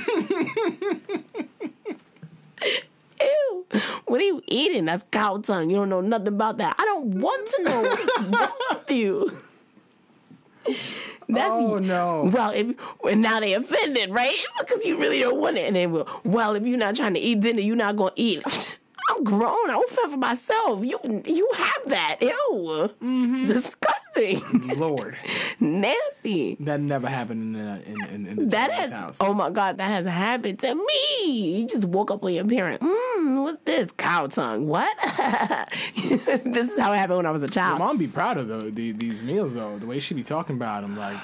Ew. 3.22 3.65
What 4.06 4.22
are 4.22 4.26
you 4.26 4.41
eating? 4.48 4.86
That's 4.86 5.04
cow 5.12 5.38
tongue. 5.38 5.69
You 5.69 5.78
don't 5.78 5.89
know 5.89 6.00
nothing 6.02 6.30
about 6.30 6.58
that. 6.58 6.76
I 6.80 6.86
don't 6.86 7.19
want 7.19 7.48
to 7.48 7.63
know 7.63 7.82
what's 7.82 8.19
wrong 8.30 8.52
with 8.72 8.91
you. 8.91 9.38
That's 11.30 11.54
Oh, 11.54 11.78
no. 11.78 12.30
Well, 12.34 12.52
if 12.52 12.76
and 13.08 13.22
now 13.22 13.39
they 13.39 13.54
offended, 13.54 14.10
right? 14.10 14.36
Because 14.60 14.84
you 14.84 15.00
really 15.00 15.20
don't 15.20 15.39
want 15.39 15.58
it, 15.58 15.68
and 15.68 15.76
they 15.76 15.88
will. 15.88 16.08
Well, 16.24 16.56
if 16.56 16.63
you're 16.63 16.78
not 16.78 16.96
trying 16.96 17.13
to 17.13 17.20
eat 17.20 17.39
dinner, 17.42 17.62
you're 17.62 17.76
not 17.76 17.96
gonna 17.96 18.12
eat. 18.15 18.44
I'm 19.10 19.24
grown. 19.24 19.69
I 19.69 19.74
don't 19.74 19.89
feel 19.89 20.10
for 20.10 20.17
myself. 20.17 20.86
You 20.86 21.00
you 21.26 21.50
have 21.56 21.82
that. 21.88 22.17
Ew. 22.22 22.89
Mm-hmm. 23.02 23.45
Disgusting. 23.45 24.41
Lord, 24.78 25.15
Nasty. 25.60 26.58
that 26.62 26.80
never 26.80 27.08
happened 27.08 27.56
in 27.56 27.62
in 27.84 28.06
in, 28.13 28.26
in 28.28 28.36
the 28.38 28.45
That 28.45 28.72
has 28.72 28.91
house. 28.91 29.17
oh 29.22 29.34
my 29.34 29.50
god, 29.50 29.78
that 29.78 29.89
has 29.89 30.06
happened 30.06 30.60
to 30.60 30.76
me. 30.76 31.60
You 31.62 31.68
just 31.68 31.86
woke 31.86 32.12
up 32.12 32.22
with 32.22 32.34
your 32.36 32.45
parent. 32.45 32.82
Mmm, 32.82 33.43
what's 33.43 33.62
this? 33.66 33.91
Cow 33.97 34.28
tongue. 34.28 34.68
What? 34.68 34.95
this 35.95 36.72
is 36.72 36.78
how 36.80 36.91
it 36.93 36.97
happened 36.97 37.18
when 37.18 37.26
I 37.26 37.32
was 37.32 37.43
a 37.43 37.47
child. 37.47 37.80
mom 37.80 37.97
be 37.97 38.07
proud 38.07 38.38
of 38.38 38.47
though 38.47 38.70
the, 38.70 38.91
these 38.91 39.24
meals 39.24 39.53
though. 39.53 39.78
The 39.80 39.86
way 39.88 39.99
she 39.99 40.14
be 40.14 40.24
talking 40.24 40.55
about 40.55 40.82
them, 40.82 40.97
like 40.97 41.18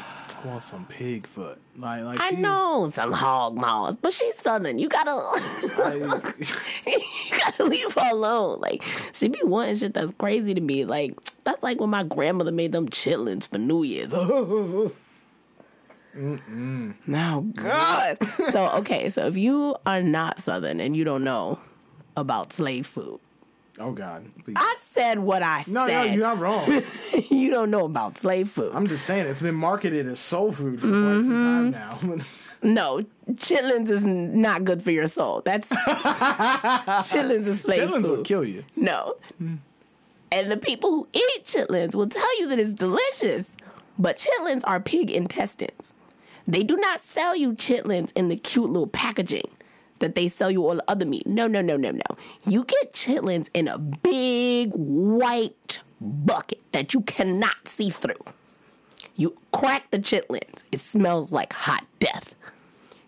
want 0.45 0.63
some 0.63 0.85
pig 0.85 1.25
foot. 1.27 1.59
Like 1.77 2.03
like 2.03 2.19
I 2.19 2.29
she- 2.31 2.35
know 2.37 2.89
some 2.93 3.11
hog 3.11 3.55
maws, 3.55 3.95
but 3.95 4.13
she's 4.13 4.35
southern. 4.39 4.79
You 4.79 4.87
gotta 4.89 5.15
like, 5.15 6.39
you 6.87 7.37
gotta 7.39 7.63
leave 7.65 7.93
her 7.93 8.11
alone. 8.11 8.59
Like 8.61 8.83
she 9.13 9.27
be 9.27 9.39
wanting 9.43 9.75
shit 9.75 9.93
that's 9.93 10.13
crazy 10.17 10.53
to 10.53 10.61
me. 10.61 10.85
Like 10.85 11.15
that's 11.43 11.61
like 11.63 11.79
when 11.81 11.89
my 11.89 12.03
grandmother 12.03 12.51
made 12.51 12.71
them 12.71 12.87
chitlins 12.89 13.47
for 13.47 13.57
New 13.57 13.83
Year's. 13.83 14.13
No, 16.17 17.41
God. 17.55 18.17
so 18.49 18.69
okay, 18.77 19.09
so 19.09 19.27
if 19.27 19.35
you 19.35 19.75
are 19.85 20.01
not 20.01 20.39
southern 20.39 20.79
and 20.79 20.95
you 20.95 21.03
don't 21.03 21.25
know 21.25 21.59
about 22.15 22.53
slave 22.53 22.87
food, 22.87 23.19
oh 23.79 23.91
God, 23.91 24.25
please. 24.43 24.55
I 24.57 24.75
said 24.79 25.19
what 25.19 25.43
I 25.43 25.61
said. 25.63 25.73
no, 25.73 25.87
no, 25.87 26.03
you're 26.03 26.23
not 26.23 26.39
wrong. 26.39 26.81
you 27.29 27.49
don't 27.49 27.69
know 27.71 27.85
about 27.85 28.17
slave 28.17 28.49
food. 28.49 28.71
I'm 28.73 28.87
just 28.87 29.05
saying 29.05 29.27
it's 29.27 29.41
been 29.41 29.55
marketed 29.55 30.07
as 30.07 30.19
soul 30.19 30.51
food 30.51 30.79
for 30.81 30.87
quite 30.87 31.21
some 31.21 31.73
time 31.73 31.73
Mm-hmm. 31.73 32.15
now. 32.17 32.23
No, 32.63 33.05
chitlins 33.33 33.91
is 33.91 34.03
not 34.07 34.63
good 34.63 34.81
for 34.81 34.89
your 34.89 35.05
soul. 35.05 35.43
That's 35.45 35.69
chitlins 37.05 37.45
is 37.47 37.61
slave 37.61 37.89
Chitlins 37.89 37.91
food. 37.91 38.03
Chitlins 38.05 38.09
will 38.17 38.23
kill 38.23 38.43
you. 38.43 38.63
No. 38.75 39.15
And 40.31 40.51
the 40.51 40.57
people 40.57 40.89
who 40.91 41.07
eat 41.13 41.43
chitlins 41.45 41.93
will 41.93 42.07
tell 42.09 42.39
you 42.39 42.47
that 42.47 42.57
it's 42.57 42.73
delicious. 42.73 43.55
But 43.99 44.17
chitlins 44.17 44.61
are 44.65 44.79
pig 44.79 45.11
intestines. 45.11 45.93
They 46.47 46.63
do 46.63 46.75
not 46.75 46.99
sell 47.01 47.35
you 47.35 47.53
chitlins 47.53 48.11
in 48.15 48.29
the 48.29 48.35
cute 48.35 48.69
little 48.69 48.87
packaging 48.87 49.49
that 49.99 50.15
they 50.15 50.27
sell 50.27 50.51
you 50.51 50.65
all 50.65 50.75
the 50.75 50.83
other 50.87 51.05
meat. 51.05 51.25
No, 51.25 51.47
no, 51.47 51.61
no, 51.61 51.77
no, 51.77 51.91
no. 51.91 52.01
You 52.45 52.65
get 52.65 52.93
chitlins 52.93 53.49
in 53.53 53.67
a 53.67 53.77
big 53.77 54.71
white 54.73 55.79
bucket 56.01 56.61
that 56.71 56.93
you 56.93 57.01
cannot 57.01 57.67
see 57.67 57.89
through. 57.89 58.15
You 59.15 59.37
crack 59.53 59.91
the 59.91 59.99
chitlins. 59.99 60.63
It 60.71 60.81
smells 60.81 61.31
like 61.31 61.53
hot 61.53 61.85
death. 61.99 62.35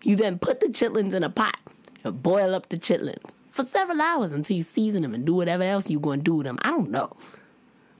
You 0.02 0.16
then 0.16 0.38
put 0.38 0.60
the 0.60 0.68
chitlins 0.68 1.12
in 1.12 1.22
a 1.22 1.30
pot 1.30 1.60
and 2.04 2.22
boil 2.22 2.54
up 2.54 2.70
the 2.70 2.78
chitlins 2.78 3.32
for 3.50 3.66
several 3.66 4.00
hours 4.00 4.32
until 4.32 4.56
you 4.56 4.62
season 4.62 5.02
them 5.02 5.14
and 5.14 5.26
do 5.26 5.34
whatever 5.34 5.64
else 5.64 5.90
you're 5.90 6.00
going 6.00 6.20
to 6.20 6.24
do 6.24 6.36
with 6.36 6.46
them. 6.46 6.58
I 6.62 6.70
don't 6.70 6.90
know. 6.90 7.14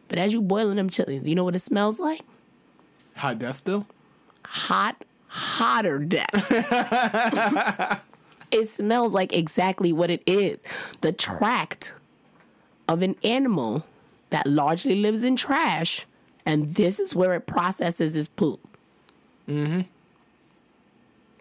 But 0.08 0.18
as 0.18 0.32
you 0.32 0.40
boiling 0.40 0.76
them 0.76 0.88
chitlins, 0.88 1.26
you 1.26 1.34
know 1.34 1.44
what 1.44 1.56
it 1.56 1.60
smells 1.60 2.00
like? 2.00 2.22
Hot 3.16 3.38
death 3.38 3.56
still? 3.56 3.86
Hot, 4.46 5.04
hotter 5.26 5.98
death. 5.98 8.00
it 8.50 8.68
smells 8.68 9.12
like 9.12 9.32
exactly 9.32 9.92
what 9.92 10.10
it 10.10 10.22
is. 10.26 10.62
The 11.00 11.12
tract 11.12 11.92
of 12.88 13.02
an 13.02 13.16
animal 13.22 13.84
that 14.30 14.46
largely 14.46 14.94
lives 14.96 15.24
in 15.24 15.36
trash, 15.36 16.06
and 16.44 16.74
this 16.74 16.98
is 16.98 17.14
where 17.14 17.34
it 17.34 17.46
processes 17.46 18.16
its 18.16 18.28
poop. 18.28 18.60
Mm 19.48 19.66
hmm. 19.66 19.80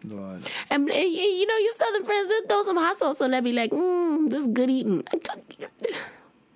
Lord. 0.05 0.41
And 0.69 0.89
uh, 0.89 0.93
y- 0.93 0.99
you 0.99 1.45
know, 1.45 1.57
your 1.57 1.73
southern 1.73 2.05
friends 2.05 2.29
they'll 2.29 2.47
throw 2.47 2.63
some 2.63 2.77
hot 2.77 2.97
sauce 2.97 3.21
on 3.21 3.31
that, 3.31 3.43
be 3.43 3.51
like, 3.51 3.71
mmm, 3.71 4.29
this 4.29 4.41
is 4.41 4.47
good 4.47 4.69
eating. 4.69 5.03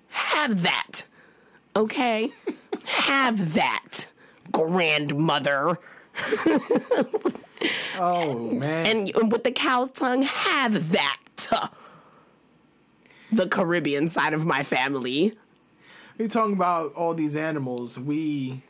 Have 0.08 0.62
that. 0.62 1.06
Okay? 1.74 2.32
Have 2.86 3.54
that, 3.54 4.06
grandmother. 4.50 5.78
Oh 7.98 8.50
man. 8.52 8.86
And, 8.86 9.16
and 9.16 9.32
with 9.32 9.44
the 9.44 9.52
cow's 9.52 9.90
tongue, 9.90 10.22
have 10.22 10.92
that. 10.92 11.18
The 13.30 13.46
Caribbean 13.48 14.08
side 14.08 14.34
of 14.34 14.44
my 14.44 14.62
family. 14.62 15.34
You're 16.18 16.28
talking 16.28 16.52
about 16.54 16.92
all 16.94 17.14
these 17.14 17.34
animals. 17.36 17.98
We 17.98 18.62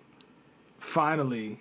finally, 0.79 1.61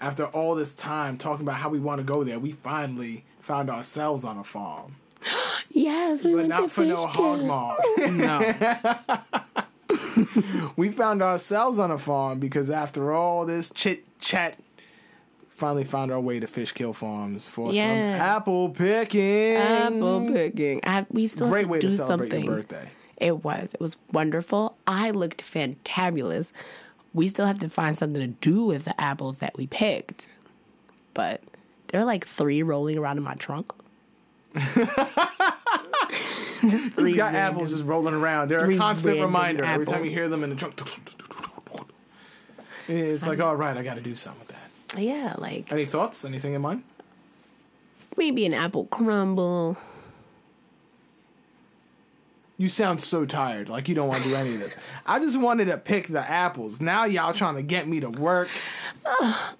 after 0.00 0.26
all 0.26 0.54
this 0.54 0.74
time 0.74 1.16
talking 1.16 1.46
about 1.46 1.56
how 1.56 1.70
we 1.70 1.80
want 1.80 1.98
to 2.00 2.04
go 2.04 2.24
there, 2.24 2.38
we 2.38 2.52
finally 2.52 3.24
found 3.40 3.70
ourselves 3.70 4.24
on 4.24 4.36
a 4.38 4.44
farm. 4.44 4.96
Yes, 5.70 6.24
we 6.24 6.30
But 6.32 6.36
went 6.38 6.48
not 6.48 6.60
to 6.62 6.68
for 6.70 6.84
no 6.84 7.06
fish 7.06 7.16
hog 7.16 7.40
camp. 7.40 8.16
maw. 8.16 9.20
we 10.76 10.88
found 10.88 11.20
ourselves 11.22 11.78
on 11.78 11.90
a 11.90 11.98
farm 11.98 12.40
because 12.40 12.70
after 12.70 13.12
all 13.12 13.44
this 13.44 13.70
chit 13.74 14.02
chat, 14.18 14.58
finally 15.58 15.84
found 15.84 16.12
our 16.12 16.20
way 16.20 16.38
to 16.40 16.46
Fishkill 16.46 16.92
Farms 16.92 17.48
for 17.48 17.72
some 17.74 17.82
apple 17.82 18.70
picking. 18.70 19.56
Apple 19.56 20.26
picking. 20.26 20.80
I, 20.84 21.06
we 21.10 21.26
still 21.26 21.48
Great 21.48 21.60
have 21.62 21.66
to 21.66 21.72
way 21.72 21.78
do 21.80 21.90
to 21.90 21.96
celebrate 21.96 22.30
something. 22.30 22.44
your 22.44 22.56
birthday. 22.56 22.90
It 23.16 23.42
was. 23.44 23.74
It 23.74 23.80
was 23.80 23.96
wonderful. 24.12 24.76
I 24.86 25.10
looked 25.10 25.42
fantabulous. 25.42 26.52
We 27.12 27.26
still 27.28 27.46
have 27.46 27.58
to 27.58 27.68
find 27.68 27.98
something 27.98 28.20
to 28.20 28.28
do 28.28 28.64
with 28.64 28.84
the 28.84 28.98
apples 29.00 29.38
that 29.38 29.56
we 29.56 29.66
picked. 29.66 30.28
But 31.14 31.42
there 31.88 32.00
are 32.00 32.04
like 32.04 32.26
three 32.26 32.62
rolling 32.62 32.96
around 32.96 33.16
in 33.18 33.24
my 33.24 33.34
trunk. 33.34 33.72
just 34.54 34.76
three. 36.94 37.10
He's 37.10 37.16
got 37.16 37.32
random- 37.32 37.36
apples 37.36 37.72
just 37.72 37.84
rolling 37.84 38.14
around. 38.14 38.50
They're 38.50 38.70
a 38.70 38.76
constant 38.76 39.20
reminder 39.20 39.64
every 39.64 39.86
time 39.86 40.04
you 40.04 40.10
hear 40.10 40.28
them 40.28 40.44
in 40.44 40.50
the 40.50 40.56
trunk. 40.56 40.80
It's 42.86 43.26
like, 43.26 43.40
all 43.40 43.56
right, 43.56 43.76
I 43.76 43.82
got 43.82 43.94
to 43.94 44.00
do 44.00 44.14
something 44.14 44.40
with 44.40 44.48
that. 44.48 44.57
Yeah, 44.96 45.34
like 45.38 45.70
Any 45.70 45.84
thoughts? 45.84 46.24
Anything 46.24 46.54
in 46.54 46.62
mind? 46.62 46.82
maybe 48.18 48.44
an 48.44 48.52
apple 48.52 48.84
crumble. 48.86 49.78
You 52.60 52.68
sound 52.68 53.00
so 53.00 53.24
tired, 53.24 53.68
like 53.68 53.88
you 53.88 53.94
don't 53.94 54.08
want 54.08 54.24
to 54.24 54.28
do 54.28 54.34
any 54.34 54.54
of 54.54 54.60
this. 54.60 54.76
I 55.06 55.20
just 55.20 55.38
wanted 55.38 55.66
to 55.66 55.78
pick 55.78 56.08
the 56.08 56.28
apples. 56.28 56.80
Now 56.80 57.04
y'all 57.04 57.32
trying 57.32 57.54
to 57.54 57.62
get 57.62 57.86
me 57.86 58.00
to 58.00 58.10
work. 58.10 58.48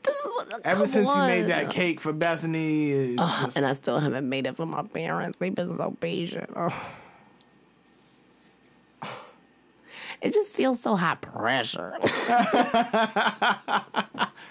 This 0.02 0.16
is 0.16 0.34
what. 0.34 0.60
Ever 0.64 0.84
since 0.84 1.08
you 1.08 1.18
made 1.18 1.46
that 1.46 1.70
cake 1.70 2.00
for 2.00 2.12
Bethany, 2.12 2.90
it's 2.90 3.40
just, 3.40 3.56
and 3.56 3.64
I 3.64 3.74
still 3.74 4.00
haven't 4.00 4.28
made 4.28 4.46
it 4.46 4.56
for 4.56 4.66
my 4.66 4.82
parents. 4.82 5.38
They've 5.38 5.54
been 5.54 5.76
so 5.76 5.96
patient. 6.00 6.50
Ugh. 6.56 6.72
It 10.20 10.34
just 10.34 10.52
feels 10.52 10.80
so 10.80 10.96
high 10.96 11.14
pressure. 11.14 11.96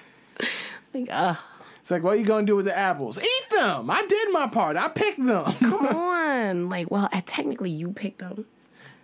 like, 1.01 1.09
uh, 1.11 1.35
it's 1.79 1.91
like, 1.91 2.03
what 2.03 2.15
are 2.15 2.19
you 2.19 2.25
gonna 2.25 2.45
do 2.45 2.55
with 2.55 2.65
the 2.65 2.77
apples? 2.77 3.17
Eat 3.19 3.49
them. 3.51 3.89
I 3.89 4.05
did 4.07 4.31
my 4.31 4.47
part. 4.47 4.75
I 4.75 4.89
picked 4.89 5.25
them. 5.25 5.53
come 5.53 5.85
on. 5.95 6.69
Like, 6.69 6.91
well, 6.91 7.07
I, 7.11 7.21
technically 7.21 7.69
you 7.69 7.91
picked 7.93 8.19
them. 8.19 8.45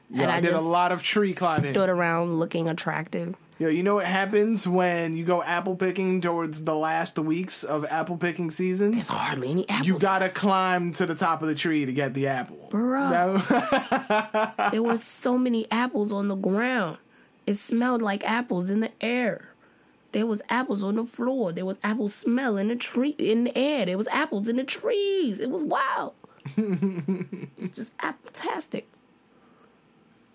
Yeah, 0.09 0.29
I, 0.29 0.41
did 0.41 0.53
a 0.53 0.61
lot 0.61 0.91
of 0.91 1.01
tree 1.01 1.33
climbing. 1.33 1.73
Stood 1.73 1.89
around 1.89 2.37
looking 2.39 2.67
attractive. 2.67 3.35
Yo, 3.57 3.69
you 3.69 3.83
know 3.83 3.95
what 3.95 4.05
happens 4.05 4.67
when 4.67 5.15
you 5.15 5.23
go 5.23 5.41
apple 5.41 5.75
picking 5.75 6.19
towards 6.19 6.65
the 6.65 6.75
last 6.75 7.17
weeks 7.17 7.63
of 7.63 7.85
apple 7.85 8.17
picking 8.17 8.51
season? 8.51 8.91
There's 8.91 9.07
hardly 9.07 9.49
any 9.49 9.69
apples. 9.69 9.87
You 9.87 9.97
gotta 9.97 10.27
climb 10.29 10.91
to 10.93 11.05
the 11.05 11.15
top 11.15 11.41
of 11.41 11.47
the 11.47 11.55
tree 11.55 11.85
to 11.85 11.93
get 11.93 12.13
the 12.13 12.27
apple. 12.27 12.67
Bro. 12.69 13.37
There 14.71 14.83
were 14.83 14.97
so 14.97 15.37
many 15.37 15.71
apples 15.71 16.11
on 16.11 16.27
the 16.27 16.35
ground. 16.35 16.97
It 17.47 17.55
smelled 17.55 18.01
like 18.01 18.23
apples 18.29 18.69
in 18.69 18.81
the 18.81 18.91
air. 19.01 19.52
There 20.13 20.25
was 20.25 20.41
apples 20.47 20.83
on 20.83 20.95
the 20.95 21.05
floor. 21.05 21.51
There 21.51 21.65
was 21.65 21.77
apple 21.83 22.07
smell 22.07 22.57
in 22.57 22.69
the 22.69 22.75
tree 22.75 23.15
in 23.17 23.43
the 23.45 23.57
air. 23.57 23.85
There 23.85 23.97
was 23.97 24.07
apples 24.09 24.47
in 24.47 24.55
the 24.55 24.63
trees. 24.63 25.39
It 25.39 25.49
was 25.49 25.63
wild. 25.63 26.13
it's 27.57 27.75
just 27.75 27.97
appletastic. 27.97 28.83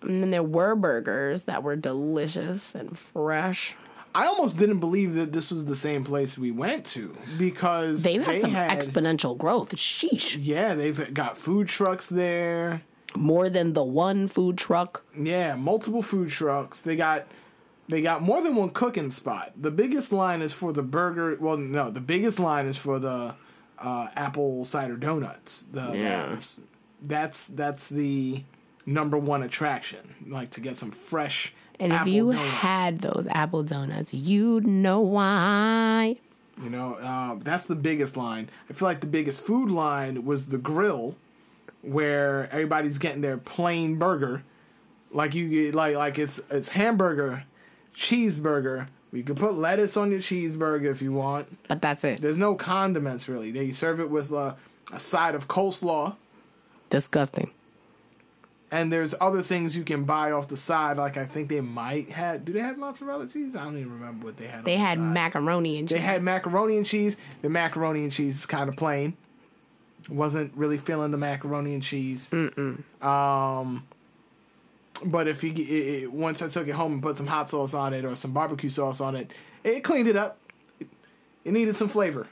And 0.01 0.21
then 0.21 0.31
there 0.31 0.43
were 0.43 0.75
burgers 0.75 1.43
that 1.43 1.63
were 1.63 1.75
delicious 1.75 2.75
and 2.75 2.97
fresh. 2.97 3.75
I 4.13 4.25
almost 4.25 4.57
didn't 4.57 4.79
believe 4.79 5.13
that 5.13 5.31
this 5.33 5.51
was 5.51 5.65
the 5.65 5.75
same 5.75 6.03
place 6.03 6.37
we 6.37 6.51
went 6.51 6.85
to 6.87 7.15
because 7.37 8.03
They've 8.03 8.23
had 8.23 8.35
they 8.35 8.39
some 8.39 8.51
had, 8.51 8.77
exponential 8.77 9.37
growth. 9.37 9.75
Sheesh. 9.75 10.37
Yeah, 10.39 10.73
they've 10.73 11.13
got 11.13 11.37
food 11.37 11.67
trucks 11.67 12.09
there. 12.09 12.81
More 13.15 13.49
than 13.49 13.73
the 13.73 13.83
one 13.83 14.27
food 14.27 14.57
truck. 14.57 15.03
Yeah, 15.17 15.55
multiple 15.55 16.01
food 16.01 16.29
trucks. 16.29 16.81
They 16.81 16.95
got 16.95 17.27
they 17.89 18.01
got 18.01 18.21
more 18.21 18.41
than 18.41 18.55
one 18.55 18.69
cooking 18.69 19.11
spot. 19.11 19.51
The 19.57 19.71
biggest 19.71 20.13
line 20.13 20.41
is 20.41 20.53
for 20.53 20.71
the 20.71 20.81
burger. 20.83 21.35
Well, 21.39 21.57
no, 21.57 21.91
the 21.91 21.99
biggest 21.99 22.39
line 22.39 22.65
is 22.67 22.77
for 22.77 22.99
the 22.99 23.35
uh, 23.77 24.07
apple 24.15 24.63
cider 24.63 24.95
donuts. 24.95 25.63
The, 25.63 25.91
Yeah. 25.93 26.39
that's 27.01 27.47
that's 27.47 27.89
the 27.89 28.43
number 28.85 29.17
one 29.17 29.43
attraction. 29.43 30.15
Like 30.27 30.51
to 30.51 30.61
get 30.61 30.77
some 30.77 30.91
fresh. 30.91 31.53
And 31.79 31.91
if 31.93 32.07
you 32.07 32.31
donuts. 32.33 32.49
had 32.55 32.99
those 32.99 33.27
apple 33.31 33.63
donuts, 33.63 34.13
you'd 34.13 34.67
know 34.67 34.99
why. 35.01 36.17
You 36.61 36.69
know, 36.69 36.95
uh, 36.95 37.35
that's 37.41 37.67
the 37.67 37.75
biggest 37.75 38.17
line. 38.17 38.49
I 38.69 38.73
feel 38.73 38.87
like 38.87 38.99
the 38.99 39.07
biggest 39.07 39.45
food 39.45 39.71
line 39.71 40.25
was 40.25 40.47
the 40.47 40.57
grill, 40.57 41.15
where 41.81 42.49
everybody's 42.51 42.97
getting 42.97 43.21
their 43.21 43.37
plain 43.37 43.95
burger, 43.97 44.43
like 45.11 45.33
you 45.33 45.47
get 45.47 45.73
like 45.75 45.95
like 45.95 46.19
it's 46.19 46.41
it's 46.51 46.69
hamburger, 46.69 47.45
cheeseburger. 47.99 48.87
You 49.11 49.23
can 49.23 49.35
put 49.35 49.55
lettuce 49.57 49.97
on 49.97 50.11
your 50.11 50.19
cheeseburger 50.21 50.85
if 50.85 51.01
you 51.01 51.11
want. 51.11 51.67
But 51.67 51.81
that's 51.81 52.03
it. 52.03 52.21
There's 52.21 52.37
no 52.37 52.55
condiments 52.55 53.27
really. 53.27 53.51
They 53.51 53.71
serve 53.71 53.99
it 53.99 54.09
with 54.09 54.31
uh, 54.31 54.53
a 54.93 54.99
side 54.99 55.35
of 55.35 55.47
coleslaw, 55.47 56.15
Disgusting. 56.89 57.51
and 58.71 58.93
there's 58.93 59.13
other 59.19 59.41
things 59.41 59.75
you 59.75 59.83
can 59.83 60.03
buy 60.03 60.31
off 60.31 60.47
the 60.47 60.57
side. 60.57 60.97
Like 60.97 61.17
I 61.17 61.25
think 61.25 61.49
they 61.49 61.61
might 61.61 62.09
have. 62.11 62.45
Do 62.45 62.53
they 62.53 62.59
have 62.61 62.77
mozzarella 62.77 63.27
cheese? 63.27 63.55
I 63.55 63.63
don't 63.63 63.77
even 63.77 63.91
remember 63.93 64.25
what 64.25 64.37
they 64.37 64.45
had. 64.47 64.63
They 64.63 64.75
on 64.75 64.79
the 64.81 64.85
had 64.87 64.97
side. 64.99 65.03
macaroni 65.13 65.79
and 65.79 65.89
cheese. 65.89 65.97
They 65.97 66.01
had 66.03 66.21
macaroni 66.23 66.77
and 66.77 66.85
cheese. 66.85 67.17
The 67.41 67.49
macaroni 67.49 68.03
and 68.03 68.11
cheese 68.11 68.37
is 68.39 68.45
kind 68.45 68.69
of 68.69 68.75
plain. 68.77 69.17
Wasn't 70.07 70.53
really 70.55 70.77
feeling 70.77 71.11
the 71.11 71.17
macaroni 71.17 71.73
and 71.73 71.83
cheese. 71.83 72.31
Um, 73.01 73.83
but 75.03 75.27
if 75.27 75.43
you 75.43 75.51
it, 75.51 76.03
it, 76.03 76.13
once 76.13 76.41
I 76.41 76.47
took 76.47 76.67
it 76.67 76.73
home 76.73 76.93
and 76.93 77.01
put 77.01 77.17
some 77.17 77.27
hot 77.27 77.49
sauce 77.49 77.73
on 77.73 77.93
it 77.93 78.05
or 78.05 78.15
some 78.15 78.31
barbecue 78.31 78.69
sauce 78.69 79.01
on 79.01 79.15
it, 79.15 79.31
it 79.63 79.83
cleaned 79.83 80.07
it 80.07 80.15
up. 80.15 80.39
It, 80.79 80.87
it 81.45 81.51
needed 81.51 81.75
some 81.75 81.89
flavor. 81.89 82.27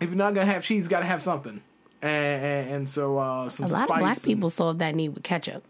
If 0.00 0.08
you're 0.08 0.16
not 0.16 0.34
gonna 0.34 0.46
have 0.46 0.64
cheese, 0.64 0.84
you 0.84 0.90
gotta 0.90 1.06
have 1.06 1.22
something. 1.22 1.62
And, 2.00 2.44
and, 2.44 2.70
and 2.70 2.88
so 2.88 3.18
uh, 3.18 3.48
some 3.48 3.66
a 3.66 3.68
lot 3.72 3.90
of 3.90 3.98
black 3.98 4.22
people 4.22 4.50
solve 4.50 4.78
that 4.78 4.94
need 4.94 5.10
with 5.10 5.24
ketchup. 5.24 5.64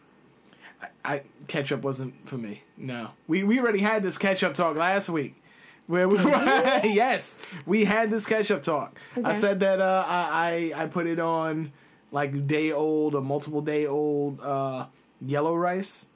I 1.04 1.22
ketchup 1.46 1.82
wasn't 1.82 2.28
for 2.28 2.36
me. 2.36 2.62
No, 2.76 3.10
we 3.26 3.44
we 3.44 3.58
already 3.58 3.80
had 3.80 4.02
this 4.02 4.18
ketchup 4.18 4.54
talk 4.54 4.76
last 4.76 5.08
week. 5.08 5.34
Where 5.86 6.06
we, 6.06 6.16
yes, 6.18 7.38
we 7.64 7.84
had 7.84 8.10
this 8.10 8.26
ketchup 8.26 8.62
talk. 8.62 8.98
I 9.24 9.32
said 9.32 9.60
that 9.60 9.80
uh, 9.80 10.04
I, 10.06 10.72
I 10.76 10.82
I 10.82 10.86
put 10.86 11.06
it 11.06 11.18
on 11.18 11.72
like 12.12 12.46
day 12.46 12.72
old 12.72 13.14
or 13.14 13.22
multiple 13.22 13.62
day 13.62 13.86
old 13.86 14.40
uh, 14.40 14.86
yellow 15.20 15.54
rice. 15.54 16.06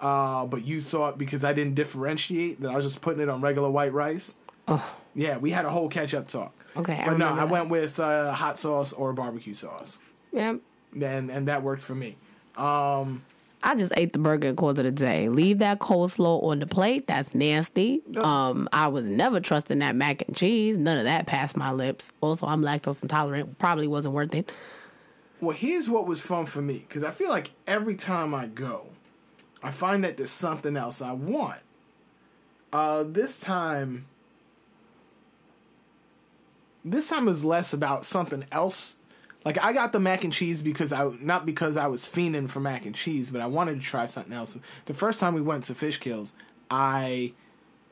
Uh, 0.00 0.44
but 0.44 0.64
you 0.64 0.80
thought 0.82 1.16
because 1.16 1.42
I 1.42 1.52
didn't 1.54 1.74
differentiate 1.74 2.60
that 2.60 2.70
I 2.70 2.76
was 2.76 2.84
just 2.84 3.00
putting 3.00 3.22
it 3.22 3.28
on 3.30 3.40
regular 3.40 3.70
white 3.70 3.92
rice. 3.94 4.36
Yeah, 5.14 5.38
we 5.38 5.50
had 5.52 5.64
a 5.64 5.70
whole 5.70 5.88
ketchup 5.88 6.28
talk. 6.28 6.52
Okay, 6.76 6.94
I 6.94 7.06
but 7.06 7.16
no, 7.18 7.30
remember 7.30 7.40
I 7.40 7.44
that. 7.46 7.50
went 7.52 7.68
with 7.70 7.98
uh, 7.98 8.32
hot 8.34 8.58
sauce 8.58 8.92
or 8.92 9.12
barbecue 9.14 9.54
sauce, 9.54 10.02
Yeah. 10.32 10.56
and 11.00 11.30
and 11.30 11.48
that 11.48 11.62
worked 11.62 11.80
for 11.80 11.94
me. 11.94 12.16
Um, 12.56 13.22
I 13.62 13.74
just 13.74 13.92
ate 13.96 14.12
the 14.12 14.18
burger 14.18 14.48
and 14.48 14.56
called 14.56 14.78
it 14.78 14.84
a 14.84 14.90
day. 14.90 15.30
Leave 15.30 15.58
that 15.60 15.78
coleslaw 15.78 16.42
on 16.44 16.58
the 16.60 16.66
plate. 16.66 17.06
That's 17.06 17.34
nasty. 17.34 18.02
Um, 18.18 18.68
I 18.72 18.88
was 18.88 19.06
never 19.08 19.40
trusting 19.40 19.78
that 19.78 19.96
mac 19.96 20.22
and 20.28 20.36
cheese. 20.36 20.76
None 20.76 20.98
of 20.98 21.04
that 21.04 21.26
passed 21.26 21.56
my 21.56 21.72
lips. 21.72 22.10
Also, 22.20 22.46
I'm 22.46 22.60
lactose 22.60 23.02
intolerant. 23.02 23.58
Probably 23.58 23.86
wasn't 23.88 24.14
worth 24.14 24.34
it. 24.34 24.52
Well, 25.40 25.56
here's 25.56 25.88
what 25.88 26.06
was 26.06 26.20
fun 26.20 26.46
for 26.46 26.62
me 26.62 26.84
because 26.88 27.02
I 27.02 27.10
feel 27.10 27.28
like 27.28 27.50
every 27.66 27.94
time 27.94 28.34
I 28.34 28.46
go, 28.46 28.86
I 29.62 29.70
find 29.70 30.02
that 30.04 30.16
there's 30.16 30.30
something 30.30 30.76
else 30.76 31.02
I 31.02 31.12
want. 31.12 31.60
Uh, 32.72 33.04
this 33.04 33.38
time, 33.38 34.06
this 36.84 37.08
time 37.08 37.28
is 37.28 37.44
less 37.44 37.72
about 37.72 38.04
something 38.04 38.44
else. 38.50 38.96
Like 39.44 39.62
I 39.62 39.72
got 39.72 39.92
the 39.92 40.00
mac 40.00 40.24
and 40.24 40.32
cheese 40.32 40.62
because 40.62 40.92
I 40.92 41.08
not 41.20 41.46
because 41.46 41.76
I 41.76 41.86
was 41.86 42.02
fiending 42.02 42.48
for 42.48 42.60
mac 42.60 42.86
and 42.86 42.94
cheese, 42.94 43.30
but 43.30 43.40
I 43.40 43.46
wanted 43.46 43.80
to 43.80 43.86
try 43.86 44.06
something 44.06 44.32
else. 44.32 44.56
The 44.86 44.94
first 44.94 45.20
time 45.20 45.34
we 45.34 45.42
went 45.42 45.64
to 45.64 45.74
Fishkills, 45.74 46.32
I 46.70 47.34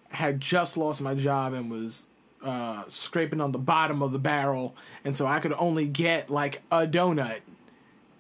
had 0.08 0.40
just 0.40 0.76
lost 0.76 1.00
my 1.00 1.14
job 1.14 1.52
and 1.52 1.70
was 1.70 2.06
uh, 2.44 2.84
scraping 2.88 3.40
on 3.40 3.52
the 3.52 3.58
bottom 3.58 4.02
of 4.02 4.12
the 4.12 4.18
barrel, 4.18 4.76
and 5.04 5.16
so 5.16 5.26
I 5.26 5.40
could 5.40 5.54
only 5.54 5.88
get 5.88 6.30
like 6.30 6.62
a 6.70 6.86
donut 6.86 7.40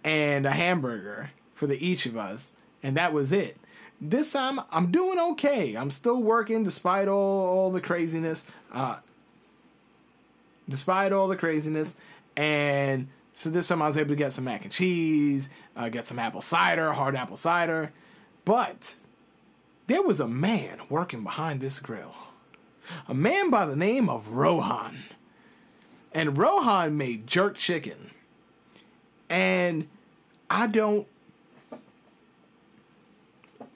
and 0.02 0.46
a 0.46 0.50
hamburger 0.50 1.30
for 1.54 1.66
the 1.66 1.86
each 1.86 2.06
of 2.06 2.16
us, 2.16 2.54
and 2.82 2.96
that 2.96 3.12
was 3.12 3.32
it. 3.32 3.58
This 4.00 4.32
time 4.32 4.60
I'm 4.72 4.90
doing 4.90 5.18
okay. 5.32 5.74
I'm 5.74 5.90
still 5.90 6.22
working 6.22 6.64
despite 6.64 7.06
all 7.06 7.46
all 7.46 7.70
the 7.70 7.80
craziness. 7.80 8.46
Uh, 8.72 8.96
despite 10.68 11.12
all 11.12 11.28
the 11.28 11.36
craziness, 11.36 11.94
and 12.36 13.08
so 13.34 13.50
this 13.50 13.68
time 13.68 13.82
I 13.82 13.86
was 13.86 13.98
able 13.98 14.10
to 14.10 14.16
get 14.16 14.32
some 14.32 14.44
mac 14.44 14.64
and 14.64 14.72
cheese, 14.72 15.50
uh, 15.76 15.90
get 15.90 16.06
some 16.06 16.18
apple 16.18 16.40
cider, 16.40 16.92
hard 16.92 17.14
apple 17.14 17.36
cider, 17.36 17.92
but 18.44 18.96
there 19.86 20.02
was 20.02 20.20
a 20.20 20.26
man 20.26 20.80
working 20.88 21.22
behind 21.22 21.60
this 21.60 21.78
grill 21.78 22.14
a 23.08 23.14
man 23.14 23.50
by 23.50 23.66
the 23.66 23.76
name 23.76 24.08
of 24.08 24.32
Rohan. 24.32 25.04
And 26.12 26.38
Rohan 26.38 26.96
made 26.96 27.26
jerk 27.26 27.56
chicken. 27.56 28.10
And 29.28 29.88
I 30.48 30.66
don't 30.66 31.06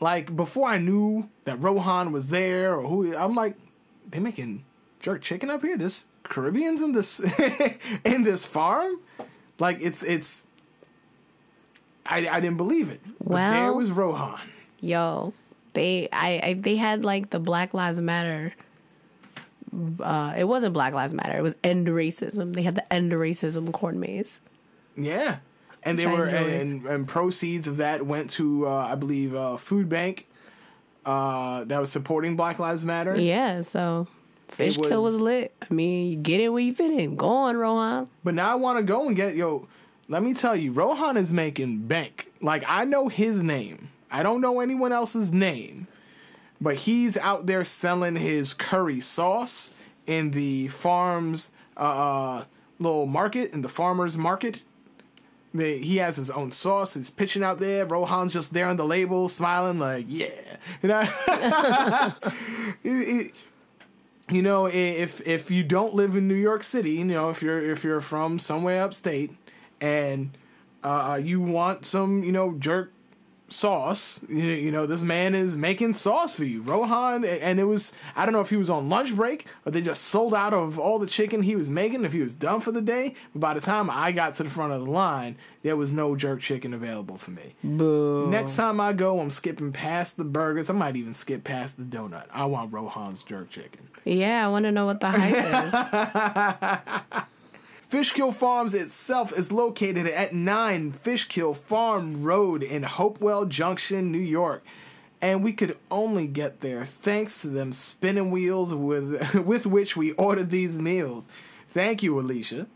like 0.01 0.35
before 0.37 0.69
I 0.69 0.79
knew 0.79 1.29
that 1.45 1.61
Rohan 1.61 2.13
was 2.13 2.29
there 2.29 2.77
or 2.77 2.87
who 2.89 3.17
I'm 3.17 3.35
like, 3.35 3.57
they 4.09 4.21
making 4.21 4.65
jerk 5.01 5.23
chicken 5.23 5.51
up 5.51 5.63
here? 5.63 5.77
This 5.77 6.07
Caribbeans 6.25 6.83
in 6.83 6.93
this 6.93 7.21
in 8.05 8.23
this 8.23 8.45
farm? 8.45 9.01
Like 9.59 9.79
it's 9.81 10.03
it's 10.03 10.47
I 12.07 12.29
I 12.29 12.41
didn't 12.41 12.57
believe 12.57 12.89
it. 12.91 13.01
But 13.25 13.51
there 13.51 13.73
was 13.73 13.91
Rohan. 13.91 14.41
Yo, 14.81 15.33
they 15.73 16.09
I, 16.13 16.41
I 16.43 16.55
they 16.55 16.77
had 16.77 17.05
like 17.05 17.31
the 17.31 17.41
Black 17.41 17.75
Lives 17.75 18.01
Matter. 18.01 18.55
Uh, 20.01 20.35
it 20.37 20.45
wasn't 20.45 20.73
Black 20.73 20.93
Lives 20.95 21.15
Matter. 21.15 21.39
It 21.39 21.43
was 21.43 21.57
end 21.63 21.87
racism. 21.89 22.55
They 22.55 22.63
had 22.63 22.75
the 22.75 22.93
end 22.93 23.13
racism 23.13 23.73
corn 23.73 24.01
maze. 24.01 24.41
Yeah. 24.97 25.39
And 25.83 25.99
they 25.99 26.07
were 26.07 26.27
and, 26.27 26.85
and 26.87 27.07
proceeds 27.07 27.69
of 27.69 27.77
that 27.79 28.05
went 28.05 28.31
to 28.31 28.67
uh, 28.67 28.75
I 28.75 28.95
believe 28.97 29.35
uh, 29.35 29.57
food 29.57 29.89
bank 29.89 30.27
uh, 31.07 31.65
that 31.65 31.79
was 31.79 31.91
supporting 31.91 32.37
Black 32.37 32.59
Lives 32.59 32.85
Matter. 32.85 33.19
Yeah, 33.19 33.61
so 33.61 34.07
Fishkill 34.49 35.03
was- 35.03 35.15
was 35.15 35.21
lit. 35.23 35.55
I 35.63 35.73
mean, 35.73 36.11
you 36.11 36.17
get 36.17 36.41
in 36.41 36.53
where 36.53 36.63
you 36.63 36.75
fit 36.75 36.91
in. 36.93 37.17
Go 37.17 37.29
on, 37.29 37.57
Rohan. 37.57 38.09
But 38.25 38.35
now 38.35 38.51
I 38.51 38.55
want 38.57 38.79
to 38.79 38.85
go 38.85 39.07
and 39.07 39.17
get 39.17 39.35
yo. 39.37 39.69
Let 40.09 40.23
me 40.23 40.33
tell 40.35 40.57
you, 40.57 40.73
Rohan 40.73 41.17
is 41.17 41.33
making 41.33 41.81
bank. 41.87 42.31
Like 42.41 42.65
I 42.67 42.85
know 42.85 43.09
his 43.09 43.43
name. 43.43 43.91
I 44.11 44.23
don't 44.23 44.41
know 44.41 44.61
anyone 44.61 44.91
else's 44.93 45.33
name, 45.33 45.87
but 46.61 46.77
he's 46.77 47.17
out 47.17 47.47
there 47.47 47.65
selling 47.65 48.17
his 48.17 48.55
curry 48.55 49.01
sauce 49.01 49.75
in 50.07 50.31
the 50.33 50.69
farm's 50.69 51.51
uh, 51.77 52.45
little 52.79 53.07
market 53.07 53.53
in 53.53 53.63
the 53.63 53.69
farmers 53.69 54.17
market. 54.17 54.63
They, 55.55 55.79
he 55.79 55.97
has 55.97 56.17
his 56.17 56.31
own 56.31 56.53
sauce. 56.53 56.95
He's 56.95 57.09
pitching 57.11 57.43
out 57.43 57.59
there. 57.59 57.87
Rohan's 57.87 58.35
just 58.35 58.53
there 58.53 58.67
on 58.69 58.77
the 58.77 58.85
label, 58.85 59.29
smiling 59.29 59.79
like, 59.79 60.05
"Yeah," 60.09 60.29
you 60.83 60.89
know. 60.89 61.03
It- 62.85 63.09
it- 63.09 63.35
you 64.31 64.43
know, 64.43 64.67
if 64.67 65.27
if 65.27 65.51
you 65.51 65.65
don't 65.65 65.95
live 65.95 66.15
in 66.15 66.29
New 66.29 66.35
York 66.35 66.63
City, 66.63 66.91
you 66.93 67.05
know, 67.07 67.31
if 67.31 67.41
you're 67.43 67.63
if 67.73 67.83
you're 67.83 68.03
from 68.03 68.39
somewhere 68.39 68.83
upstate 68.83 69.31
and 69.81 70.37
uh, 70.85 71.19
you 71.23 71.41
want 71.41 71.87
some, 71.87 72.23
you 72.23 72.31
know, 72.31 72.53
jerk 72.59 72.93
sauce, 73.49 74.21
you, 74.29 74.71
know, 74.71 74.87
this 74.87 75.03
man 75.03 75.35
is 75.35 75.57
making 75.57 75.95
sauce 75.95 76.35
for 76.35 76.45
you, 76.45 76.63
Rohan, 76.63 77.25
and 77.25 77.59
it 77.59 77.65
was 77.65 77.93
I 78.17 78.25
don't 78.25 78.33
know 78.33 78.41
if 78.41 78.51
he 78.51 78.57
was 78.57 78.71
on 78.71 78.89
lunch 78.89 79.15
break 79.15 79.47
or 79.65 79.73
they 79.73 79.81
just 79.81 80.05
sold 80.05 80.35
out 80.35 80.55
of 80.55 80.79
all 80.79 80.99
the 80.99 81.07
chicken 81.07 81.43
he 81.43 81.57
was 81.57 81.71
making, 81.71 82.05
if 82.05 82.13
he 82.13 82.23
was 82.23 82.35
done 82.35 82.61
for 82.61 82.73
the 82.73 82.83
day. 82.83 83.15
But 83.33 83.41
by 83.41 83.55
the 83.55 83.61
time 83.61 83.91
I 83.91 84.13
got 84.13 84.35
to 84.35 84.43
the 84.43 84.51
front 84.51 84.73
of 84.73 84.85
the 84.85 84.91
line, 84.91 85.37
there 85.63 85.77
was 85.77 85.93
no 85.93 86.17
jerk 86.17 86.41
chicken 86.41 86.75
available 86.75 87.17
for 87.17 87.31
me. 87.31 87.55
Boo. 87.65 88.29
Next 88.31 88.57
time 88.57 88.81
I 88.81 88.93
go, 88.93 89.21
I'm 89.21 89.31
skipping 89.31 89.73
past 89.73 90.17
the 90.17 90.25
burgers. 90.25 90.71
I 90.71 90.75
might 90.75 90.97
even 90.97 91.15
skip 91.15 91.45
past 91.45 91.79
the 91.79 91.85
donut. 91.85 92.27
I 92.33 92.47
want 92.47 92.73
Rohan's 92.73 93.23
jerk 93.23 93.51
chicken. 93.51 93.89
Yeah, 94.05 94.47
I 94.47 94.49
want 94.49 94.65
to 94.65 94.73
know 94.73 94.87
what 94.87 95.01
the 95.01 95.11
hype 95.11 97.15
is. 97.15 97.23
Fishkill 97.89 98.33
Farms 98.33 98.75
itself 98.75 99.33
is 99.37 99.51
located 99.51 100.07
at 100.07 100.35
9 100.35 100.93
Fishkill 100.93 101.55
Farm 101.55 102.23
Road 102.23 102.63
in 102.63 102.83
Hopewell 102.83 103.47
Junction, 103.47 104.13
New 104.13 104.19
York. 104.19 104.63
And 105.23 105.43
we 105.43 105.53
could 105.53 105.77
only 105.91 106.27
get 106.27 106.61
there 106.61 106.85
thanks 106.85 107.41
to 107.43 107.49
them 107.49 107.73
spinning 107.73 108.31
wheels 108.31 108.75
with 108.75 109.35
with 109.47 109.67
which 109.67 109.97
we 109.97 110.13
ordered 110.13 110.51
these 110.51 110.79
meals. 110.79 111.29
Thank 111.71 112.03
you, 112.03 112.21
Alicia, 112.21 112.67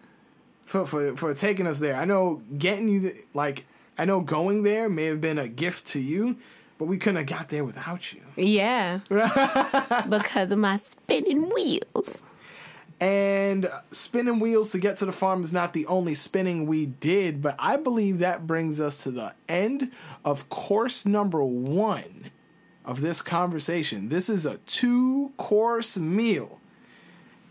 for, 0.67 0.87
for, 0.87 1.17
for 1.17 1.35
taking 1.35 1.67
us 1.67 1.79
there. 1.79 1.95
I 1.95 2.05
know 2.05 2.43
getting 2.59 2.89
you, 2.89 3.01
th- 3.01 3.17
like, 3.33 3.65
I 3.97 4.05
know 4.07 4.21
going 4.21 4.65
there 4.65 4.89
may 4.89 5.05
have 5.05 5.21
been 5.21 5.39
a 5.39 5.47
gift 5.47 5.87
to 5.89 6.01
you, 6.01 6.37
but 6.79 6.87
we 6.87 6.99
couldn't 6.99 7.17
have 7.19 7.27
got 7.27 7.49
there 7.49 7.65
without 7.65 8.13
you. 8.13 8.21
yeah, 8.37 9.01
because 10.09 10.51
of 10.51 10.59
my 10.59 10.77
spinning 10.77 11.49
wheels. 11.51 12.23
And 13.03 13.69
spinning 13.91 14.39
wheels 14.39 14.71
to 14.71 14.79
get 14.79 14.99
to 14.99 15.07
the 15.07 15.11
farm 15.11 15.43
is 15.43 15.53
not 15.53 15.73
the 15.73 15.87
only 15.87 16.15
spinning 16.15 16.67
we 16.67 16.87
did, 16.87 17.43
but 17.43 17.57
I 17.59 17.77
believe 17.77 18.21
that 18.21 18.47
brings 18.47 18.81
us 18.81 19.03
to 19.03 19.11
the 19.11 19.35
end 19.49 19.91
of 20.25 20.49
course 20.49 21.05
number 21.05 21.43
one 21.43 22.31
of 22.85 23.01
this 23.01 23.21
conversation. 23.21 24.09
This 24.09 24.29
is 24.29 24.47
a 24.47 24.59
two 24.67 25.33
course 25.37 25.99
meal. 25.99 26.61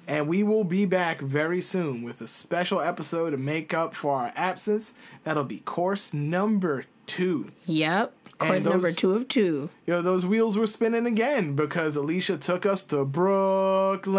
And 0.08 0.30
we 0.30 0.42
will 0.42 0.64
be 0.64 0.86
back 0.86 1.20
very 1.20 1.60
soon 1.60 2.02
with 2.02 2.22
a 2.22 2.28
special 2.28 2.80
episode 2.80 3.32
to 3.32 3.38
make 3.38 3.74
up 3.74 3.94
for 3.94 4.14
our 4.14 4.32
absence. 4.38 4.94
That'll 5.26 5.44
be 5.44 5.60
course 5.60 6.14
number 6.14 6.86
two. 7.08 7.52
Yep. 7.66 8.14
Course 8.48 8.64
those- 8.64 8.72
number 8.74 8.92
two 8.92 9.14
of 9.14 9.28
two. 9.28 9.70
You 9.86 9.94
know, 9.96 10.02
those 10.02 10.26
wheels 10.26 10.58
were 10.58 10.68
spinning 10.68 11.06
again 11.06 11.56
because 11.56 11.96
Alicia 11.96 12.38
took 12.38 12.66
us 12.66 12.84
to 12.86 13.06
Brooklyn. 13.06 14.10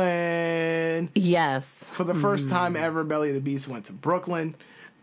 Yes. 1.14 1.90
For 1.92 2.04
the 2.04 2.14
first 2.14 2.48
time 2.48 2.76
ever, 2.76 3.04
Belly 3.04 3.28
of 3.30 3.34
the 3.34 3.40
Beast 3.40 3.68
went 3.68 3.86
to 3.86 3.92
Brooklyn. 3.92 4.54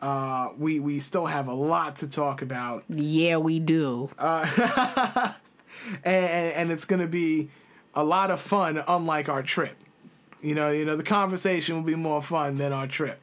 Uh, 0.02 0.50
we 0.58 0.80
we 0.80 1.00
still 1.02 1.26
have 1.26 1.48
a 1.48 1.54
lot 1.54 1.98
to 1.98 2.08
talk 2.08 2.42
about, 2.42 2.86
Yeah, 2.88 3.36
we 3.38 3.60
do. 3.60 4.10
and, 4.20 5.34
and, 6.06 6.54
and 6.54 6.72
it's 6.72 6.86
going 6.86 7.02
to 7.02 7.08
be 7.08 7.50
a 7.94 8.04
lot 8.04 8.32
of 8.32 8.40
fun. 8.40 8.82
Unlike 8.88 9.28
our 9.30 9.44
trip, 9.44 9.76
you 10.42 10.56
know, 10.56 10.72
you 10.72 10.86
know, 10.86 10.96
the 10.96 11.04
conversation 11.04 11.76
will 11.76 11.84
be 11.84 11.96
more 11.96 12.22
fun 12.22 12.58
than 12.58 12.72
our 12.72 12.88
trip. 12.88 13.20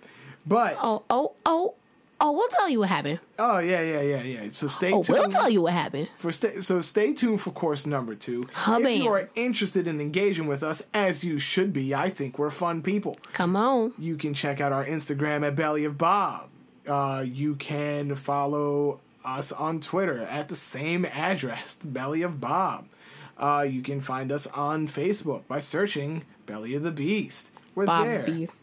But 0.47 0.77
oh, 0.81 1.03
oh, 1.09 1.33
oh, 1.47 1.75
oh, 2.21 2.33
we'll 2.33 2.49
tell 2.49 2.69
you 2.69 2.79
what 2.81 2.89
happened. 2.89 3.21
oh 3.39 3.59
yeah, 3.59 3.81
yeah, 3.83 4.01
yeah, 4.01 4.23
yeah. 4.23 4.49
So 4.51 4.67
stay 4.69 4.93
Oh, 4.93 5.03
tuned. 5.03 5.19
we'll 5.19 5.29
tell 5.29 5.51
you 5.51 5.63
what 5.63 5.73
happened. 5.73 6.09
for 6.17 6.33
stay, 6.33 6.61
so 6.61 6.81
stay 6.81 7.13
tuned 7.13 7.41
for 7.41 7.51
course 7.51 7.87
number 7.87 8.15
two. 8.15 8.47
Huh, 8.53 8.79
if 8.81 9.03
you 9.03 9.09
are 9.13 9.29
interested 9.35 9.87
in 9.87 10.01
engaging 10.01 10.47
with 10.47 10.63
us, 10.63 10.83
as 10.95 11.23
you 11.25 11.39
should 11.39 11.73
be, 11.73 11.95
I 11.95 12.09
think 12.11 12.39
we're 12.39 12.51
fun 12.51 12.83
people. 12.83 13.17
Come 13.33 13.57
on. 13.57 13.93
You 13.99 14.17
can 14.17 14.35
check 14.35 14.61
out 14.61 14.73
our 14.73 14.85
Instagram 14.85 15.47
at 15.47 15.55
Belly 15.57 15.85
of 15.85 15.99
Bob. 15.99 16.49
Uh, 16.89 17.25
you 17.27 17.57
can 17.57 18.15
follow 18.15 19.01
us 19.25 19.51
on 19.53 19.81
Twitter 19.81 20.23
at 20.23 20.49
the 20.49 20.55
same 20.57 21.05
address, 21.05 21.75
Belly 21.85 22.23
of 22.23 22.41
Bob. 22.41 22.87
Uh, 23.37 23.67
you 23.69 23.83
can 23.83 24.01
find 24.01 24.31
us 24.33 24.47
on 24.49 24.87
Facebook 24.89 25.47
by 25.49 25.59
searching 25.59 26.23
Belly 26.47 26.75
of 26.75 26.83
the 26.85 26.93
Beast. 26.93 27.51
We're 27.75 27.85
Bob's 27.87 28.09
there. 28.09 28.23
Beasts. 28.23 28.57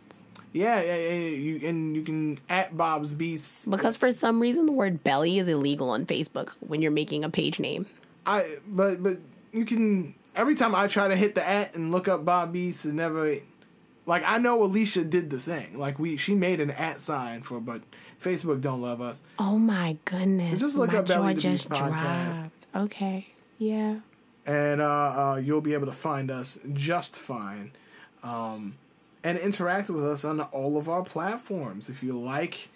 Yeah, 0.51 0.81
yeah, 0.81 0.95
yeah. 0.95 1.11
You, 1.29 1.67
and 1.67 1.95
you 1.95 2.03
can 2.03 2.37
at 2.49 2.75
Bob's 2.77 3.13
Beast. 3.13 3.69
Because 3.69 3.95
for 3.95 4.11
some 4.11 4.39
reason 4.41 4.65
the 4.65 4.71
word 4.71 5.03
belly 5.03 5.39
is 5.39 5.47
illegal 5.47 5.89
on 5.89 6.05
Facebook 6.05 6.51
when 6.59 6.81
you're 6.81 6.91
making 6.91 7.23
a 7.23 7.29
page 7.29 7.59
name. 7.59 7.85
I 8.25 8.57
but 8.67 9.01
but 9.01 9.17
you 9.51 9.65
can 9.65 10.13
every 10.35 10.55
time 10.55 10.75
I 10.75 10.87
try 10.87 11.07
to 11.07 11.15
hit 11.15 11.35
the 11.35 11.47
at 11.47 11.75
and 11.75 11.91
look 11.91 12.07
up 12.07 12.23
Bob 12.25 12.53
Beast, 12.53 12.85
it 12.85 12.93
never 12.93 13.37
like 14.05 14.23
I 14.25 14.37
know 14.37 14.63
Alicia 14.63 15.03
did 15.05 15.29
the 15.29 15.39
thing. 15.39 15.77
Like 15.79 15.97
we 15.99 16.17
she 16.17 16.35
made 16.35 16.59
an 16.59 16.71
at 16.71 17.01
sign 17.01 17.41
for, 17.41 17.59
but 17.59 17.81
Facebook 18.21 18.61
don't 18.61 18.81
love 18.81 19.01
us. 19.01 19.21
Oh 19.39 19.57
my 19.57 19.97
goodness. 20.05 20.51
So 20.51 20.57
just 20.57 20.77
look 20.77 20.91
my 20.93 20.99
up 20.99 21.07
Belly 21.07 21.35
to 21.35 21.47
Beast 21.49 21.67
just 21.67 21.69
podcast. 21.69 22.39
dropped. 22.39 22.67
Okay. 22.75 23.27
Yeah. 23.57 23.97
and 24.45 24.81
uh, 24.81 24.85
uh, 25.33 25.41
you'll 25.43 25.61
be 25.61 25.73
able 25.73 25.85
to 25.85 25.91
find 25.93 26.29
us 26.29 26.59
just 26.73 27.17
fine 27.17 27.71
um, 28.23 28.75
and 29.23 29.37
interact 29.37 29.89
with 29.89 30.05
us 30.05 30.25
on 30.25 30.41
all 30.41 30.77
of 30.77 30.89
our 30.89 31.03
platforms. 31.03 31.89
If 31.89 32.03
you 32.03 32.13
like 32.19 32.69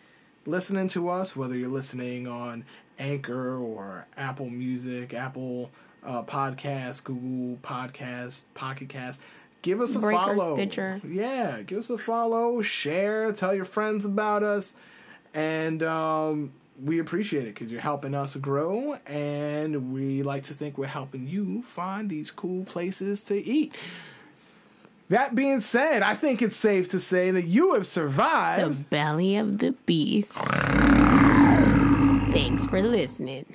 listening 0.47 0.87
to 0.87 1.09
us 1.09 1.35
whether 1.35 1.55
you're 1.57 1.67
listening 1.69 2.25
on 2.25 2.63
anchor 2.97 3.57
or 3.57 4.07
apple 4.15 4.49
music 4.49 5.13
apple 5.13 5.69
uh, 6.05 6.23
podcast 6.23 7.03
google 7.03 7.57
podcast 7.61 8.45
pocket 8.53 8.87
cast 8.87 9.19
give 9.61 9.81
us 9.81 9.93
a 9.95 9.99
Breaker, 9.99 10.17
follow. 10.17 10.55
Stitcher. 10.55 11.01
yeah 11.05 11.61
give 11.63 11.79
us 11.79 11.89
a 11.89 11.97
follow 11.97 12.61
share 12.61 13.31
tell 13.33 13.53
your 13.53 13.65
friends 13.65 14.05
about 14.05 14.41
us 14.41 14.75
and 15.33 15.83
um, 15.83 16.53
we 16.81 16.99
appreciate 16.99 17.43
it 17.43 17.53
because 17.53 17.69
you're 17.69 17.81
helping 17.81 18.15
us 18.15 18.35
grow 18.37 18.97
and 19.05 19.91
we 19.93 20.23
like 20.23 20.43
to 20.43 20.53
think 20.53 20.77
we're 20.77 20.85
helping 20.87 21.27
you 21.27 21.61
find 21.61 22.09
these 22.09 22.31
cool 22.31 22.63
places 22.63 23.21
to 23.23 23.35
eat 23.35 23.75
that 25.09 25.35
being 25.35 25.59
said 25.59 26.01
i 26.03 26.13
think 26.13 26.41
it's 26.41 26.55
safe 26.57 26.89
to 26.89 26.99
say 26.99 27.31
that 27.31 27.43
you 27.45 27.73
have 27.73 27.85
survived 27.87 28.79
The 28.81 28.83
belly 28.85 29.35
of 29.37 29.59
the 29.59 29.71
beast. 29.85 30.31
Thanks 32.31 32.65
for 32.67 32.81
listening. 32.81 33.45